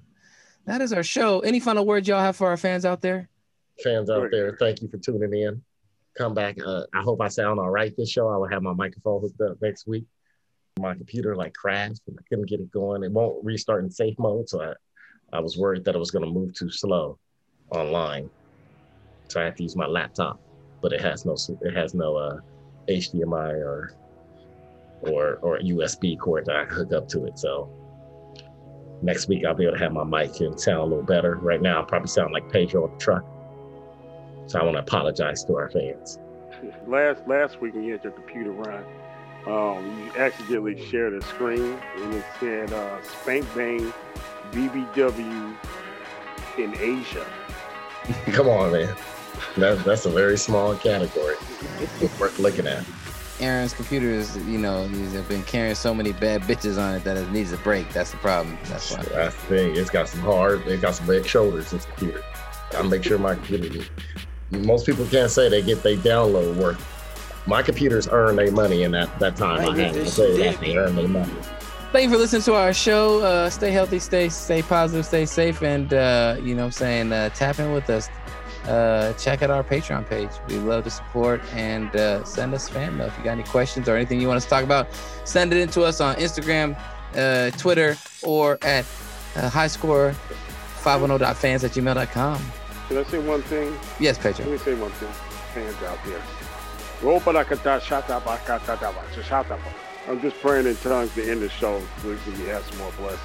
That 0.67 0.79
is 0.79 0.93
our 0.93 1.03
show. 1.03 1.41
Any 1.41 1.59
final 1.59 1.85
words 1.85 2.07
y'all 2.07 2.21
have 2.21 2.37
for 2.37 2.47
our 2.47 2.55
fans 2.55 2.85
out 2.85 3.01
there? 3.01 3.27
Fans 3.83 4.09
out 4.09 4.31
there, 4.31 4.55
thank 4.57 4.81
you 4.81 4.87
for 4.87 4.99
tuning 4.99 5.33
in. 5.33 5.61
Come 6.17 6.33
back. 6.33 6.55
Uh, 6.65 6.83
I 6.93 7.01
hope 7.01 7.19
I 7.19 7.27
sound 7.27 7.59
all 7.59 7.69
right 7.69 7.93
this 7.97 8.09
show. 8.09 8.29
I 8.29 8.37
will 8.37 8.47
have 8.47 8.63
my 8.63 8.73
microphone 8.73 9.19
hooked 9.19 9.41
up 9.41 9.61
next 9.61 9.85
week. 9.85 10.05
My 10.79 10.93
computer 10.93 11.35
like 11.35 11.53
crashed 11.55 12.03
and 12.07 12.17
I 12.17 12.23
couldn't 12.29 12.47
get 12.47 12.61
it 12.61 12.71
going. 12.71 13.03
It 13.03 13.11
won't 13.11 13.43
restart 13.43 13.83
in 13.83 13.91
safe 13.91 14.17
mode, 14.17 14.47
so 14.47 14.61
I, 14.61 14.73
I 15.35 15.41
was 15.41 15.57
worried 15.57 15.83
that 15.83 15.95
it 15.95 15.99
was 15.99 16.11
going 16.11 16.23
to 16.23 16.31
move 16.31 16.53
too 16.53 16.71
slow 16.71 17.19
online. 17.69 18.29
So 19.31 19.39
I 19.39 19.45
have 19.45 19.55
to 19.55 19.63
use 19.63 19.77
my 19.77 19.87
laptop, 19.87 20.41
but 20.81 20.91
it 20.91 20.99
has 20.99 21.25
no 21.25 21.37
it 21.61 21.73
has 21.73 21.93
no 21.93 22.17
uh, 22.17 22.39
HDMI 22.89 23.53
or 23.53 23.93
or 25.03 25.35
or 25.41 25.59
USB 25.59 26.19
cord 26.19 26.45
that 26.47 26.55
I 26.57 26.65
can 26.65 26.75
hook 26.75 26.93
up 26.93 27.07
to 27.09 27.25
it. 27.25 27.39
So 27.39 27.69
next 29.01 29.29
week 29.29 29.45
I'll 29.45 29.55
be 29.55 29.63
able 29.63 29.77
to 29.77 29.79
have 29.79 29.93
my 29.93 30.03
mic 30.03 30.41
and 30.41 30.59
sound 30.59 30.79
a 30.79 30.83
little 30.83 31.03
better. 31.03 31.35
Right 31.35 31.61
now 31.61 31.81
I 31.81 31.85
probably 31.85 32.09
sound 32.09 32.33
like 32.33 32.51
Pedro 32.51 32.85
at 32.85 32.99
the 32.99 33.03
truck. 33.03 33.23
So 34.47 34.59
I 34.59 34.63
want 34.63 34.75
to 34.75 34.81
apologize 34.81 35.45
to 35.45 35.55
our 35.55 35.69
fans. 35.69 36.19
Last 36.85 37.25
last 37.25 37.61
week 37.61 37.73
when 37.73 37.85
you 37.85 37.93
had 37.93 38.03
your 38.03 38.11
computer 38.11 38.51
run, 38.51 38.83
um, 39.47 39.97
you 39.97 40.21
accidentally 40.21 40.85
shared 40.89 41.13
a 41.13 41.21
screen 41.21 41.79
and 41.95 42.13
it 42.13 42.25
said 42.37 42.73
uh, 42.73 43.01
Spank 43.01 43.45
Bang 43.55 43.93
BBW 44.51 45.55
in 46.57 46.75
Asia. 46.77 47.25
Come 48.33 48.49
on, 48.49 48.73
man. 48.73 48.93
That, 49.57 49.83
that's 49.83 50.05
a 50.05 50.09
very 50.09 50.37
small 50.37 50.75
category. 50.75 51.35
Worth 52.19 52.39
looking 52.39 52.67
at. 52.67 52.85
Aaron's 53.39 53.73
computer 53.73 54.07
is, 54.07 54.37
you 54.45 54.59
know, 54.59 54.87
he's 54.87 55.13
been 55.23 55.43
carrying 55.43 55.73
so 55.75 55.93
many 55.93 56.11
bad 56.13 56.43
bitches 56.43 56.77
on 56.77 56.95
it 56.95 57.03
that 57.03 57.17
it 57.17 57.31
needs 57.31 57.51
a 57.51 57.57
break. 57.57 57.91
That's 57.91 58.11
the 58.11 58.17
problem. 58.17 58.57
That's 58.65 58.91
why. 58.91 59.03
That's 59.03 59.35
the 59.35 59.41
thing. 59.41 59.75
It's 59.75 59.89
got 59.89 60.07
some 60.07 60.19
hard, 60.21 60.61
it's 60.67 60.81
got 60.81 60.95
some 60.95 61.07
big 61.07 61.25
shoulders, 61.25 61.71
this 61.71 61.85
computer. 61.85 62.23
I 62.77 62.83
make 62.83 63.03
sure 63.03 63.17
my 63.17 63.35
computer, 63.35 63.83
most 64.51 64.85
people 64.85 65.05
can't 65.07 65.31
say 65.31 65.49
they 65.49 65.61
get 65.61 65.81
their 65.81 65.97
download 65.97 66.55
worth. 66.55 66.87
My 67.47 67.63
computers 67.63 68.07
earn 68.11 68.35
their 68.35 68.51
money 68.51 68.83
in 68.83 68.91
that, 68.91 69.17
that 69.19 69.35
time 69.35 69.61
I 69.61 69.77
have. 69.77 69.97
I'll 69.97 70.05
tell 70.05 70.29
you 70.29 70.37
that. 70.37 70.59
They 70.59 70.77
earn 70.77 70.95
their 70.95 71.07
money. 71.07 71.33
Thank 71.91 72.05
you 72.05 72.11
for 72.11 72.17
listening 72.17 72.43
to 72.43 72.53
our 72.53 72.71
show. 72.71 73.21
Uh, 73.21 73.49
stay 73.49 73.71
healthy, 73.71 73.99
stay 73.99 74.29
stay 74.29 74.61
positive, 74.61 75.05
stay 75.05 75.25
safe, 75.25 75.61
and 75.61 75.93
uh, 75.93 76.37
you 76.41 76.55
know 76.55 76.61
what 76.61 76.67
I'm 76.67 76.71
saying, 76.71 77.11
uh, 77.11 77.29
tap 77.31 77.59
in 77.59 77.73
with 77.73 77.89
us. 77.89 78.07
Uh, 78.67 79.13
check 79.13 79.41
out 79.41 79.49
our 79.49 79.63
Patreon 79.63 80.07
page. 80.07 80.29
We 80.47 80.57
love 80.57 80.83
to 80.83 80.91
support 80.91 81.41
and 81.53 81.93
uh, 81.95 82.23
send 82.23 82.53
us 82.53 82.69
fan 82.69 82.95
mail. 82.97 83.07
If 83.07 83.17
you 83.17 83.23
got 83.23 83.31
any 83.31 83.41
questions 83.43 83.89
or 83.89 83.95
anything 83.95 84.21
you 84.21 84.27
want 84.27 84.37
us 84.37 84.43
to 84.43 84.49
talk 84.49 84.63
about, 84.63 84.87
send 85.23 85.51
it 85.53 85.59
in 85.59 85.69
to 85.69 85.83
us 85.83 85.99
on 85.99 86.15
Instagram, 86.17 86.77
uh, 87.15 87.49
Twitter, 87.57 87.97
or 88.23 88.59
at 88.61 88.85
uh, 89.35 89.49
highscore510.fans 89.49 91.63
at 91.63 91.71
gmail.com. 91.71 92.41
Can 92.87 92.97
I 92.97 93.03
say 93.03 93.19
one 93.19 93.41
thing? 93.43 93.73
Yes, 93.99 94.17
Let 94.23 94.35
Pedro. 94.35 94.51
me 94.51 94.57
say 94.57 94.73
one 94.75 94.91
thing, 94.91 95.09
fans 95.53 95.75
out 95.83 95.97
there. 96.05 96.21
Robarakata 97.01 97.79
shatabakatadaba, 97.81 99.03
shashataba. 99.13 99.59
I'm 100.07 100.19
just 100.21 100.39
praying 100.41 100.67
in 100.67 100.75
tongues 100.77 101.13
to 101.15 101.29
end 101.29 101.41
the 101.41 101.49
show 101.49 101.81
so 102.01 102.09
we 102.09 102.17
can 102.17 102.33
have 102.47 102.63
some 102.65 102.77
more 102.79 102.91
blessings. 102.97 103.21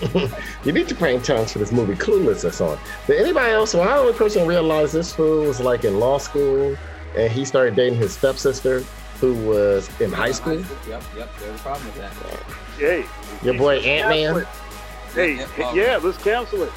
you 0.64 0.72
need 0.72 0.88
to 0.88 0.94
pray 0.94 1.14
in 1.14 1.22
tongues 1.22 1.52
for 1.52 1.58
this 1.58 1.72
movie 1.72 1.94
Clueless 1.94 2.42
that's 2.42 2.60
on. 2.60 2.78
Did 3.06 3.20
anybody 3.20 3.52
else, 3.52 3.74
well, 3.74 3.88
I 3.88 3.94
the 3.94 4.00
only 4.00 4.12
person 4.14 4.46
realize 4.46 4.92
this 4.92 5.12
fool 5.14 5.44
was 5.44 5.60
like 5.60 5.84
in 5.84 5.98
law 5.98 6.18
school 6.18 6.76
and 7.16 7.32
he 7.32 7.44
started 7.44 7.74
dating 7.74 7.98
his 7.98 8.12
stepsister, 8.12 8.80
who 9.20 9.34
was 9.46 9.88
in 10.00 10.12
high 10.12 10.30
school. 10.30 10.60
Yep, 10.88 11.02
yep. 11.16 11.30
There's 11.38 11.60
a 11.60 11.62
problem 11.62 11.86
with 11.86 11.96
that. 11.96 12.12
Hey, 12.78 13.04
Your 13.42 13.54
boy 13.54 13.76
Ant 13.80 14.08
Man. 14.08 14.46
Hey, 15.14 15.36
Yeah, 15.36 15.46
yeah, 15.58 15.74
yeah, 15.74 15.96
let's 16.02 16.16
cancel 16.22 16.62
it. 16.62 16.72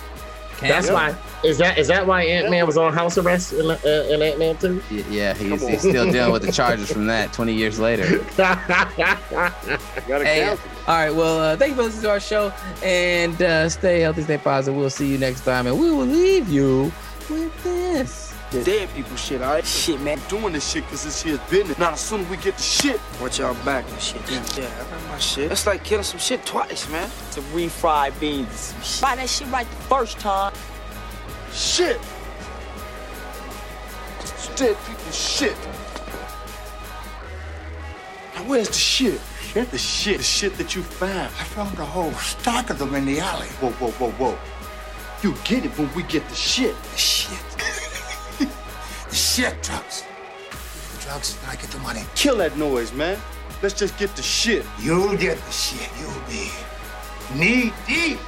That's 0.59 0.89
Cancel? 0.89 0.95
why. 0.95 1.15
Is 1.43 1.57
that 1.57 1.77
is 1.77 1.87
that 1.89 2.07
why 2.07 2.23
Ant 2.23 2.49
Man 2.49 2.65
was 2.65 2.77
on 2.77 2.93
house 2.93 3.17
arrest 3.17 3.51
in, 3.51 3.69
uh, 3.69 3.77
in 3.83 4.21
Ant 4.21 4.39
Man 4.39 4.55
Two? 4.57 4.81
Yeah, 4.89 5.33
he's, 5.33 5.67
he's 5.67 5.79
still 5.79 6.09
dealing 6.09 6.31
with 6.31 6.43
the 6.43 6.51
charges 6.51 6.89
from 6.91 7.05
that 7.07 7.33
20 7.33 7.53
years 7.53 7.79
later. 7.79 8.19
Gotta 8.37 10.23
Hey, 10.23 10.47
all 10.49 10.57
right. 10.87 11.13
Well, 11.13 11.39
uh, 11.39 11.57
thank 11.57 11.71
you 11.71 11.75
for 11.75 11.83
listening 11.83 12.03
to 12.03 12.09
our 12.11 12.19
show, 12.21 12.53
and 12.81 13.41
uh, 13.41 13.67
stay 13.67 13.99
healthy, 14.01 14.21
stay 14.21 14.37
positive. 14.37 14.77
We'll 14.79 14.89
see 14.89 15.07
you 15.07 15.17
next 15.17 15.41
time, 15.41 15.67
and 15.67 15.77
we 15.77 15.91
will 15.91 16.05
leave 16.05 16.47
you 16.47 16.91
with 17.29 17.63
this. 17.63 18.33
Dead 18.63 18.87
people 18.93 19.15
shit, 19.15 19.41
all 19.41 19.53
right? 19.53 19.65
Shit, 19.65 19.99
man. 20.01 20.19
Doing 20.29 20.53
this 20.53 20.69
shit 20.71 20.83
because 20.85 21.03
this 21.03 21.23
here's 21.23 21.39
business. 21.49 21.77
Now, 21.79 21.93
as 21.93 21.99
soon 21.99 22.21
as 22.21 22.29
we 22.29 22.37
get 22.37 22.55
the 22.55 22.61
shit, 22.61 23.01
watch 23.19 23.39
y'all 23.39 23.55
back 23.65 23.83
and 23.89 23.99
shit. 23.99 24.21
Yeah, 24.29 24.45
yeah, 24.55 24.69
I 24.79 24.89
got 24.91 25.07
my 25.09 25.17
shit. 25.17 25.49
That's 25.49 25.65
like 25.65 25.83
killing 25.83 26.03
some 26.03 26.19
shit 26.19 26.45
twice, 26.45 26.87
man. 26.89 27.09
To 27.31 27.41
refried 27.41 28.17
beans 28.19 28.47
and 28.47 28.55
some 28.55 28.81
shit. 28.83 29.01
Buy 29.01 29.15
that 29.15 29.27
shit 29.27 29.47
right 29.49 29.67
the 29.67 29.75
first 29.75 30.19
time. 30.19 30.53
Shit. 31.53 31.99
It's 34.19 34.47
dead 34.55 34.75
people 34.87 35.11
shit. 35.11 35.55
Now, 38.33 38.43
where's 38.45 38.69
the 38.69 38.73
shit? 38.73 39.21
Shit? 39.39 39.69
The 39.69 39.77
shit. 39.77 40.17
The 40.17 40.23
shit 40.23 40.57
that 40.57 40.75
you 40.75 40.81
found. 40.81 41.27
I 41.39 41.43
found 41.43 41.77
a 41.77 41.85
whole 41.85 42.11
stock 42.13 42.71
of 42.71 42.79
them 42.79 42.95
in 42.95 43.05
the 43.05 43.19
alley. 43.19 43.47
Whoa, 43.61 43.69
whoa, 43.73 43.91
whoa, 43.91 44.11
whoa. 44.11 44.39
You 45.21 45.35
get 45.43 45.63
it 45.63 45.77
when 45.77 45.93
we 45.93 46.01
get 46.03 46.27
the 46.27 46.35
shit. 46.35 46.75
The 46.81 46.97
shit. 46.97 47.39
the 49.09 49.15
shit 49.15 49.61
drugs. 49.61 50.03
The 50.95 51.01
drugs, 51.03 51.37
and 51.39 51.51
I 51.51 51.55
get 51.55 51.69
the 51.69 51.79
money. 51.79 52.01
Kill 52.15 52.37
that 52.37 52.57
noise, 52.57 52.91
man. 52.93 53.19
Let's 53.61 53.75
just 53.75 53.95
get 53.99 54.15
the 54.15 54.23
shit. 54.23 54.65
You'll 54.79 55.15
get 55.15 55.37
the 55.37 55.51
shit. 55.51 55.87
You'll 55.99 56.27
be 56.27 56.51
knee 57.39 57.71
deep 57.87 58.19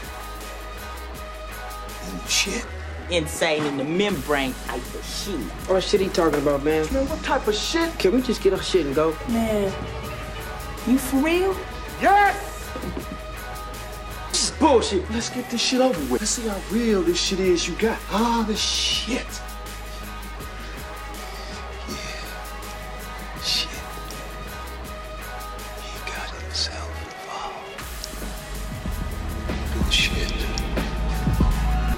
in 2.07 2.17
the 2.17 2.27
shit. 2.29 2.65
Insane 3.11 3.63
in 3.65 3.77
the 3.77 3.83
membrane 3.83 4.53
type 4.65 4.77
of 4.77 5.05
shit. 5.05 5.39
What 5.69 5.83
shit 5.83 6.01
he 6.01 6.09
talking 6.09 6.41
about, 6.41 6.63
man? 6.63 6.91
Man, 6.91 7.07
what 7.07 7.23
type 7.23 7.47
of 7.47 7.53
shit? 7.53 7.97
Can 7.99 8.13
we 8.13 8.21
just 8.21 8.41
get 8.41 8.53
our 8.53 8.61
shit 8.61 8.85
and 8.85 8.95
go? 8.95 9.15
Man, 9.29 9.71
you 10.87 10.97
for 10.97 11.17
real? 11.17 11.55
Yes! 12.01 12.71
This 14.29 14.49
is 14.49 14.51
bullshit. 14.57 15.09
Let's 15.11 15.29
get 15.29 15.49
this 15.49 15.61
shit 15.61 15.81
over 15.81 15.99
with. 16.11 16.21
Let's 16.21 16.31
see 16.31 16.47
how 16.47 16.59
real 16.71 17.03
this 17.03 17.21
shit 17.21 17.39
is 17.39 17.67
you 17.67 17.75
got. 17.75 17.99
Ah, 18.09 18.43
the 18.47 18.55
shit. 18.55 19.25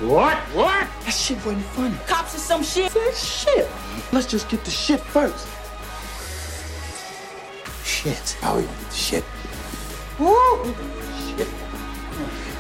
What? 0.08 0.38
What? 0.56 0.88
That 1.04 1.12
shit 1.12 1.36
wasn't 1.46 1.66
funny. 1.66 1.98
Cops 2.08 2.34
or 2.34 2.38
some 2.38 2.64
shit? 2.64 2.94
That 2.94 3.14
shit. 3.14 3.68
Let's 4.14 4.26
just 4.26 4.48
get 4.48 4.64
the 4.64 4.72
shit 4.72 5.02
first. 5.02 5.46
Shit. 7.84 8.38
How 8.40 8.56
we 8.56 8.62
gonna 8.62 8.78
get 8.78 8.90
the 8.90 8.96
shit? 8.96 9.26
Woo! 10.18 10.74
Shit. 11.28 11.50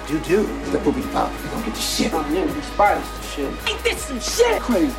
Do 0.10 0.20
do. 0.28 0.46
The 0.72 0.80
booby 0.80 1.02
pop. 1.14 1.32
You 1.42 1.50
gonna 1.52 1.66
get 1.68 1.76
the 1.76 1.80
shit. 1.80 2.14
Oh, 2.14 2.28
yeah, 2.34 2.54
we 2.54 2.62
spiders 2.62 3.08
and 3.16 3.24
shit. 3.24 3.70
Ain't 3.70 3.82
this 3.82 4.04
some 4.04 4.20
shit? 4.20 4.62
Crazy. 4.62 4.94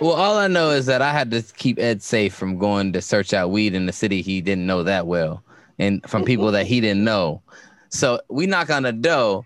Well, 0.00 0.12
all 0.12 0.38
I 0.38 0.46
know 0.46 0.70
is 0.70 0.86
that 0.86 1.02
I 1.02 1.12
had 1.12 1.32
to 1.32 1.42
keep 1.56 1.78
Ed 1.80 2.02
safe 2.02 2.32
from 2.32 2.56
going 2.56 2.92
to 2.92 3.02
search 3.02 3.34
out 3.34 3.50
weed 3.50 3.74
in 3.74 3.86
the 3.86 3.92
city 3.92 4.22
he 4.22 4.40
didn't 4.40 4.64
know 4.64 4.84
that 4.84 5.08
well, 5.08 5.42
and 5.78 6.08
from 6.08 6.24
people 6.24 6.52
that 6.52 6.66
he 6.66 6.80
didn't 6.80 7.02
know. 7.02 7.42
So 7.88 8.20
we 8.28 8.46
knock 8.46 8.70
on 8.70 8.84
the 8.84 8.92
door, 8.92 9.44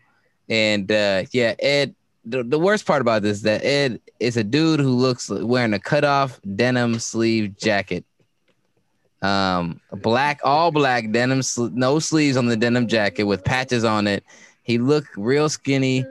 and 0.49 0.91
uh, 0.93 1.25
yeah, 1.33 1.55
Ed. 1.59 1.95
The, 2.25 2.45
the 2.45 2.59
worst 2.59 2.87
part 2.87 3.01
about 3.01 3.23
this 3.23 3.39
is 3.39 3.43
that 3.43 3.65
Ed 3.65 3.99
is 4.21 4.37
a 4.37 4.45
dude 4.45 4.79
who 4.79 4.91
looks 4.91 5.29
wearing 5.29 5.75
a 5.75 5.81
cutoff 5.81 6.39
denim 6.55 7.01
sleeve 7.01 7.57
jacket, 7.57 8.05
um, 9.23 9.81
black, 9.91 10.41
all 10.45 10.71
black 10.71 11.11
denim, 11.11 11.41
no 11.73 11.99
sleeves 11.99 12.37
on 12.37 12.47
the 12.47 12.57
denim 12.57 12.87
jacket 12.87 13.25
with 13.25 13.43
patches 13.43 13.85
on 13.85 14.07
it. 14.07 14.23
He 14.63 14.79
looked 14.79 15.17
real 15.17 15.49
skinny, 15.49 16.05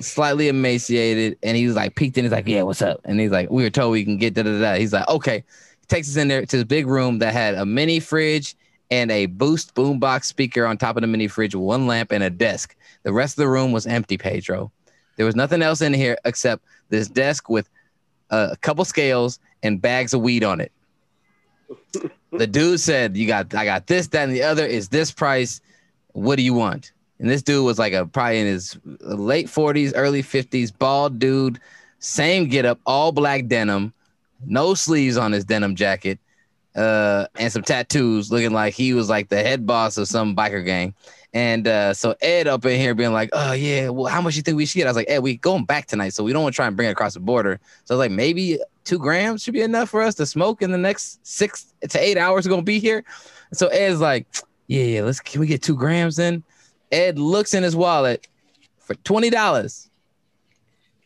slightly 0.00 0.48
emaciated, 0.48 1.38
and 1.42 1.56
he 1.56 1.66
was 1.66 1.76
like 1.76 1.94
peeked 1.94 2.18
in. 2.18 2.24
He's 2.24 2.32
like, 2.32 2.48
"Yeah, 2.48 2.62
what's 2.62 2.82
up?" 2.82 3.00
And 3.04 3.20
he's 3.20 3.30
like, 3.30 3.50
"We 3.50 3.62
were 3.62 3.70
told 3.70 3.92
we 3.92 4.04
can 4.04 4.16
get 4.16 4.34
da 4.34 4.42
da 4.42 4.58
da." 4.58 4.74
He's 4.74 4.92
like, 4.92 5.08
"Okay." 5.08 5.44
He 5.80 5.86
Takes 5.86 6.08
us 6.08 6.16
in 6.16 6.28
there 6.28 6.44
to 6.44 6.56
this 6.56 6.64
big 6.64 6.86
room 6.86 7.20
that 7.20 7.32
had 7.32 7.54
a 7.54 7.64
mini 7.64 8.00
fridge 8.00 8.56
and 8.90 9.10
a 9.10 9.26
Boost 9.26 9.74
boombox 9.74 10.24
speaker 10.24 10.66
on 10.66 10.76
top 10.76 10.96
of 10.96 11.00
the 11.02 11.06
mini 11.06 11.28
fridge 11.28 11.54
one 11.54 11.86
lamp 11.86 12.12
and 12.12 12.22
a 12.22 12.30
desk. 12.30 12.76
The 13.02 13.12
rest 13.12 13.38
of 13.38 13.42
the 13.42 13.48
room 13.48 13.72
was 13.72 13.86
empty, 13.86 14.18
Pedro. 14.18 14.72
There 15.16 15.26
was 15.26 15.36
nothing 15.36 15.62
else 15.62 15.80
in 15.80 15.94
here 15.94 16.18
except 16.24 16.64
this 16.88 17.08
desk 17.08 17.48
with 17.48 17.68
a 18.30 18.56
couple 18.60 18.84
scales 18.84 19.38
and 19.62 19.80
bags 19.80 20.12
of 20.12 20.20
weed 20.20 20.44
on 20.44 20.60
it. 20.60 20.72
the 22.32 22.46
dude 22.46 22.80
said, 22.80 23.16
"You 23.16 23.26
got, 23.26 23.54
I 23.54 23.64
got 23.64 23.86
this, 23.86 24.08
that, 24.08 24.24
and 24.24 24.32
the 24.32 24.42
other. 24.42 24.66
Is 24.66 24.88
this 24.88 25.10
price? 25.10 25.60
What 26.12 26.36
do 26.36 26.42
you 26.42 26.54
want?" 26.54 26.92
And 27.18 27.30
this 27.30 27.42
dude 27.42 27.64
was 27.64 27.78
like 27.78 27.92
a 27.92 28.06
probably 28.06 28.40
in 28.40 28.46
his 28.46 28.78
late 29.00 29.48
forties, 29.48 29.94
early 29.94 30.22
fifties, 30.22 30.70
bald 30.70 31.18
dude, 31.18 31.60
same 31.98 32.48
get 32.48 32.64
up, 32.64 32.78
all 32.84 33.12
black 33.12 33.46
denim, 33.46 33.92
no 34.44 34.74
sleeves 34.74 35.16
on 35.16 35.32
his 35.32 35.44
denim 35.44 35.74
jacket, 35.74 36.18
uh, 36.74 37.26
and 37.36 37.50
some 37.50 37.62
tattoos, 37.62 38.30
looking 38.30 38.52
like 38.52 38.74
he 38.74 38.92
was 38.92 39.08
like 39.08 39.28
the 39.30 39.42
head 39.42 39.66
boss 39.66 39.96
of 39.96 40.08
some 40.08 40.36
biker 40.36 40.64
gang. 40.64 40.94
And 41.32 41.66
uh, 41.66 41.92
so 41.92 42.14
Ed 42.22 42.46
up 42.46 42.64
in 42.64 42.78
here 42.78 42.94
being 42.94 43.12
like, 43.12 43.30
"Oh 43.32 43.52
yeah, 43.52 43.88
well, 43.88 44.06
how 44.06 44.20
much 44.20 44.36
you 44.36 44.42
think 44.42 44.56
we 44.56 44.64
should 44.66 44.78
get?" 44.78 44.86
I 44.86 44.90
was 44.90 44.96
like, 44.96 45.10
"Ed, 45.10 45.18
we 45.18 45.36
going 45.36 45.64
back 45.64 45.86
tonight, 45.86 46.14
so 46.14 46.24
we 46.24 46.32
don't 46.32 46.42
want 46.42 46.54
to 46.54 46.56
try 46.56 46.66
and 46.66 46.76
bring 46.76 46.88
it 46.88 46.92
across 46.92 47.14
the 47.14 47.20
border." 47.20 47.60
So 47.84 47.94
I 47.94 47.98
was 47.98 48.06
like, 48.06 48.10
maybe 48.10 48.58
two 48.84 48.98
grams 48.98 49.42
should 49.42 49.54
be 49.54 49.60
enough 49.62 49.90
for 49.90 50.02
us 50.02 50.14
to 50.14 50.26
smoke 50.26 50.62
in 50.62 50.70
the 50.70 50.78
next 50.78 51.26
six 51.26 51.74
to 51.86 51.98
eight 51.98 52.16
hours. 52.16 52.46
We're 52.46 52.50
gonna 52.50 52.62
be 52.62 52.78
here. 52.78 53.04
So 53.52 53.66
Ed's 53.68 54.00
like, 54.00 54.26
"Yeah, 54.66 54.84
yeah, 54.84 55.02
let's 55.02 55.20
can 55.20 55.40
we 55.40 55.46
get 55.46 55.62
two 55.62 55.76
grams 55.76 56.16
then?" 56.16 56.42
Ed 56.92 57.18
looks 57.18 57.54
in 57.54 57.62
his 57.62 57.74
wallet 57.76 58.26
for 58.78 58.94
twenty 58.96 59.30
dollars. 59.30 59.90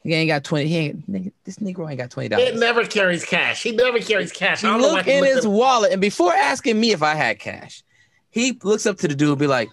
He 0.03 0.15
ain't 0.15 0.29
got 0.29 0.45
twenty. 0.45 0.67
He 0.69 0.77
ain't 0.77 1.11
nigga, 1.11 1.33
this 1.45 1.57
Negro 1.59 1.89
ain't 1.89 1.99
got 1.99 2.11
twenty 2.11 2.27
It 2.27 2.31
dollars. 2.31 2.59
never 2.61 2.85
carries 2.85 3.25
cash. 3.25 3.63
He 3.63 3.73
never 3.73 3.99
carries 3.99 4.33
cash. 4.33 4.61
He 4.63 4.67
I 4.67 4.71
don't 4.71 4.81
look 4.83 5.05
he 5.05 5.13
in 5.13 5.21
looked 5.21 5.35
his 5.37 5.45
at- 5.45 5.51
wallet, 5.51 5.93
and 5.93 6.01
before 6.01 6.33
asking 6.33 6.79
me 6.81 6.93
if 6.93 7.03
I 7.03 7.15
had 7.15 7.39
cash, 7.39 7.83
he 8.31 8.59
looks 8.63 8.87
up 8.87 8.99
to 8.99 9.09
the 9.09 9.15
dude 9.15 9.31
and 9.31 9.39
be 9.39 9.47
like, 9.47 9.69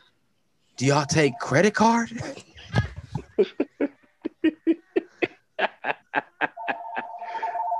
"Do 0.78 0.86
y'all 0.86 1.05
take 1.05 1.34
credit 1.39 1.74
card?" 1.74 2.10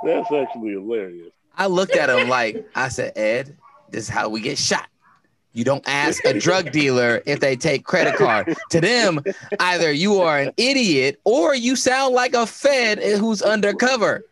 That's 0.04 0.30
actually 0.32 0.70
hilarious. 0.70 1.32
I 1.56 1.66
looked 1.66 1.96
at 1.96 2.08
him 2.08 2.28
like 2.28 2.64
I 2.74 2.88
said, 2.88 3.12
"Ed, 3.16 3.56
this 3.90 4.04
is 4.04 4.08
how 4.08 4.28
we 4.28 4.40
get 4.40 4.58
shot." 4.58 4.86
You 5.58 5.64
don't 5.64 5.82
ask 5.88 6.24
a 6.24 6.38
drug 6.38 6.70
dealer 6.70 7.20
if 7.26 7.40
they 7.40 7.56
take 7.56 7.82
credit 7.82 8.14
card. 8.14 8.54
To 8.70 8.80
them, 8.80 9.20
either 9.58 9.90
you 9.90 10.20
are 10.20 10.38
an 10.38 10.52
idiot 10.56 11.20
or 11.24 11.52
you 11.52 11.74
sound 11.74 12.14
like 12.14 12.32
a 12.32 12.46
Fed 12.46 13.02
who's 13.02 13.42
undercover. 13.42 14.24